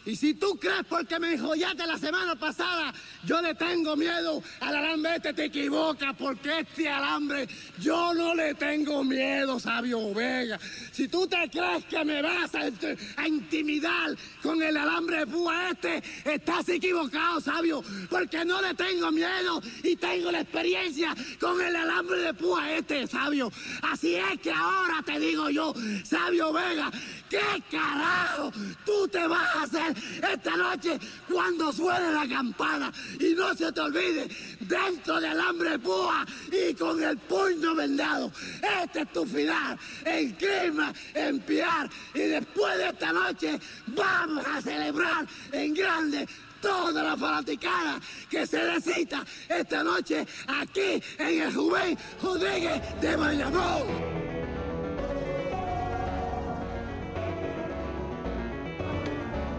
Y 0.05 0.15
si 0.15 0.33
tú 0.33 0.57
crees 0.59 0.83
porque 0.89 1.17
me 1.17 1.33
enjollaste 1.33 1.87
la 1.87 1.97
semana 1.97 2.35
pasada, 2.35 2.93
yo 3.23 3.41
le 3.41 3.55
tengo 3.55 3.95
miedo 3.95 4.43
al 4.59 4.75
alambre 4.75 5.15
este, 5.15 5.33
te 5.33 5.45
equivocas, 5.45 6.13
porque 6.17 6.59
este 6.59 6.89
alambre 6.89 7.47
yo 7.79 8.13
no 8.13 8.35
le 8.35 8.53
tengo 8.55 9.03
miedo, 9.03 9.59
sabio 9.59 10.13
Vega. 10.13 10.59
Si 10.91 11.07
tú 11.07 11.25
te 11.25 11.49
crees 11.49 11.85
que 11.85 12.03
me 12.03 12.21
vas 12.21 12.53
a, 12.55 12.69
a 13.15 13.27
intimidar 13.27 14.15
con 14.41 14.61
el 14.61 14.75
alambre 14.75 15.19
de 15.19 15.27
púa 15.27 15.69
este, 15.69 16.03
estás 16.25 16.67
equivocado, 16.67 17.39
sabio, 17.39 17.81
porque 18.09 18.43
no 18.43 18.61
le 18.61 18.73
tengo 18.73 19.09
miedo 19.11 19.61
y 19.83 19.95
tengo 19.95 20.31
la 20.31 20.41
experiencia 20.41 21.15
con 21.39 21.61
el 21.61 21.75
alambre 21.75 22.17
de 22.19 22.33
púa 22.33 22.73
este, 22.73 23.07
sabio. 23.07 23.49
Así 23.81 24.15
es 24.15 24.39
que 24.41 24.51
ahora 24.51 25.01
te 25.05 25.17
digo 25.17 25.49
yo, 25.49 25.73
sabio 26.03 26.51
Vega, 26.51 26.91
¿qué 27.29 27.63
carajo 27.71 28.51
tú 28.85 29.07
te 29.07 29.25
vas 29.27 29.55
a 29.55 29.63
hacer? 29.63 29.92
Esta 30.31 30.55
noche 30.55 30.99
cuando 31.29 31.71
suene 31.71 32.11
la 32.11 32.27
campana. 32.27 32.91
Y 33.19 33.33
no 33.33 33.53
se 33.53 33.71
te 33.71 33.81
olvide, 33.81 34.27
dentro 34.59 35.19
del 35.19 35.39
hambre 35.39 35.79
púa 35.79 36.25
y 36.51 36.73
con 36.73 37.01
el 37.03 37.17
puño 37.17 37.75
vendado. 37.75 38.31
Este 38.83 39.01
es 39.01 39.13
tu 39.13 39.25
final 39.25 39.77
en 40.05 40.31
clima, 40.33 40.93
en 41.13 41.39
piar. 41.39 41.89
Y 42.13 42.19
después 42.19 42.77
de 42.77 42.87
esta 42.89 43.11
noche 43.11 43.59
vamos 43.87 44.45
a 44.45 44.61
celebrar 44.61 45.25
en 45.51 45.73
grande 45.73 46.27
toda 46.63 47.03
la 47.03 47.17
fanaticada 47.17 47.99
que 48.29 48.47
se 48.47 48.63
necesita 48.63 49.25
esta 49.49 49.83
noche 49.83 50.25
aquí 50.47 51.03
en 51.17 51.41
el 51.41 51.53
Juven 51.53 51.97
Rodríguez 52.21 52.81
de 53.01 53.15
Bayamón. 53.17 54.22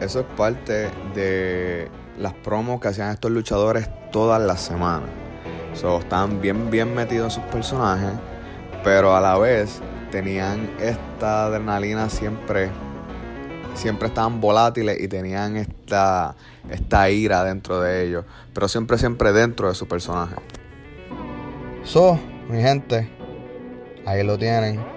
Eso 0.00 0.20
es 0.20 0.26
parte 0.36 0.90
de 1.14 1.88
las 2.18 2.32
promos 2.32 2.80
que 2.80 2.88
hacían 2.88 3.10
estos 3.10 3.30
luchadores 3.30 3.88
todas 4.10 4.40
las 4.42 4.60
semanas. 4.60 5.08
So, 5.74 5.98
estaban 5.98 6.40
bien, 6.40 6.70
bien 6.70 6.94
metidos 6.94 7.36
en 7.36 7.42
sus 7.42 7.52
personajes, 7.52 8.12
pero 8.84 9.16
a 9.16 9.20
la 9.20 9.36
vez 9.38 9.80
tenían 10.10 10.70
esta 10.80 11.46
adrenalina 11.46 12.08
siempre, 12.08 12.70
siempre 13.74 14.08
estaban 14.08 14.40
volátiles 14.40 15.00
y 15.00 15.08
tenían 15.08 15.56
esta, 15.56 16.36
esta 16.70 17.10
ira 17.10 17.42
dentro 17.42 17.80
de 17.80 18.06
ellos, 18.06 18.24
pero 18.52 18.68
siempre, 18.68 18.98
siempre 18.98 19.32
dentro 19.32 19.68
de 19.68 19.74
su 19.74 19.88
personaje. 19.88 20.36
So, 21.82 22.18
mi 22.48 22.62
gente, 22.62 23.10
ahí 24.06 24.22
lo 24.22 24.38
tienen 24.38 24.93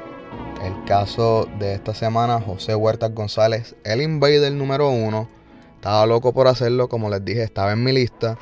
el 0.68 0.84
caso 0.84 1.48
de 1.60 1.74
esta 1.76 1.94
semana, 1.94 2.42
José 2.42 2.76
Huertas 2.76 3.14
González, 3.14 3.76
el 3.86 4.02
invader 4.02 4.52
número 4.52 4.90
uno. 4.90 5.30
Estaba 5.76 6.06
loco 6.06 6.34
por 6.34 6.48
hacerlo, 6.50 6.90
como 6.90 7.10
les 7.10 7.24
dije, 7.24 7.42
estaba 7.42 7.72
en 7.72 7.84
mi 7.86 7.94
lista. 7.94 8.38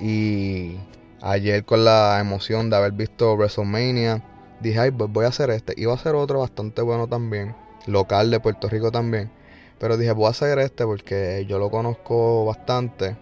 Y 0.00 0.78
ayer 1.20 1.66
con 1.66 1.84
la 1.84 2.18
emoción 2.18 2.70
de 2.70 2.76
haber 2.76 2.92
visto 2.92 3.34
WrestleMania, 3.34 4.22
dije, 4.60 4.80
ay, 4.80 4.90
pues 4.90 5.12
voy 5.12 5.26
a 5.26 5.28
hacer 5.28 5.50
este. 5.50 5.74
Iba 5.76 5.92
a 5.92 5.96
hacer 5.96 6.14
otro 6.14 6.38
bastante 6.38 6.80
bueno 6.80 7.08
también, 7.08 7.54
local 7.86 8.30
de 8.30 8.40
Puerto 8.40 8.70
Rico 8.70 8.90
también. 8.90 9.30
Pero 9.78 9.98
dije, 9.98 10.12
voy 10.12 10.28
a 10.28 10.30
hacer 10.30 10.58
este 10.58 10.86
porque 10.86 11.44
yo 11.46 11.58
lo 11.58 11.70
conozco 11.70 12.46
bastante. 12.46 13.18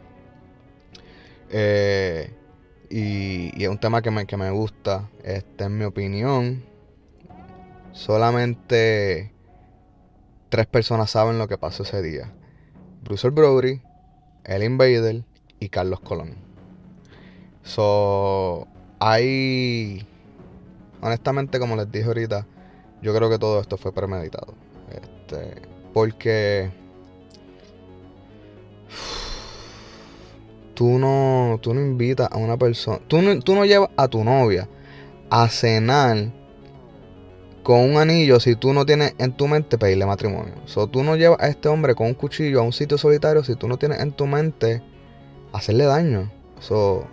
Eh, 1.50 2.30
y, 2.88 3.64
es 3.64 3.68
un 3.68 3.78
tema 3.78 4.00
que 4.00 4.12
me, 4.12 4.26
que 4.26 4.36
me 4.36 4.50
gusta. 4.52 5.09
Este, 5.24 5.64
en 5.64 5.76
mi 5.76 5.84
opinión, 5.84 6.62
solamente 7.95 9.32
tres 10.51 10.66
personas 10.66 11.11
saben 11.11 11.38
lo 11.38 11.49
que 11.49 11.57
pasó 11.57 11.84
ese 11.84 12.03
día. 12.03 12.30
Bruce 13.03 13.30
Brody, 13.30 13.80
El 14.45 14.62
Invader 14.62 15.24
y 15.61 15.68
Carlos 15.70 16.01
Colón. 16.01 16.34
So, 17.62 18.66
hay... 18.99 20.07
Honestamente, 21.01 21.59
como 21.59 21.76
les 21.76 21.90
dije 21.90 22.07
ahorita, 22.07 22.47
yo 23.01 23.14
creo 23.14 23.30
que 23.30 23.38
todo 23.38 23.61
esto 23.61 23.76
fue 23.76 23.92
premeditado. 23.92 24.55
Este, 24.90 25.62
porque... 25.92 26.70
Tú 30.74 30.99
no, 30.99 31.59
tú 31.62 31.72
no 31.72 31.80
invitas 31.80 32.28
a 32.30 32.36
una 32.36 32.57
persona... 32.57 32.99
Tú 33.07 33.22
no, 33.22 33.38
tú 33.40 33.55
no 33.55 33.64
llevas 33.64 33.90
a 33.97 34.09
tu 34.09 34.24
novia 34.24 34.68
a 35.30 35.49
cenar 35.49 36.32
con 37.64 37.80
un 37.80 37.96
anillo 37.96 38.38
si 38.38 38.54
tú 38.54 38.72
no 38.74 38.84
tienes 38.86 39.14
en 39.18 39.32
tu 39.32 39.48
mente 39.48 39.78
pedirle 39.78 40.06
matrimonio. 40.06 40.54
O 40.76 40.86
tú 40.86 41.02
no 41.02 41.16
llevas 41.16 41.40
a 41.40 41.48
este 41.48 41.68
hombre 41.68 41.94
con 41.94 42.06
un 42.06 42.14
cuchillo 42.14 42.60
a 42.60 42.62
un 42.62 42.72
sitio 42.72 42.98
solitario 42.98 43.42
si 43.42 43.56
tú 43.56 43.66
no 43.66 43.78
tienes 43.78 44.00
en 44.00 44.12
tu 44.12 44.26
mente 44.26 44.82
hacerle 45.52 45.86
daño. 45.86 46.30
So, 46.60 47.06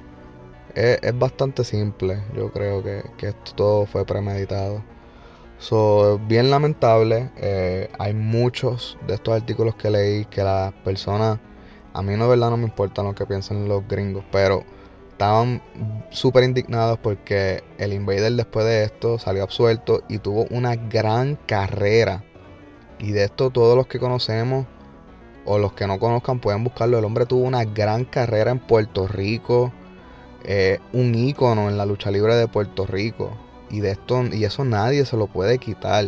es, 0.75 0.99
bastante 1.17 1.63
simple. 1.63 2.21
Yo 2.35 2.51
creo 2.51 2.83
que, 2.83 3.01
esto 3.21 3.53
todo 3.55 3.85
fue 3.85 4.05
premeditado. 4.05 4.83
So, 5.57 6.19
bien 6.27 6.51
lamentable. 6.51 7.31
Eh, 7.37 7.89
hay 7.97 8.13
muchos 8.13 8.97
de 9.07 9.13
estos 9.15 9.33
artículos 9.33 9.75
que 9.75 9.89
leí 9.89 10.25
que 10.25 10.43
las 10.43 10.73
personas, 10.83 11.39
a 11.93 12.01
mí 12.01 12.17
no 12.17 12.27
verdad 12.27 12.49
no 12.49 12.57
me 12.57 12.65
importa 12.65 13.03
lo 13.03 13.15
que 13.15 13.25
piensen 13.25 13.69
los 13.69 13.87
gringos, 13.87 14.25
pero 14.31 14.65
estaban 15.21 15.61
súper 16.09 16.43
indignados 16.45 16.97
porque 16.97 17.63
el 17.77 17.93
Invader 17.93 18.33
después 18.33 18.65
de 18.65 18.85
esto 18.85 19.19
salió 19.19 19.43
absuelto 19.43 20.01
y 20.09 20.17
tuvo 20.17 20.47
una 20.49 20.75
gran 20.75 21.37
carrera. 21.45 22.23
Y 22.97 23.11
de 23.11 23.25
esto 23.25 23.51
todos 23.51 23.77
los 23.77 23.85
que 23.85 23.99
conocemos 23.99 24.65
o 25.45 25.59
los 25.59 25.73
que 25.73 25.85
no 25.85 25.99
conozcan 25.99 26.39
pueden 26.39 26.63
buscarlo. 26.63 26.97
El 26.97 27.05
hombre 27.05 27.27
tuvo 27.27 27.43
una 27.43 27.65
gran 27.65 28.03
carrera 28.03 28.49
en 28.49 28.57
Puerto 28.57 29.07
Rico, 29.07 29.71
eh, 30.43 30.79
un 30.91 31.13
ícono 31.13 31.69
en 31.69 31.77
la 31.77 31.85
lucha 31.85 32.09
libre 32.09 32.33
de 32.35 32.47
Puerto 32.47 32.87
Rico. 32.87 33.29
Y 33.69 33.79
de 33.79 33.91
esto 33.91 34.23
y 34.25 34.43
eso 34.43 34.65
nadie 34.65 35.05
se 35.05 35.17
lo 35.17 35.27
puede 35.27 35.59
quitar. 35.59 36.05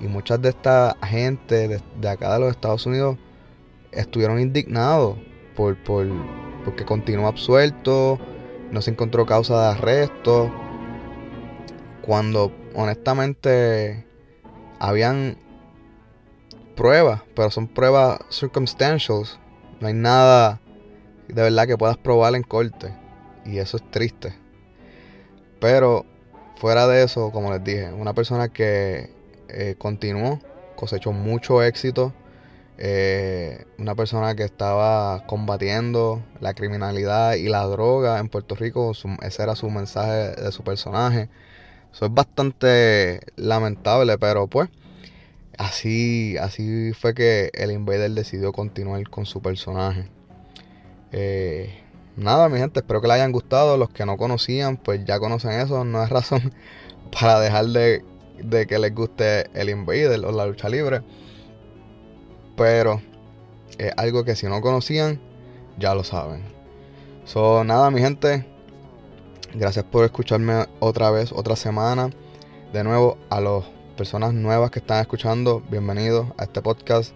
Y 0.00 0.08
muchas 0.08 0.42
de 0.42 0.48
esta 0.48 0.96
gente 1.04 1.68
de, 1.68 2.08
acá 2.08 2.34
de 2.34 2.40
los 2.40 2.50
Estados 2.50 2.86
Unidos 2.86 3.18
estuvieron 3.92 4.40
indignados 4.40 5.16
por, 5.54 5.76
por 5.84 6.08
porque 6.64 6.84
continuó 6.84 7.28
absuelto 7.28 8.18
no 8.70 8.82
se 8.82 8.90
encontró 8.90 9.26
causa 9.26 9.60
de 9.60 9.68
arresto. 9.68 10.52
Cuando 12.02 12.52
honestamente 12.74 14.06
habían 14.78 15.36
pruebas, 16.74 17.22
pero 17.34 17.50
son 17.50 17.68
pruebas 17.68 18.20
circumstantials. 18.30 19.38
No 19.80 19.88
hay 19.88 19.94
nada 19.94 20.60
de 21.28 21.42
verdad 21.42 21.66
que 21.66 21.76
puedas 21.76 21.96
probar 21.96 22.34
en 22.34 22.42
corte. 22.42 22.94
Y 23.44 23.58
eso 23.58 23.76
es 23.76 23.90
triste. 23.90 24.34
Pero 25.60 26.06
fuera 26.56 26.86
de 26.86 27.02
eso, 27.02 27.30
como 27.30 27.52
les 27.52 27.62
dije, 27.62 27.92
una 27.92 28.14
persona 28.14 28.48
que 28.48 29.10
eh, 29.48 29.74
continuó, 29.78 30.40
cosechó 30.76 31.12
mucho 31.12 31.62
éxito 31.62 32.12
eh, 32.78 33.64
una 33.78 33.96
persona 33.96 34.36
que 34.36 34.44
estaba 34.44 35.26
combatiendo 35.26 36.22
la 36.40 36.54
criminalidad 36.54 37.34
y 37.34 37.48
la 37.48 37.64
droga 37.64 38.20
en 38.20 38.28
Puerto 38.28 38.54
Rico, 38.54 38.92
ese 39.22 39.42
era 39.42 39.56
su 39.56 39.68
mensaje 39.68 40.40
de 40.40 40.52
su 40.52 40.62
personaje. 40.62 41.28
Eso 41.92 42.06
es 42.06 42.14
bastante 42.14 43.20
lamentable, 43.36 44.18
pero 44.18 44.46
pues 44.46 44.68
así, 45.58 46.36
así 46.38 46.92
fue 46.92 47.14
que 47.14 47.50
el 47.54 47.72
Invader 47.72 48.12
decidió 48.12 48.52
continuar 48.52 49.08
con 49.10 49.26
su 49.26 49.42
personaje. 49.42 50.08
Eh, 51.12 51.82
nada, 52.16 52.48
mi 52.48 52.58
gente, 52.58 52.80
espero 52.80 53.00
que 53.00 53.08
les 53.08 53.16
hayan 53.16 53.32
gustado. 53.32 53.76
Los 53.76 53.90
que 53.90 54.06
no 54.06 54.16
conocían, 54.16 54.76
pues 54.76 55.04
ya 55.04 55.18
conocen 55.18 55.52
eso. 55.52 55.84
No 55.84 56.02
es 56.02 56.10
razón 56.10 56.52
para 57.10 57.40
dejar 57.40 57.66
de, 57.66 58.04
de 58.42 58.66
que 58.66 58.78
les 58.78 58.94
guste 58.94 59.50
el 59.54 59.68
Invader 59.68 60.24
o 60.24 60.32
la 60.32 60.46
lucha 60.46 60.68
libre. 60.68 61.02
Pero 62.58 63.00
es 63.78 63.92
algo 63.96 64.24
que 64.24 64.34
si 64.34 64.48
no 64.48 64.60
conocían, 64.60 65.20
ya 65.78 65.94
lo 65.94 66.02
saben. 66.02 66.42
So, 67.24 67.62
nada, 67.62 67.88
mi 67.92 68.00
gente. 68.00 68.44
Gracias 69.54 69.84
por 69.84 70.04
escucharme 70.04 70.66
otra 70.80 71.12
vez, 71.12 71.30
otra 71.30 71.54
semana. 71.54 72.10
De 72.72 72.82
nuevo, 72.82 73.16
a 73.30 73.40
las 73.40 73.62
personas 73.96 74.34
nuevas 74.34 74.72
que 74.72 74.80
están 74.80 75.00
escuchando, 75.00 75.62
bienvenidos 75.70 76.26
a 76.36 76.44
este 76.44 76.60
podcast. 76.60 77.14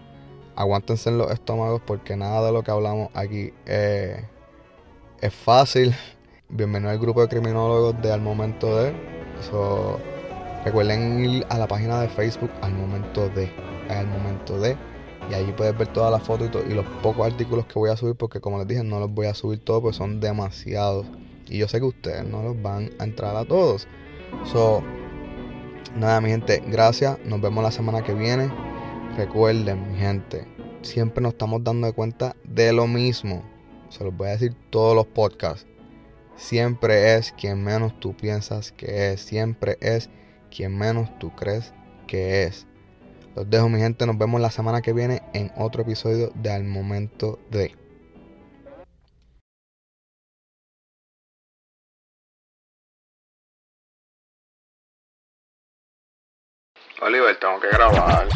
Aguántense 0.55 1.11
en 1.11 1.19
los 1.19 1.33
estómagos 1.33 1.83
porque 1.85 2.17
nada 2.17 2.47
de 2.47 2.53
lo 2.53 2.63
que 2.63 2.71
hablamos 2.71 3.09
aquí 3.15 3.53
es 3.67 5.35
fácil. 5.45 5.93
Bienvenido 6.51 6.93
al 6.93 6.99
grupo 7.01 7.21
de 7.21 7.29
criminólogos 7.29 8.01
de 8.01 8.13
Al 8.13 8.21
Momento 8.21 8.77
de. 8.77 8.93
So, 9.51 9.99
recuerden 10.65 11.25
ir 11.25 11.47
a 11.49 11.59
la 11.59 11.67
página 11.67 12.01
de 12.01 12.09
Facebook 12.09 12.51
Al 12.61 12.75
Momento 12.75 13.29
de. 13.31 13.51
Al 13.89 14.07
Momento 14.07 14.61
de 14.61 14.77
y 15.31 15.35
allí 15.35 15.53
puedes 15.53 15.77
ver 15.77 15.89
todas 15.89 16.11
las 16.11 16.23
fotos 16.23 16.51
y, 16.69 16.75
los 16.75 16.87
pocos 17.03 17.27
artículos 17.27 17.67
que 17.67 17.79
voy 17.79 17.91
a 17.91 17.97
subir, 17.97 18.17
porque 18.17 18.41
como 18.41 18.59
les 18.59 18.67
dije, 18.67 18.83
no 18.83 18.99
los 19.01 19.11
voy 19.11 19.27
a 19.27 19.35
subir 19.35 19.61
todos, 19.61 19.83
porque 19.83 19.97
son 19.97 20.21
demasiados. 20.21 21.07
Y 21.49 21.59
yo 21.59 21.69
sé 21.69 21.79
que 21.79 21.87
ustedes 21.87 22.25
no 22.27 22.43
los 22.43 22.61
van 22.61 22.91
a 22.99 23.05
entrar 23.05 23.37
a 23.37 23.45
todos. 23.45 23.87
So, 24.45 24.83
nada, 25.97 26.21
mi 26.21 26.31
gente, 26.31 26.63
gracias. 26.67 27.19
Nos 27.25 27.41
vemos 27.41 27.63
la 27.63 27.71
semana 27.71 28.03
que 28.03 28.15
viene. 28.15 28.51
Recuerden, 29.17 29.93
mi 29.93 29.99
gente, 29.99 30.47
siempre 30.83 31.23
nos 31.23 31.33
estamos 31.33 31.63
dando 31.63 31.93
cuenta 31.95 32.35
de 32.45 32.73
lo 32.73 32.87
mismo. 32.87 33.43
Se 33.91 34.05
los 34.05 34.17
voy 34.17 34.29
a 34.29 34.33
decir 34.33 34.55
todos 34.71 34.97
los 34.97 35.07
podcasts. 35.07 35.67
Siempre 36.37 37.15
es 37.15 37.33
quien 37.33 37.63
menos 37.63 37.99
tú 38.01 38.17
piensas 38.17 38.73
que 38.73 39.13
es. 39.13 39.21
Siempre 39.21 39.77
es 39.81 40.09
quien 40.51 40.77
menos 40.77 41.11
tú 41.19 41.31
crees 41.37 41.75
que 42.07 42.45
es. 42.45 42.67
Los 43.35 43.49
dejo 43.49 43.69
mi 43.71 43.79
gente, 43.79 44.07
nos 44.07 44.19
vemos 44.19 44.41
la 44.43 44.51
semana 44.51 44.83
que 44.83 44.93
viene 44.93 45.23
en 45.33 45.51
otro 45.57 45.83
episodio 45.83 46.31
de 46.35 46.51
Al 46.53 46.65
Momento 46.65 47.39
de... 47.51 47.75
Oliver, 57.01 57.37
tengo 57.41 57.59
que 57.59 57.69
grabar. 57.69 58.29